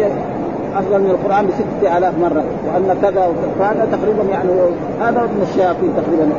أفضل 0.77 1.01
من 1.01 1.11
القرآن 1.11 1.47
بستة 1.47 1.99
آلاف 1.99 2.19
مرة 2.19 2.45
وأن 2.67 2.97
كذا 3.03 3.29
فهذا 3.59 3.89
تقريبا 3.93 4.23
يعني 4.23 4.51
هذا 5.01 5.23
من 5.23 5.47
الشياطين 5.51 5.93
تقريبا. 5.97 6.33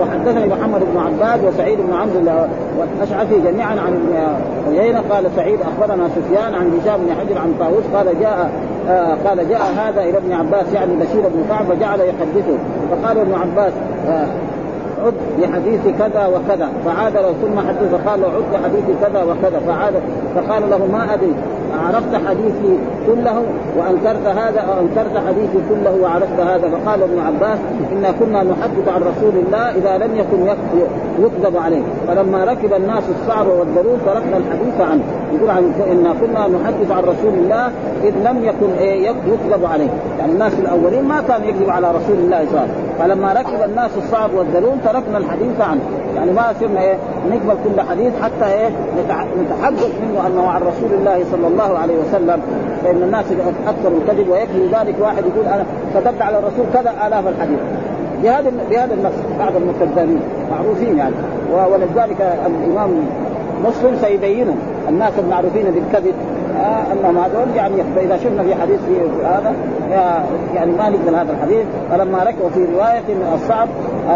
وحدثني 0.00 0.46
محمد 0.48 0.80
بن 0.80 1.00
عباد 1.00 1.44
وسعيد 1.44 1.78
بن 1.78 1.92
عمرو 1.92 2.46
والأشعثي 2.78 3.40
جميعا 3.40 3.70
عن 3.70 3.98
عيينة 4.68 5.02
قال 5.10 5.24
سعيد 5.36 5.58
أخبرنا 5.62 6.08
سفيان 6.08 6.54
عن 6.54 6.80
هشام 6.80 7.00
بن 7.00 7.14
حجر 7.14 7.38
عن 7.38 7.54
طاووس 7.60 7.84
قال 7.94 8.20
جاء 8.20 8.50
آه 8.88 9.16
قال 9.28 9.48
جاء 9.48 9.60
هذا 9.76 10.02
إلى 10.02 10.18
ابن 10.18 10.32
عباس 10.32 10.72
يعني 10.74 10.92
بشير 10.94 11.20
بن 11.20 11.44
كعب 11.48 11.64
فجعل 11.64 12.00
يحدثه. 12.00 12.58
فقال 12.90 13.18
ابن 13.18 13.34
عباس 13.34 13.72
آه 14.08 14.26
عد 15.04 15.14
بحديث 15.38 15.80
كذا 15.98 16.26
وكذا. 16.26 16.68
فعاد 16.84 17.12
له 17.12 17.34
ثم 17.42 17.58
حدث 17.68 17.92
فقال 17.92 18.20
له 18.20 18.28
عد 18.28 18.42
بحديث 18.52 18.84
كذا 19.02 19.22
وكذا. 19.22 19.60
فعاد 19.66 19.94
فقال 20.34 20.70
له 20.70 20.86
ما 20.92 21.14
أدري. 21.14 21.34
عرفت 21.86 22.14
حديثي 22.28 22.78
كله 23.06 23.42
وأنكرت 23.78 24.26
هذا 24.26 24.60
أو 24.60 24.80
أنكرت 24.80 25.26
حديثي 25.28 25.58
كله 25.68 25.98
وعرفت 26.02 26.40
هذا. 26.40 26.70
فقال 26.70 27.02
ابن 27.02 27.18
عباس 27.18 27.58
إنا 27.92 28.12
كنا 28.20 28.42
نحدث 28.42 28.88
عن 28.88 29.00
رسول 29.02 29.32
الله 29.46 29.70
إذا 29.70 29.98
لم 29.98 30.16
يكن 30.16 30.46
يكذب 31.18 31.56
عليه. 31.56 31.82
فلما 32.08 32.44
ركب 32.44 32.74
الناس 32.74 33.02
الصعب 33.20 33.46
والضرور 33.46 33.98
تركنا 34.06 34.36
الحديث 34.36 34.80
عنه. 34.80 35.02
يقول 35.34 35.50
عن 35.50 35.72
إنا 35.92 36.14
كنا 36.20 36.48
نحدث 36.48 36.90
عن 36.90 37.02
رسول 37.02 37.34
الله 37.34 37.66
إذ 38.04 38.14
لم 38.24 38.44
يكن 38.44 38.72
إيه 38.78 39.08
يكذب 39.08 39.64
عليه. 39.64 39.88
يعني 40.18 40.32
الناس 40.32 40.52
الأولين 40.58 41.04
ما 41.04 41.22
كان 41.28 41.44
يكذب 41.44 41.70
على 41.70 41.88
رسول 41.88 42.16
الله 42.18 42.38
صلى 42.38 42.48
الله 42.48 42.60
عليه 42.60 42.72
وسلم. 42.72 42.90
فلما 42.98 43.32
ركب 43.32 43.70
الناس 43.70 43.90
الصعب 43.96 44.30
والذلول 44.34 44.76
تركنا 44.84 45.18
الحديث 45.18 45.60
عنه. 45.60 45.80
يعني 46.16 46.32
ما 46.32 46.54
صرنا 46.60 46.80
إيه 46.80 46.96
نقبل 47.30 47.56
كل 47.64 47.80
حديث 47.80 48.12
حتى 48.22 48.52
إيه 48.52 48.68
نتحقق 49.42 49.90
منه 50.02 50.26
انه 50.26 50.48
عن 50.48 50.60
رسول 50.60 50.98
الله 50.98 51.24
صلى 51.32 51.46
الله 51.46 51.78
عليه 51.78 51.94
وسلم. 51.98 52.40
فإن 52.84 53.02
الناس 53.02 53.24
أكثر 53.68 53.92
الكذب 54.02 54.28
ويكفي 54.28 54.66
ذلك 54.66 54.94
واحد 55.00 55.24
يقول 55.34 55.46
أنا 55.46 55.64
كتبت 55.94 56.22
على 56.22 56.38
الرسول 56.38 56.64
كذا 56.72 56.92
آلاف 57.06 57.28
الحديث. 57.28 57.58
بهذا 58.22 58.52
بهذا 58.70 58.94
النص 58.94 59.12
بعض 59.38 59.52
المكذبين 59.56 60.20
معروفين 60.50 60.98
يعني. 60.98 61.14
ولذلك 61.72 62.38
الإمام 62.46 62.90
مسلم 63.64 63.96
سيبينهم 64.00 64.56
الناس 64.88 65.12
المعروفين 65.18 65.64
بالكذب 65.64 66.14
آه 66.56 66.92
أنهم 66.92 67.18
هذول 67.18 67.56
يعني 67.56 67.74
فاذا 67.96 68.16
شفنا 68.16 68.42
في 68.42 68.54
حديث 68.54 68.80
في 68.80 69.24
هذا 69.24 69.54
يعني 70.54 70.72
ما 70.72 70.88
نقبل 70.88 71.14
هذا 71.14 71.32
الحديث. 71.32 71.66
فلما 71.90 72.24
ركبوا 72.24 72.48
في 72.48 72.64
رواية 72.74 73.00
من 73.08 73.32
الصعب 73.34 73.68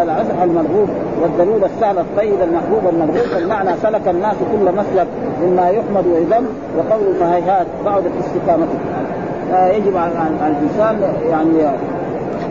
العزح 0.03 0.41
المرغوب 0.43 0.89
والدلول 1.21 1.63
السهل 1.63 1.97
الطيب 1.97 2.41
المحبوب 2.41 2.93
المرغوب. 2.93 3.37
المعنى 3.37 3.69
سلك 3.81 4.07
الناس 4.07 4.35
كل 4.51 4.71
مسلك 4.71 5.07
مما 5.43 5.69
يحمد 5.69 6.07
ويذم 6.07 6.45
وقول 6.77 7.15
فهيهات 7.19 7.67
بعدت 7.85 8.11
استقامته 8.19 8.79
آه 9.53 9.67
يجب 9.67 9.97
على 9.97 10.11
الإنسان 10.47 11.01
يعني 11.31 11.71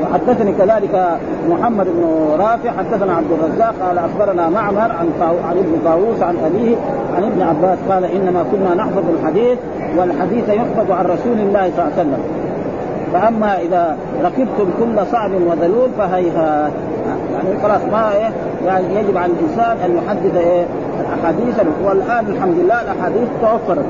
وحدثني 0.02 0.52
كذلك 0.52 1.18
محمد 1.48 1.86
بن 1.86 2.04
رافع 2.38 2.70
حدثنا 2.78 3.12
عبد 3.14 3.32
الرزاق 3.32 3.74
قال 3.80 3.98
أخبرنا 3.98 4.48
معمر 4.48 4.92
عن 4.92 5.08
عن 5.20 5.56
ابن 5.58 5.78
طاووس 5.84 6.22
عن 6.22 6.36
أبيه 6.46 6.76
عن 7.16 7.24
ابن 7.24 7.42
عباس 7.42 7.78
قال 7.88 8.04
إنما 8.04 8.44
كنا 8.52 8.74
نحفظ 8.74 9.04
الحديث 9.20 9.58
والحديث 9.96 10.48
يحفظ 10.48 10.90
عن 10.90 11.04
رسول 11.04 11.38
الله 11.38 11.70
صلى 11.76 11.84
الله 11.84 11.92
عليه 11.98 12.02
وسلم. 12.02 12.18
فأما 13.12 13.58
إذا 13.60 13.96
ركبتم 14.24 14.70
كل 14.80 15.06
صعب 15.12 15.30
وذلول 15.46 15.88
فهيهات 15.98 16.72
يعني 17.32 17.60
خلاص 17.62 17.80
ما 17.92 18.12
إيه 18.12 18.30
يعني 18.66 18.94
يجب 18.94 19.16
على 19.16 19.32
الإنسان 19.32 19.76
أن 19.84 19.96
يحدث 19.96 20.36
إيه 20.36 20.66
الأحاديث. 21.00 21.60
والآن 21.84 22.26
الحمد 22.26 22.54
لله 22.58 22.82
الأحاديث 22.82 23.28
توفرت. 23.40 23.84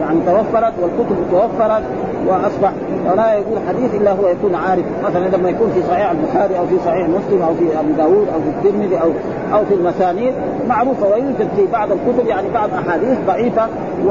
يعني 0.00 0.18
توفرت 0.26 0.72
والكتب 0.82 1.16
توفرت. 1.30 1.82
وأصبح 2.26 2.72
ولا 3.12 3.32
يقول 3.32 3.58
حديث 3.68 3.94
إلا 3.94 4.12
هو 4.12 4.28
يكون 4.28 4.54
عارف. 4.54 4.84
مثلا 5.04 5.36
لما 5.36 5.50
يكون 5.50 5.70
في 5.74 5.82
صحيح 5.82 6.10
البخاري 6.10 6.58
أو 6.58 6.66
في 6.66 6.78
صحيح 6.84 7.08
مسلم 7.08 7.42
أو 7.42 7.54
في 7.54 7.80
ابي 7.80 7.92
داود 7.92 8.26
أو 8.34 8.40
في 8.40 8.48
الترمذي 8.48 8.96
أو 9.02 9.10
أو 9.58 9.64
في 9.64 9.74
المسانيد 9.74 10.34
معروفة 10.68 11.06
ويوجد 11.06 11.48
في 11.56 11.66
بعض 11.72 11.88
الكتب 11.92 12.26
يعني 12.26 12.48
بعض 12.54 12.70
أحاديث 12.74 13.18
ضعيفة 13.26 13.66
و... 14.06 14.10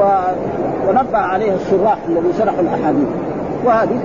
ونبه 0.88 1.18
عليها 1.18 1.54
الشراح 1.54 1.98
الذي 2.08 2.32
شرحوا 2.38 2.60
الأحاديث. 2.60 3.08
وهذه 3.64 3.98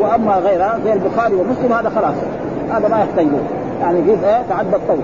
وأما 0.00 0.34
غيرها 0.36 0.78
زي 0.84 0.92
البخاري 0.92 1.34
ومسلم 1.34 1.72
هذا 1.72 1.88
خلاص. 1.88 2.14
هذا 2.70 2.88
ما 2.88 2.98
يحتاج 2.98 3.26
يعني 3.80 4.02
جزء 4.02 4.26
إيه؟ 4.26 4.42
تعدى 4.48 4.76
الطول. 4.76 4.98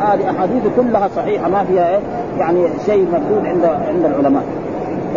هذه 0.00 0.30
أحاديث 0.30 0.62
كلها 0.76 1.08
صحيحة 1.16 1.48
ما 1.48 1.64
فيها 1.64 1.90
إيه؟ 1.90 2.00
يعني 2.38 2.68
شيء 2.86 3.06
مردود 3.12 3.46
عند 3.46 3.64
عند 3.64 4.04
العلماء. 4.04 4.42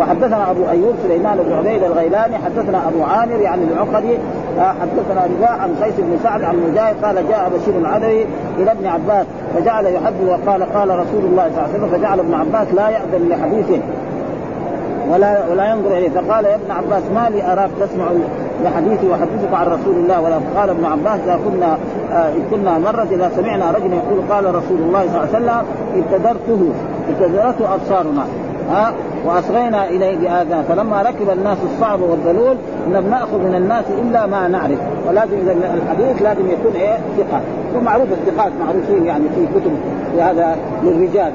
وحدثنا 0.00 0.50
أبو 0.50 0.68
أيوب 0.70 0.94
سليمان 1.02 1.38
بن 1.38 1.52
عبيد 1.52 1.82
الغيلاني 1.82 2.38
حدثنا 2.38 2.88
أبو 2.88 3.04
عامر 3.04 3.40
يعني 3.40 3.62
العقدي 3.64 4.14
آه، 4.58 4.74
حدثنا 4.80 5.26
رباع 5.36 5.50
عن 5.50 5.74
قيس 5.82 5.94
بن 5.98 6.18
سعد 6.22 6.42
عن 6.42 6.56
مجاهد 6.70 7.04
قال 7.04 7.28
جاء 7.28 7.50
بشير 7.54 7.78
العدوي 7.78 8.26
إلى 8.58 8.72
ابن 8.72 8.86
عباس 8.86 9.26
فجعل 9.56 9.86
يحدث 9.86 10.22
وقال 10.28 10.62
قال 10.62 10.88
رسول 10.88 11.24
الله 11.24 11.48
صلى 11.48 11.64
الله 11.64 11.68
عليه 11.68 11.74
وسلم 11.74 11.98
فجعل 11.98 12.18
ابن 12.20 12.34
عباس 12.34 12.74
لا 12.74 12.88
يأذن 12.88 13.28
لحديثه 13.28 13.80
ولا 15.12 15.38
ولا 15.50 15.70
ينظر 15.70 15.98
إليه. 15.98 16.08
فقال 16.08 16.44
يا 16.44 16.54
ابن 16.54 16.70
عباس 16.70 17.02
ما 17.14 17.28
لي 17.30 17.52
أراك 17.52 17.70
تسمع 17.80 18.06
لحديثي 18.64 19.08
وحدثك 19.08 19.54
عن 19.54 19.66
رسول 19.66 19.94
الله؟ 19.96 20.20
ولا 20.20 20.38
قال 20.56 20.70
ابن 20.70 20.84
عباس 20.84 21.20
إذا 21.24 21.38
كنا 21.44 21.78
آه 22.12 22.32
كنا 22.50 22.78
مره 22.78 23.06
إذا 23.10 23.30
سمعنا 23.36 23.70
رجلا 23.70 23.94
يقول 23.94 24.20
قال 24.30 24.54
رسول 24.54 24.78
الله 24.78 25.00
صلى 25.00 25.38
الله 25.38 25.52
عليه 25.52 25.62
وسلم 25.62 25.64
ابتدرته 25.96 26.72
ابتدرته 27.08 27.74
أبصارنا. 27.74 28.24
ها 28.70 28.92
وأصغينا 29.26 29.88
إليه 29.88 30.16
بآذان. 30.16 30.64
فلما 30.68 31.02
ركب 31.02 31.30
الناس 31.30 31.58
الصعب 31.72 32.00
والذلول 32.00 32.56
لم 32.86 33.10
نأخذ 33.10 33.38
من 33.38 33.54
الناس 33.54 33.84
إلا 34.02 34.26
ما 34.26 34.48
نعرف. 34.48 34.78
ولازم 35.08 35.36
إذا 35.42 35.52
الحديث 35.52 36.22
لازم 36.22 36.50
يكون 36.50 36.72
إيه؟ 36.74 36.98
ثقة. 37.18 37.40
ومعروف 37.76 38.08
الثقات 38.12 38.52
معروفين 38.66 39.06
يعني 39.06 39.24
في 39.34 39.46
كتب 39.46 39.72
في 40.14 40.22
هذا 40.22 40.56
للرجال. 40.82 41.32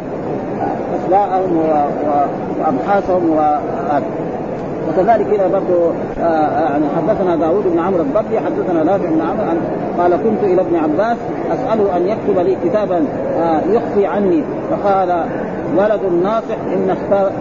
أسماءهم 0.95 1.57
وأبحاثهم 2.59 3.29
وهذا. 3.29 4.03
وكذلك 4.89 5.27
هنا 5.27 5.47
برضه 5.47 5.91
آه 6.19 6.69
يعني 6.69 6.85
حدثنا 6.97 7.35
داوود 7.35 7.63
بن 7.73 7.79
عمرو 7.79 8.01
الضبي 8.01 8.39
حدثنا 8.39 8.83
نافع 8.83 9.09
بن 9.09 9.21
عمرو 9.21 9.57
قال 9.97 10.11
كنت 10.23 10.43
إلى 10.43 10.61
ابن 10.61 10.75
عباس 10.75 11.17
أسأله 11.53 11.97
أن 11.97 12.07
يكتب 12.07 12.39
لي 12.39 12.57
كتابا 12.65 13.05
آه 13.39 13.61
يخفي 13.71 14.05
عني. 14.05 14.43
فقال 14.71 15.25
ولد 15.77 16.23
ناصح 16.23 16.57
إن 16.73 16.89
اختار 16.89 17.31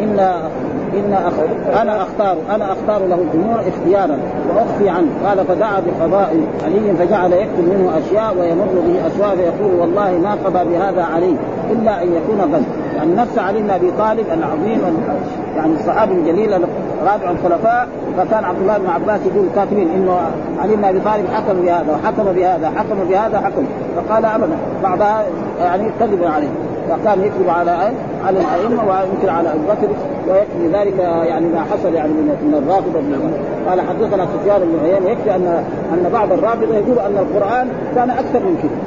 ان 0.00 0.20
إن 0.94 1.16
أنا 1.82 2.02
اختار 2.02 2.36
أنا 2.54 2.72
أختار 2.72 3.06
له 3.06 3.14
الأمور 3.14 3.60
اختيارا 3.60 4.18
وأخفي 4.48 4.88
عنه. 4.88 5.08
قال 5.26 5.44
فدعا 5.46 5.80
بقضاء 5.80 6.36
علي 6.64 6.94
فجعل 6.94 7.32
يكتب 7.32 7.68
منه 7.68 7.98
أشياء 7.98 8.36
ويمر 8.40 8.66
به 8.86 9.06
اشياء 9.06 9.36
فيقول 9.36 9.80
والله 9.80 10.18
ما 10.18 10.36
قضى 10.44 10.64
بهذا 10.64 11.02
علي 11.02 11.36
إلا 11.70 12.02
أن 12.02 12.08
يكون 12.12 12.54
غني. 12.54 12.64
يعني 12.96 13.14
نفس 13.14 13.38
علي 13.38 13.62
بن 13.62 13.70
أبي 13.70 13.90
طالب 13.98 14.26
العظيم 14.32 14.80
يعني 15.56 15.72
الصحابي 15.72 16.12
الجليل 16.12 16.52
رابع 17.06 17.30
الخلفاء. 17.30 17.88
فكان 18.16 18.44
عبد 18.44 18.60
الله 18.60 18.78
بن 18.78 18.86
عباس 18.86 19.20
يقول 19.26 19.46
الكاتبين 19.46 19.88
إنه 19.88 20.18
علي 20.60 20.76
بن 20.76 20.84
أبي 20.84 21.00
طالب 21.00 21.26
حكم 21.34 21.60
بهذا 21.62 21.92
وحكم 21.92 22.32
بهذا 22.32 22.70
حكم 22.76 22.96
بهذا 23.08 23.40
حكم. 23.40 23.64
فقال 23.96 24.24
ابدا 24.24 24.56
بعضها 24.82 25.24
يعني 25.60 25.90
كذب 26.00 26.24
عليه. 26.24 26.48
فكان 26.88 27.20
يكذب 27.20 27.48
على 27.48 27.70
على 28.26 28.38
الأئمة 28.38 28.82
ويمكن 28.88 29.28
على 29.28 29.48
ابي 29.52 29.60
بكر 29.68 29.88
ويكفي 30.28 30.78
ذلك 30.78 30.98
يعني 31.28 31.46
ما 31.46 31.60
حصل 31.60 31.94
يعني 31.94 32.12
من 32.12 32.62
الرافضة. 32.62 33.00
قال 33.68 33.80
حدثنا 33.80 34.26
سفيان 34.26 34.60
بن 34.60 34.78
عيينة 34.84 35.10
يكفي 35.10 35.34
ان 35.34 35.64
أن 35.92 36.10
بعض 36.12 36.32
الرافضة 36.32 36.74
يقول 36.74 36.98
أن 36.98 37.18
القرآن 37.18 37.68
كان 37.94 38.10
أكثر 38.10 38.38
من 38.38 38.58
كذا 38.62 38.78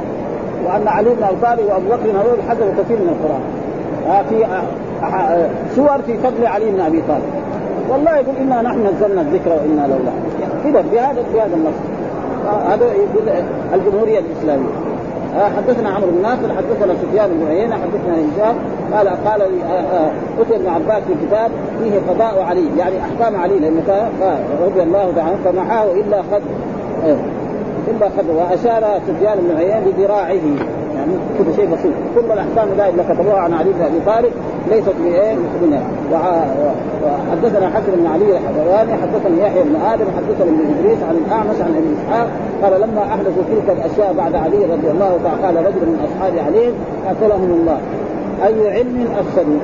وأن 0.66 0.88
علي 0.88 1.10
بن 1.10 1.24
أبي 1.24 1.38
طالب 1.42 1.70
وأبو 1.70 1.88
بكر 1.88 2.10
هذول 2.10 2.38
حذروا 2.50 2.74
كثير 2.78 2.98
من 2.98 3.10
القرآن. 3.16 3.42
في 4.30 4.46
سور 5.76 6.02
في 6.06 6.18
فضل 6.18 6.46
علي 6.46 6.72
بن 6.72 6.80
أبي 6.80 7.02
طالب. 7.08 7.24
والله 7.90 8.18
يقول 8.18 8.36
إنا 8.42 8.62
نحن 8.62 8.80
نزلنا 8.80 9.22
الذكر 9.22 9.50
وإنا 9.50 9.88
لولا 9.88 10.12
كذا 10.64 10.84
بهذا 10.92 11.24
بهذا 11.34 11.56
النص. 11.56 11.80
هذا 12.70 12.86
يقول 12.86 13.30
الجمهورية 13.74 14.20
الإسلامية. 14.20 14.87
حدثنا 15.46 15.90
عمرو 15.90 16.12
بن 16.12 16.22
ناصر 16.22 16.54
حدثنا 16.58 16.94
سفيان 17.02 17.30
بن 17.30 17.48
عيينة 17.48 17.76
حدثنا 17.76 18.14
هشام 18.14 18.56
قال 18.94 19.08
قال 19.08 19.42
أتي 20.40 20.56
ابن 20.56 20.68
عباس 20.68 21.04
في 21.04 21.28
كتاب 21.28 21.52
فيه 21.84 22.00
قضاء 22.14 22.42
علي 22.42 22.78
يعني 22.78 22.96
أحكام 23.02 23.36
علي 23.42 23.60
لأنه 23.60 24.10
رضي 24.66 24.84
الله 24.84 25.12
تعالى 25.16 25.38
فمحاه 25.46 25.86
إلا 25.92 26.22
خد 26.22 26.42
إلا 27.88 28.10
خد 28.10 28.30
وأشار 28.30 29.00
سفيان 29.08 29.38
بن 29.38 29.58
عيينة 29.58 29.92
بذراعه 29.98 30.42
يعني 30.98 31.14
كل 31.38 31.56
شيء 31.56 31.66
بسيط. 31.66 31.94
كل 32.16 32.32
الأحكام 32.32 32.68
اللي 32.72 33.04
كتبوها 33.10 33.40
عن 33.40 33.54
علي 33.54 33.70
بن 33.74 33.82
أبي 33.82 34.00
طالب 34.06 34.32
ليست 34.70 34.94
بإيه؟ 35.04 35.36
منها 35.62 35.82
وحدثنا 37.04 37.70
حسن 37.70 37.92
بن 37.98 38.08
علي 38.08 38.38
الحضراني 38.38 38.94
حدثنا 38.94 39.48
يحيى 39.48 39.64
بن 39.64 39.76
آدم 39.76 40.06
حدثنا 40.18 40.50
ابن 40.50 40.62
إدريس 40.80 41.04
عن 41.10 41.16
الأعمش 41.26 41.62
عن 41.62 41.72
أبي 41.78 41.90
إسحاق. 41.98 42.28
قال 42.64 42.82
لما 42.82 43.02
أحدثوا 43.02 43.44
تلك 43.52 43.78
الأشياء 43.78 44.14
بعد 44.14 44.36
علي 44.36 44.66
رضي 44.66 44.92
الله 44.92 45.20
تعالى 45.24 45.46
قال 45.46 45.66
رجل 45.66 45.86
من 45.92 46.08
أصحاب 46.08 46.34
علي 46.48 46.72
قاتلهم 47.06 47.52
الله. 47.60 47.78
أي 48.46 48.78
علم 48.78 49.08
افسدوا 49.20 49.60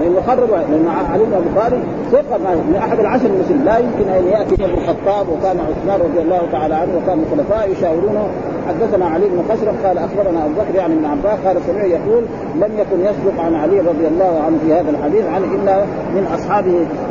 لأنه 0.00 0.20
خرب 0.26 0.50
لأن 0.50 0.88
علي 1.12 1.24
بن 1.24 1.34
أبي 1.34 1.50
طالب 1.56 1.82
ثقة 2.12 2.38
من 2.38 2.76
أحد 2.78 3.00
العشر 3.00 3.26
المسلمين. 3.26 3.64
لا 3.64 3.78
يمكن 3.78 4.08
أن 4.18 4.24
يأتي 4.32 4.54
ابن 4.54 4.64
الخطاب 4.64 5.26
وكان 5.28 5.56
عثمان 5.60 6.00
رضي 6.00 6.20
الله 6.22 6.40
تعالى 6.52 6.74
عنه 6.74 6.92
وكان 7.02 7.18
الخلفاء 7.26 7.70
يشاورونه 7.70 8.26
حدثنا 8.68 9.06
علي 9.06 9.28
بن 9.28 9.42
خشرم 9.48 9.74
قال 9.84 9.98
أخبرنا 9.98 10.44
أبو 10.44 10.54
بكر 10.54 10.74
يعني 10.74 10.94
ابن 10.94 11.04
عباس 11.04 11.38
قال 11.46 11.56
سمع 11.66 11.84
يقول 11.84 12.24
لم 12.54 12.70
يكن 12.78 13.00
يصدق 13.00 13.40
عن 13.40 13.54
علي 13.54 13.80
رضي 13.80 14.06
الله 14.06 14.42
عنه 14.46 14.58
في 14.66 14.74
هذا 14.74 14.90
الحديث 14.90 15.26
عن 15.26 15.42
إلا 15.42 15.84
من 16.14 16.26
اصحاب 16.34 16.64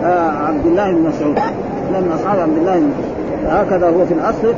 آه 0.04 0.30
عبد 0.48 0.66
الله 0.66 0.92
بن 0.92 1.02
مسعود. 1.02 1.40
من 1.90 2.12
أصحاب 2.16 2.40
عبد 2.40 2.58
الله 2.58 2.80
بن 2.80 2.90
هكذا 3.48 3.88
هو 3.90 4.06
في 4.06 4.14
الأصل 4.14 4.54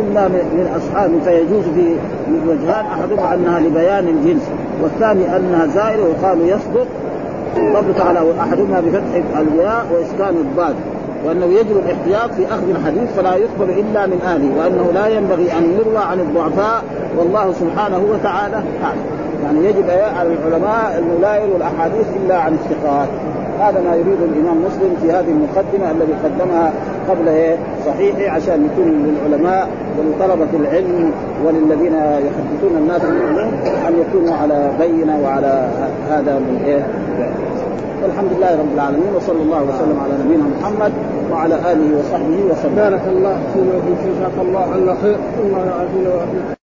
إلا 0.00 0.28
من 0.28 0.72
اصحاب 0.76 1.10
فيجوز 1.24 1.64
في 1.74 1.96
وجهان 2.48 2.86
أحدهما 2.86 3.34
أنها 3.34 3.60
لبيان 3.60 4.08
الجنس 4.08 4.42
والثاني 4.82 5.36
أنها 5.36 5.66
زائره 5.66 6.02
وقالوا 6.02 6.46
يصدق. 6.46 6.86
ضبط 7.58 8.00
على 8.00 8.20
أحدهما 8.40 8.80
بفتح 8.80 9.38
الياء 9.38 9.86
وإسكان 9.92 10.34
الضاد. 10.36 10.74
وأنه 11.24 11.46
يجب 11.46 11.76
الاحتياط 11.76 12.32
في 12.32 12.46
أخذ 12.46 12.70
الحديث 12.70 13.12
فلا 13.16 13.34
يقبل 13.34 13.70
إلا 13.70 14.06
من 14.06 14.20
أهله 14.26 14.58
وأنه 14.58 14.90
لا 14.94 15.06
ينبغي 15.06 15.52
أن 15.52 15.78
يروى 15.78 15.98
عن 15.98 16.20
الضعفاء 16.20 16.84
والله 17.18 17.52
سبحانه 17.52 18.02
وتعالى 18.10 18.56
أعلم. 18.56 19.04
يعني 19.44 19.66
يجب 19.66 19.90
على 19.90 20.28
العلماء 20.32 20.98
انه 20.98 21.18
لا 21.22 21.36
يروي 21.36 21.56
الأحاديث 21.56 22.06
إلا 22.24 22.38
عن 22.38 22.54
الثقات. 22.54 23.08
هذا 23.60 23.80
ما 23.80 23.94
يريد 23.94 24.22
الإمام 24.22 24.64
مسلم 24.64 24.96
في 25.02 25.12
هذه 25.12 25.28
المقدمة 25.28 25.90
الذي 25.90 26.12
قدمها 26.24 26.72
قبل 27.08 27.28
إيه؟ 27.28 27.56
صحيحه 27.86 28.34
عشان 28.36 28.64
يكون 28.66 29.06
للعلماء 29.06 29.68
ولطلبة 29.98 30.48
العلم 30.54 31.12
وللذين 31.44 31.94
يحدثون 31.94 32.76
الناس 32.78 33.02
أن 33.88 33.94
يكونوا 34.00 34.36
على 34.36 34.70
بينة 34.80 35.20
وعلى 35.24 35.68
هذا 36.10 36.38
من 36.38 36.62
إيه؟ 36.66 36.86
والحمد 38.02 38.30
لله 38.36 38.52
رب 38.62 38.72
العالمين 38.74 39.12
وصلى 39.16 39.42
الله 39.42 39.62
وسلم 39.62 39.96
على 40.04 40.14
نبينا 40.24 40.44
محمد 40.60 40.92
وعلى 41.30 41.54
آله 41.54 41.88
وصحبه 41.98 42.38
وسلم. 42.50 42.74
بارك 42.76 43.04
الله 43.08 43.36
فينا 43.52 43.72
وفيك 43.76 44.00
جزاك 44.10 44.36
الله 44.40 44.64
عنا 44.74 44.94
خير 45.02 45.18
الله 45.44 45.62
يعافينا 45.66 46.08
ويعافيك. 46.14 46.63